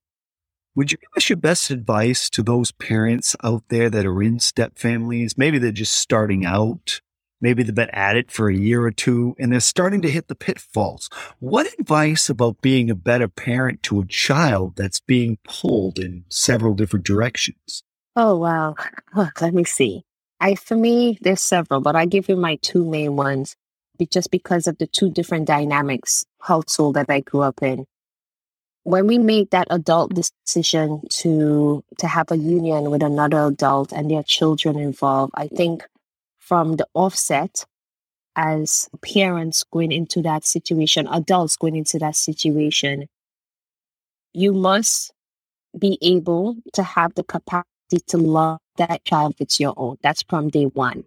Would 0.74 0.92
you 0.92 0.98
give 0.98 1.16
us 1.16 1.30
your 1.30 1.38
best 1.38 1.70
advice 1.70 2.28
to 2.30 2.42
those 2.42 2.70
parents 2.72 3.34
out 3.42 3.62
there 3.70 3.88
that 3.88 4.04
are 4.04 4.22
in 4.22 4.40
step 4.40 4.78
families? 4.78 5.38
Maybe 5.38 5.58
they're 5.58 5.72
just 5.72 5.94
starting 5.94 6.44
out. 6.44 7.00
Maybe 7.40 7.62
they've 7.62 7.74
been 7.74 7.88
at 7.90 8.16
it 8.16 8.30
for 8.30 8.50
a 8.50 8.54
year 8.54 8.82
or 8.82 8.90
two 8.90 9.34
and 9.38 9.50
they're 9.50 9.60
starting 9.60 10.02
to 10.02 10.10
hit 10.10 10.28
the 10.28 10.34
pitfalls. 10.34 11.08
What 11.38 11.72
advice 11.78 12.28
about 12.28 12.60
being 12.60 12.90
a 12.90 12.94
better 12.94 13.28
parent 13.28 13.82
to 13.84 14.00
a 14.00 14.06
child 14.06 14.76
that's 14.76 15.00
being 15.00 15.38
pulled 15.44 15.98
in 15.98 16.26
several 16.28 16.74
different 16.74 17.06
directions? 17.06 17.82
Oh, 18.14 18.36
wow. 18.36 18.74
Look, 19.14 19.40
let 19.40 19.54
me 19.54 19.64
see. 19.64 20.04
I, 20.40 20.54
for 20.54 20.76
me, 20.76 21.18
there's 21.20 21.40
several, 21.40 21.80
but 21.80 21.96
I 21.96 22.06
give 22.06 22.28
you 22.28 22.36
my 22.36 22.56
two 22.62 22.84
main 22.84 23.16
ones 23.16 23.56
just 24.10 24.30
because 24.30 24.66
of 24.66 24.78
the 24.78 24.86
two 24.86 25.10
different 25.10 25.46
dynamics 25.46 26.24
household 26.40 26.94
that 26.94 27.10
I 27.10 27.20
grew 27.20 27.40
up 27.40 27.62
in. 27.62 27.84
When 28.84 29.06
we 29.06 29.18
made 29.18 29.50
that 29.50 29.66
adult 29.70 30.14
decision 30.14 31.02
to 31.10 31.82
to 31.98 32.06
have 32.06 32.30
a 32.30 32.38
union 32.38 32.90
with 32.90 33.02
another 33.02 33.46
adult 33.46 33.92
and 33.92 34.10
their 34.10 34.22
children 34.22 34.78
involved, 34.78 35.32
I 35.36 35.48
think 35.48 35.86
from 36.38 36.76
the 36.76 36.86
offset, 36.94 37.66
as 38.36 38.88
parents 39.02 39.64
going 39.70 39.92
into 39.92 40.22
that 40.22 40.46
situation, 40.46 41.08
adults 41.08 41.56
going 41.56 41.76
into 41.76 41.98
that 41.98 42.16
situation, 42.16 43.08
you 44.32 44.54
must 44.54 45.12
be 45.78 45.98
able 46.00 46.56
to 46.72 46.82
have 46.82 47.14
the 47.14 47.24
capacity 47.24 48.00
to 48.06 48.16
love 48.16 48.58
that 48.78 49.04
child 49.04 49.36
it's 49.38 49.60
your 49.60 49.74
own. 49.76 49.98
That's 50.02 50.22
from 50.22 50.48
day 50.48 50.64
one. 50.64 51.04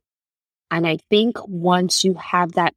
And 0.69 0.87
I 0.87 0.97
think 1.09 1.37
once 1.47 2.03
you 2.03 2.13
have 2.13 2.53
that 2.53 2.73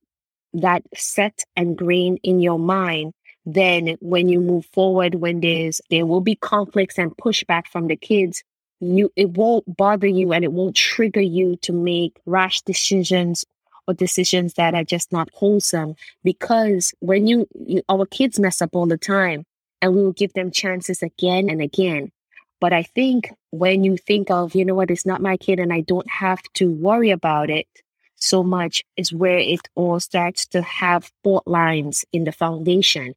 that 0.54 0.82
set 0.94 1.44
and 1.56 1.76
grain 1.76 2.18
in 2.22 2.40
your 2.40 2.58
mind, 2.58 3.12
then 3.44 3.96
when 4.00 4.28
you 4.28 4.40
move 4.40 4.66
forward, 4.72 5.16
when 5.16 5.40
there's 5.40 5.80
there 5.90 6.06
will 6.06 6.20
be 6.20 6.34
conflicts 6.34 6.98
and 6.98 7.16
pushback 7.16 7.66
from 7.66 7.88
the 7.88 7.96
kids, 7.96 8.42
you 8.80 9.12
it 9.16 9.30
won't 9.30 9.76
bother 9.76 10.06
you 10.06 10.32
and 10.32 10.44
it 10.44 10.52
won't 10.52 10.76
trigger 10.76 11.20
you 11.20 11.56
to 11.62 11.72
make 11.72 12.18
rash 12.26 12.62
decisions 12.62 13.44
or 13.86 13.94
decisions 13.94 14.54
that 14.54 14.74
are 14.74 14.84
just 14.84 15.12
not 15.12 15.28
wholesome. 15.34 15.94
Because 16.22 16.94
when 17.00 17.26
you, 17.26 17.46
you 17.54 17.82
our 17.88 18.06
kids 18.06 18.40
mess 18.40 18.62
up 18.62 18.70
all 18.74 18.86
the 18.86 18.98
time, 18.98 19.44
and 19.82 19.94
we 19.94 20.02
will 20.02 20.12
give 20.12 20.32
them 20.32 20.50
chances 20.50 21.02
again 21.02 21.50
and 21.50 21.60
again. 21.60 22.10
But 22.64 22.72
I 22.72 22.82
think 22.82 23.30
when 23.50 23.84
you 23.84 23.98
think 23.98 24.30
of, 24.30 24.54
you 24.54 24.64
know 24.64 24.74
what, 24.74 24.90
it's 24.90 25.04
not 25.04 25.20
my 25.20 25.36
kid 25.36 25.58
and 25.58 25.70
I 25.70 25.82
don't 25.82 26.08
have 26.10 26.40
to 26.54 26.70
worry 26.70 27.10
about 27.10 27.50
it 27.50 27.66
so 28.14 28.42
much, 28.42 28.82
is 28.96 29.12
where 29.12 29.36
it 29.36 29.68
all 29.74 30.00
starts 30.00 30.46
to 30.46 30.62
have 30.62 31.12
fault 31.22 31.46
lines 31.46 32.06
in 32.10 32.24
the 32.24 32.32
foundation. 32.32 33.12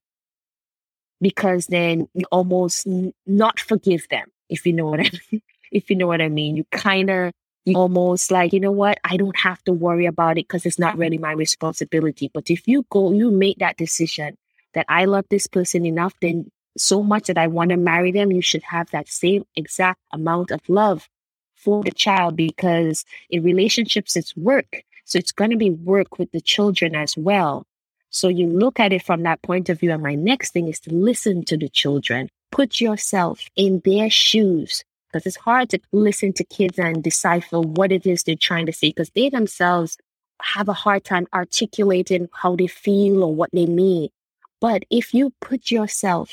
Because 1.21 1.67
then 1.67 2.09
you 2.13 2.25
almost 2.29 2.85
n- 2.87 3.13
not 3.25 3.57
forgive 3.57 4.05
them, 4.09 4.27
if 4.49 4.65
you 4.65 4.73
know 4.73 4.87
what 4.87 4.99
I 5.05 5.11
mean. 5.31 5.41
if 5.71 5.89
you 5.89 5.95
know 5.95 6.07
what 6.07 6.19
I 6.19 6.27
mean. 6.27 6.57
You 6.57 6.65
kind 6.73 7.09
of 7.09 7.31
almost 7.73 8.31
like, 8.31 8.51
you 8.51 8.59
know 8.59 8.73
what, 8.73 8.97
I 9.05 9.15
don't 9.15 9.39
have 9.39 9.63
to 9.63 9.71
worry 9.71 10.07
about 10.07 10.33
it 10.37 10.45
because 10.49 10.65
it's 10.65 10.77
not 10.77 10.97
really 10.97 11.19
my 11.19 11.31
responsibility. 11.31 12.29
But 12.33 12.49
if 12.49 12.67
you 12.67 12.85
go, 12.89 13.13
you 13.13 13.31
make 13.31 13.59
that 13.59 13.77
decision 13.77 14.35
that 14.73 14.87
I 14.89 15.05
love 15.05 15.23
this 15.29 15.47
person 15.47 15.85
enough, 15.85 16.13
then 16.21 16.51
so 16.77 17.03
much 17.03 17.27
that 17.27 17.37
I 17.37 17.47
want 17.47 17.69
to 17.71 17.77
marry 17.77 18.11
them, 18.11 18.31
you 18.31 18.41
should 18.41 18.63
have 18.63 18.89
that 18.91 19.09
same 19.09 19.45
exact 19.55 19.99
amount 20.11 20.51
of 20.51 20.61
love 20.67 21.09
for 21.55 21.83
the 21.83 21.91
child 21.91 22.35
because 22.35 23.03
in 23.29 23.43
relationships, 23.43 24.15
it's 24.15 24.35
work. 24.35 24.83
So 25.05 25.17
it's 25.17 25.31
going 25.31 25.51
to 25.51 25.57
be 25.57 25.69
work 25.69 26.19
with 26.19 26.31
the 26.31 26.41
children 26.41 26.95
as 26.95 27.17
well. 27.17 27.65
So 28.09 28.27
you 28.27 28.47
look 28.47 28.79
at 28.79 28.93
it 28.93 29.03
from 29.03 29.23
that 29.23 29.41
point 29.41 29.69
of 29.69 29.79
view. 29.79 29.91
And 29.91 30.03
my 30.03 30.15
next 30.15 30.51
thing 30.51 30.67
is 30.67 30.79
to 30.81 30.93
listen 30.93 31.43
to 31.45 31.57
the 31.57 31.69
children, 31.69 32.29
put 32.51 32.79
yourself 32.79 33.41
in 33.55 33.81
their 33.83 34.09
shoes 34.09 34.83
because 35.11 35.25
it's 35.25 35.37
hard 35.37 35.69
to 35.69 35.79
listen 35.91 36.33
to 36.33 36.43
kids 36.43 36.77
and 36.77 37.03
decipher 37.03 37.61
what 37.61 37.91
it 37.91 38.05
is 38.05 38.23
they're 38.23 38.35
trying 38.35 38.65
to 38.65 38.73
say 38.73 38.89
because 38.89 39.11
they 39.11 39.29
themselves 39.29 39.97
have 40.41 40.69
a 40.69 40.73
hard 40.73 41.03
time 41.03 41.27
articulating 41.33 42.27
how 42.33 42.55
they 42.55 42.67
feel 42.67 43.23
or 43.23 43.33
what 43.33 43.49
they 43.53 43.65
mean. 43.65 44.09
But 44.59 44.83
if 44.89 45.13
you 45.13 45.33
put 45.41 45.71
yourself 45.71 46.31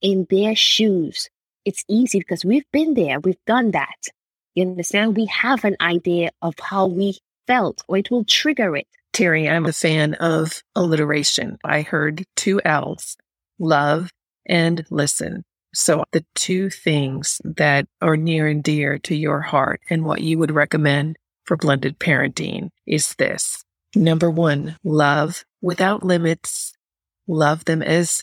in 0.00 0.26
their 0.30 0.54
shoes. 0.54 1.28
It's 1.64 1.84
easy 1.88 2.18
because 2.18 2.44
we've 2.44 2.70
been 2.72 2.94
there, 2.94 3.20
we've 3.20 3.44
done 3.46 3.70
that. 3.72 4.08
You 4.54 4.64
understand? 4.64 5.16
We 5.16 5.26
have 5.26 5.64
an 5.64 5.76
idea 5.80 6.30
of 6.42 6.54
how 6.60 6.86
we 6.86 7.18
felt, 7.46 7.82
or 7.88 7.98
it 7.98 8.10
will 8.10 8.24
trigger 8.24 8.76
it. 8.76 8.86
Terry, 9.12 9.48
I'm 9.48 9.66
a 9.66 9.72
fan 9.72 10.14
of 10.14 10.62
alliteration. 10.74 11.58
I 11.64 11.82
heard 11.82 12.24
two 12.36 12.60
L's 12.64 13.16
love 13.58 14.10
and 14.46 14.84
listen. 14.90 15.44
So, 15.72 16.04
the 16.12 16.24
two 16.34 16.70
things 16.70 17.40
that 17.44 17.86
are 18.00 18.16
near 18.16 18.46
and 18.46 18.62
dear 18.62 18.98
to 19.00 19.14
your 19.14 19.40
heart 19.40 19.80
and 19.90 20.04
what 20.04 20.20
you 20.20 20.38
would 20.38 20.52
recommend 20.52 21.16
for 21.44 21.56
blended 21.56 21.98
parenting 21.98 22.70
is 22.86 23.14
this. 23.16 23.64
Number 23.96 24.30
one, 24.30 24.76
love 24.84 25.44
without 25.60 26.04
limits. 26.04 26.74
Love 27.26 27.64
them 27.64 27.82
as 27.82 28.22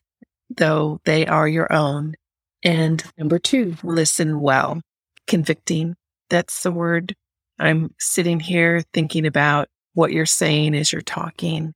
though 0.58 1.00
they 1.06 1.26
are 1.26 1.48
your 1.48 1.72
own. 1.72 2.16
And 2.64 3.04
number 3.18 3.40
two, 3.40 3.76
listen 3.84 4.40
well. 4.40 4.82
Convicting. 5.28 5.96
That's 6.30 6.64
the 6.64 6.72
word. 6.72 7.16
I'm 7.60 7.94
sitting 8.00 8.40
here 8.40 8.84
thinking 8.94 9.26
about 9.26 9.68
what 9.94 10.12
you're 10.12 10.26
saying 10.26 10.76
as 10.76 10.92
you're 10.92 11.02
talking 11.02 11.74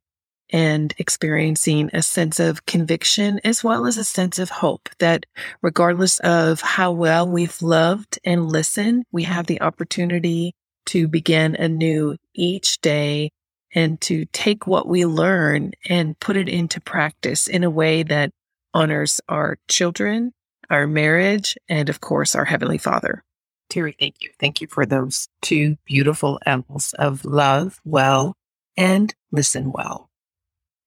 and 0.52 0.94
experiencing 0.98 1.90
a 1.94 2.02
sense 2.02 2.40
of 2.40 2.66
conviction 2.66 3.40
as 3.44 3.64
well 3.64 3.86
as 3.86 3.98
a 3.98 4.04
sense 4.04 4.40
of 4.40 4.50
hope 4.50 4.90
that 5.00 5.26
regardless 5.62 6.20
of 6.20 6.62
how 6.62 6.92
well 6.92 7.28
we've 7.28 7.62
loved 7.62 8.20
and 8.24 8.52
listened, 8.52 9.04
we 9.12 9.24
have 9.24 9.48
the 9.48 9.62
opportunity 9.62 10.54
to 10.86 11.08
begin 11.08 11.56
anew 11.56 12.16
each 12.34 12.80
day 12.82 13.32
and 13.74 14.00
to 14.02 14.26
take 14.32 14.68
what 14.68 14.88
we 14.88 15.06
learn 15.06 15.72
and 15.90 16.18
put 16.20 16.38
it 16.38 16.48
into 16.48 16.80
practice 16.80 17.48
in 17.48 17.64
a 17.64 17.70
way 17.70 18.04
that 18.04 18.32
honors 18.76 19.22
our 19.30 19.58
children, 19.70 20.34
our 20.70 20.86
marriage, 20.86 21.58
and 21.70 21.90
of 21.90 22.02
course, 22.02 22.36
our 22.36 22.46
Heavenly 22.46 22.78
Father. 22.78 23.24
Terry, 23.70 23.96
thank 23.98 24.16
you. 24.20 24.30
Thank 24.40 24.62
you 24.62 24.68
for 24.68 24.86
those 24.86 25.28
two 25.42 25.78
beautiful 25.86 26.40
M's 26.46 26.94
of 27.00 27.26
love 27.26 27.80
well 27.86 28.36
and 28.78 29.16
listen 29.32 29.72
well. 29.72 30.10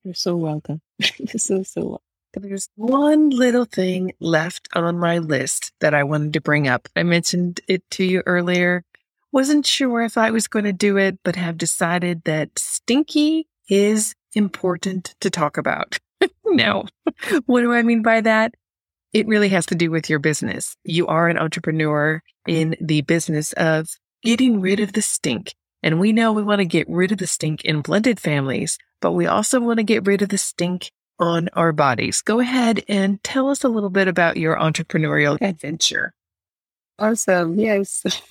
You're 0.05 0.14
so 0.14 0.36
welcome. 0.36 0.80
You're 0.99 1.39
so, 1.39 1.62
so 1.62 1.80
welcome. 1.80 2.03
There's 2.34 2.68
one 2.76 3.30
little 3.30 3.64
thing 3.64 4.12
left 4.20 4.68
on 4.74 4.99
my 4.99 5.18
list 5.18 5.72
that 5.80 5.95
I 5.95 6.05
wanted 6.05 6.34
to 6.34 6.41
bring 6.43 6.68
up. 6.68 6.89
I 6.95 7.03
mentioned 7.03 7.61
it 7.66 7.82
to 7.93 8.05
you 8.05 8.22
earlier. 8.26 8.84
Wasn't 9.32 9.66
sure 9.66 10.03
if 10.03 10.18
I 10.18 10.30
was 10.30 10.47
going 10.47 10.66
to 10.66 10.72
do 10.72 10.99
it, 10.99 11.18
but 11.24 11.36
have 11.36 11.57
decided 11.57 12.24
that 12.24 12.59
stinky 12.59 13.49
is 13.68 14.14
important 14.34 15.14
to 15.20 15.30
talk 15.30 15.57
about. 15.57 15.99
now, 16.47 16.85
what 17.47 17.61
do 17.61 17.73
I 17.73 17.83
mean 17.83 18.03
by 18.03 18.21
that? 18.21 18.55
It 19.12 19.27
really 19.27 19.49
has 19.49 19.66
to 19.66 19.75
do 19.75 19.91
with 19.91 20.11
your 20.11 20.19
business. 20.19 20.77
You 20.85 21.07
are 21.07 21.29
an 21.29 21.39
entrepreneur 21.39 22.23
in 22.47 22.77
the 22.81 23.03
business 23.03 23.53
of 23.55 23.89
getting 24.23 24.61
rid 24.61 24.81
of 24.81 24.93
the 24.93 25.03
stink. 25.03 25.55
And 25.83 26.01
we 26.01 26.12
know 26.12 26.33
we 26.33 26.43
want 26.43 26.59
to 26.59 26.64
get 26.66 26.89
rid 26.89 27.12
of 27.12 27.19
the 27.19 27.27
stink 27.27 27.64
in 27.64 27.81
blended 27.81 28.21
families, 28.21 28.79
but 29.01 29.12
we 29.12 29.27
also 29.27 29.61
want 29.61 29.79
to 29.79 29.85
get 29.85 30.07
rid 30.07 30.23
of 30.23 30.29
the 30.29 30.39
stink 30.39 30.91
on 31.19 31.49
our 31.55 31.73
bodies. 31.73 32.23
Go 32.23 32.41
ahead 32.41 32.85
and 32.89 33.23
tell 33.23 33.49
us 33.49 33.64
a 33.64 33.69
little 33.69 33.91
bit 33.91 34.09
about 34.09 34.37
your 34.37 34.57
entrepreneurial 34.57 35.39
adventure. 35.41 36.12
Awesome. 36.99 37.59
Yes. 37.59 38.03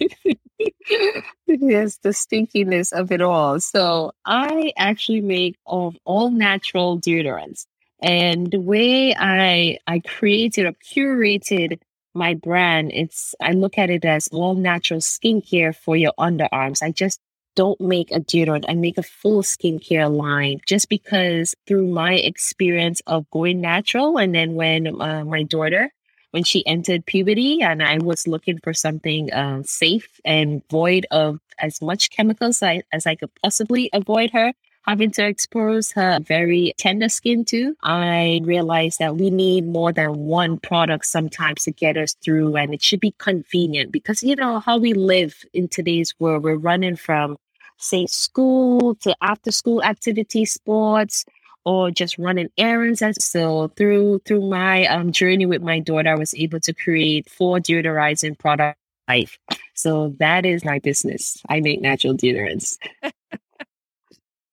yes, 1.48 1.98
the 2.00 2.10
stinkiness 2.10 2.92
of 2.92 3.12
it 3.12 3.22
all. 3.22 3.60
So 3.62 4.12
I 4.26 4.74
actually 4.78 5.22
make 5.22 5.56
all, 5.66 5.96
all 6.04 6.32
natural 6.32 7.00
deodorants. 7.00 7.66
And 8.02 8.52
the 8.52 8.60
way 8.60 9.16
I 9.16 9.80
I 9.88 10.00
created 10.00 10.66
or 10.66 10.74
curated 10.74 11.80
my 12.14 12.34
brand, 12.34 12.92
it's 12.94 13.36
I 13.42 13.52
look 13.54 13.78
at 13.78 13.90
it 13.90 14.06
as 14.06 14.28
all 14.30 14.56
natural 14.56 15.00
skincare 15.00 15.76
for 15.76 15.96
your 15.96 16.14
underarms. 16.20 16.82
I 16.84 16.92
just 16.92 17.20
don't 17.56 17.82
make 17.82 18.12
a 18.12 18.20
deodorant. 18.20 18.66
I 18.70 18.76
make 18.76 19.00
a 19.00 19.04
full 19.04 19.42
skincare 19.42 20.16
line 20.16 20.60
just 20.68 20.90
because 20.90 21.56
through 21.66 21.88
my 21.88 22.14
experience 22.14 23.02
of 23.08 23.30
going 23.32 23.62
natural. 23.62 24.18
And 24.18 24.34
then 24.34 24.54
when 24.54 25.02
uh, 25.02 25.26
my 25.26 25.42
daughter, 25.42 25.92
when 26.32 26.44
she 26.44 26.66
entered 26.68 27.08
puberty 27.08 27.64
and 27.64 27.82
I 27.82 27.98
was 27.98 28.28
looking 28.28 28.60
for 28.64 28.74
something 28.76 29.34
uh, 29.34 29.64
safe 29.66 30.20
and 30.24 30.62
void 30.70 31.08
of 31.10 31.40
as 31.58 31.82
much 31.82 32.12
chemicals 32.12 32.62
I, 32.62 32.84
as 32.94 33.08
I 33.08 33.16
could 33.16 33.32
possibly 33.42 33.90
avoid 33.92 34.32
her, 34.32 34.54
having 34.88 35.12
to 35.12 35.26
expose 35.26 35.92
her 35.92 36.20
very 36.22 36.74
tender 36.78 37.10
skin 37.10 37.44
to, 37.46 37.76
I 37.84 38.40
realized 38.44 39.00
that 39.00 39.18
we 39.18 39.30
need 39.30 39.68
more 39.68 39.92
than 39.92 40.16
one 40.16 40.58
product 40.58 41.06
sometimes 41.06 41.64
to 41.64 41.72
get 41.72 41.98
us 41.98 42.16
through 42.24 42.56
and 42.56 42.74
it 42.74 42.82
should 42.82 43.02
be 43.02 43.14
convenient 43.18 43.92
because 43.92 44.24
you 44.24 44.36
know 44.36 44.60
how 44.60 44.78
we 44.78 44.94
live 44.94 45.44
in 45.54 45.68
today's 45.68 46.14
world. 46.20 46.44
We're 46.44 46.56
running 46.56 46.96
from 46.96 47.38
say 47.78 48.06
school 48.08 48.96
to 48.96 49.16
after 49.22 49.52
school 49.52 49.84
activity, 49.84 50.46
sports, 50.46 51.26
or 51.66 51.92
just 51.92 52.18
running 52.18 52.50
errands. 52.58 53.02
And 53.02 53.16
so 53.22 53.68
through 53.76 54.22
through 54.26 54.50
my 54.50 54.86
um, 54.86 55.12
journey 55.12 55.46
with 55.46 55.62
my 55.62 55.80
daughter, 55.80 56.10
I 56.10 56.16
was 56.16 56.34
able 56.34 56.62
to 56.62 56.74
create 56.74 57.30
four 57.30 57.60
deodorizing 57.60 58.40
product 58.40 58.80
life. 59.10 59.38
So 59.74 60.16
that 60.20 60.46
is 60.46 60.64
my 60.64 60.80
business. 60.80 61.38
I 61.50 61.60
make 61.60 61.82
natural 61.82 62.14
deodorants. 62.16 62.78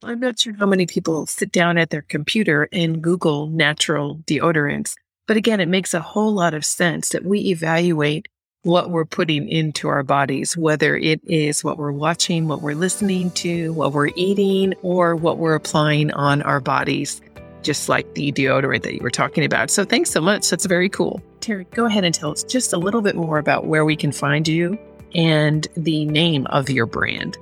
I'm 0.05 0.20
not 0.20 0.38
sure 0.38 0.55
how 0.55 0.66
many 0.66 0.86
people 0.86 1.26
sit 1.26 1.50
down 1.50 1.78
at 1.78 1.90
their 1.90 2.02
computer 2.02 2.68
and 2.72 3.02
Google 3.02 3.46
natural 3.48 4.16
deodorants. 4.26 4.94
But 5.26 5.38
again, 5.38 5.61
it 5.61 5.68
makes 5.68 5.94
a 5.94 6.00
whole 6.00 6.32
lot 6.32 6.52
of 6.52 6.64
sense 6.64 7.09
that 7.11 7.24
we 7.24 7.40
evaluate 7.46 8.28
what 8.64 8.90
we're 8.90 9.05
putting 9.07 9.48
into 9.48 9.88
our 9.88 10.02
bodies, 10.02 10.57
whether 10.57 10.96
it 10.96 11.20
is 11.24 11.64
what 11.64 11.78
we're 11.78 11.92
watching, 11.92 12.48
what 12.48 12.62
we're 12.62 12.74
listening 12.74 13.30
to, 13.32 13.72
what 13.72 13.92
we're 13.92 14.11
eating, 14.16 14.74
or 14.82 15.16
what 15.16 15.38
we're 15.38 15.55
applying 15.55 16.11
on 16.12 16.42
our 16.42 16.61
bodies, 16.61 17.22
just 17.62 17.88
like 17.88 18.14
the 18.14 18.32
deodorant 18.32 18.82
that 18.82 18.94
you 18.94 19.00
were 19.00 19.11
talking 19.11 19.44
about. 19.44 19.70
So 19.70 19.84
thanks 19.84 20.11
so 20.11 20.20
much. 20.20 20.48
That's 20.50 20.66
very 20.66 20.88
cool. 20.88 21.22
Terry, 21.40 21.66
go 21.72 21.86
ahead 21.86 22.05
and 22.05 22.14
tell 22.14 22.32
us 22.32 22.44
just 22.44 22.72
a 22.72 22.78
little 22.78 23.02
bit 23.02 23.16
more 23.16 23.38
about 23.38 23.66
where 23.66 23.84
we 23.84 23.96
can 23.96 24.12
find 24.12 24.48
you 24.48 24.78
and 25.14 25.66
the 25.76 26.05
name 26.07 26.46
of 26.46 26.68
your 26.68 26.86
brand. 26.86 27.38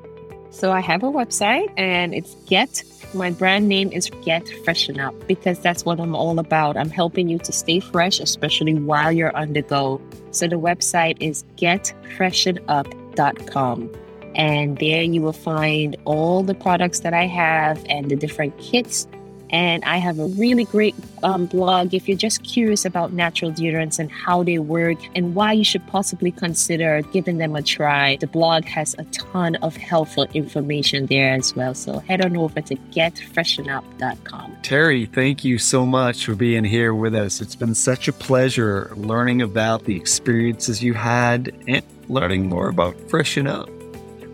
So 0.53 0.71
I 0.71 0.81
have 0.81 1.03
a 1.03 1.11
website 1.11 1.73
and 1.77 2.15
it's 2.15 2.37
Get 2.47 2.85
my 3.15 3.31
brand 3.31 3.69
name 3.69 3.93
is 3.93 4.11
Get 4.25 4.49
Freshen 4.65 4.99
Up 4.99 5.15
because 5.29 5.59
that's 5.59 5.85
what 5.85 6.01
I'm 6.01 6.15
all 6.15 6.39
about. 6.39 6.79
I'm 6.79 6.89
helping 6.89 7.29
you 7.29 7.39
to 7.41 7.53
stay 7.53 7.81
fresh, 7.81 8.21
especially 8.21 8.73
while 8.75 9.13
you're 9.13 9.37
on 9.37 9.53
the 9.53 9.61
go. 9.61 10.01
So 10.31 10.49
the 10.49 10.57
website 10.57 11.19
is 11.21 11.45
getfreshenup.com. 11.57 13.91
And 14.35 14.79
there 14.79 15.03
you 15.03 15.21
will 15.21 15.35
find 15.35 15.95
all 16.07 16.43
the 16.43 16.55
products 16.55 17.01
that 17.01 17.13
I 17.13 17.27
have 17.27 17.85
and 17.91 18.11
the 18.11 18.17
different 18.17 18.57
kits 18.59 19.07
and 19.53 19.85
I 19.85 19.99
have 19.99 20.19
a 20.19 20.27
really 20.27 20.65
great 20.65 20.95
um, 21.23 21.47
blog 21.47 21.93
if 21.93 22.09
you're 22.09 22.17
just 22.17 22.43
curious 22.43 22.85
about 22.85 23.13
natural 23.13 23.53
deodorants 23.53 23.99
and 23.99 24.11
how 24.11 24.43
they 24.43 24.59
work 24.59 24.99
and 25.15 25.35
why 25.35 25.53
you 25.53 25.65
should 25.65 25.87
possibly 25.87 26.33
consider 26.33 27.03
giving 27.13 27.37
them 27.39 27.55
a 27.55 27.63
try. 27.63 28.17
The 28.17 28.27
blog 28.27 28.65
has 28.65 28.95
a 28.99 29.05
ton 29.05 29.57
of 29.57 29.77
helpful 29.77 30.27
information 30.33 31.07
there 31.07 31.35
as 31.35 31.55
well. 31.55 31.75
So 31.75 31.99
head 31.99 32.25
on 32.25 32.37
over 32.37 32.63
to 32.63 32.75
getfreshenup.com. 32.75 34.57
Terry, 34.63 35.07
thank 35.07 35.45
you 35.45 35.59
so 35.59 35.85
much 35.85 36.25
for 36.25 36.35
being 36.35 36.65
here 36.65 36.95
with 36.95 37.15
us. 37.15 37.41
It's 37.41 37.57
been 37.57 37.75
such 37.75 38.09
a 38.09 38.13
pleasure 38.13 38.93
learning 38.97 39.43
about 39.43 39.85
the 39.85 39.97
experiences 39.97 40.83
you 40.83 40.95
had 40.95 41.55
and 41.69 41.85
learning 42.09 42.49
more 42.49 42.69
about 42.69 42.99
Freshen 43.11 43.47
Up. 43.47 43.69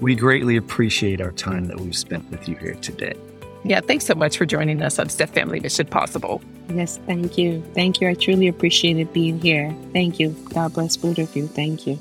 We 0.00 0.14
greatly 0.14 0.56
appreciate 0.56 1.20
our 1.20 1.32
time 1.32 1.64
that 1.66 1.80
we've 1.80 1.96
spent 1.96 2.30
with 2.30 2.48
you 2.48 2.54
here 2.56 2.74
today. 2.74 3.14
Yeah, 3.64 3.80
thanks 3.80 4.06
so 4.06 4.14
much 4.14 4.38
for 4.38 4.46
joining 4.46 4.82
us 4.82 4.98
on 4.98 5.09
Step 5.09 5.30
Family 5.30 5.61
Mission 5.61 5.86
Possible. 5.86 6.40
Yes, 6.70 6.98
thank 7.06 7.36
you. 7.38 7.62
Thank 7.74 8.00
you. 8.00 8.09
I 8.09 8.14
truly 8.14 8.46
appreciated 8.48 9.12
being 9.12 9.40
here. 9.40 9.74
Thank 9.92 10.20
you. 10.20 10.30
God 10.54 10.74
bless 10.74 10.96
both 10.96 11.18
of 11.18 11.34
you. 11.34 11.46
Thank 11.48 11.86
you. 11.86 11.98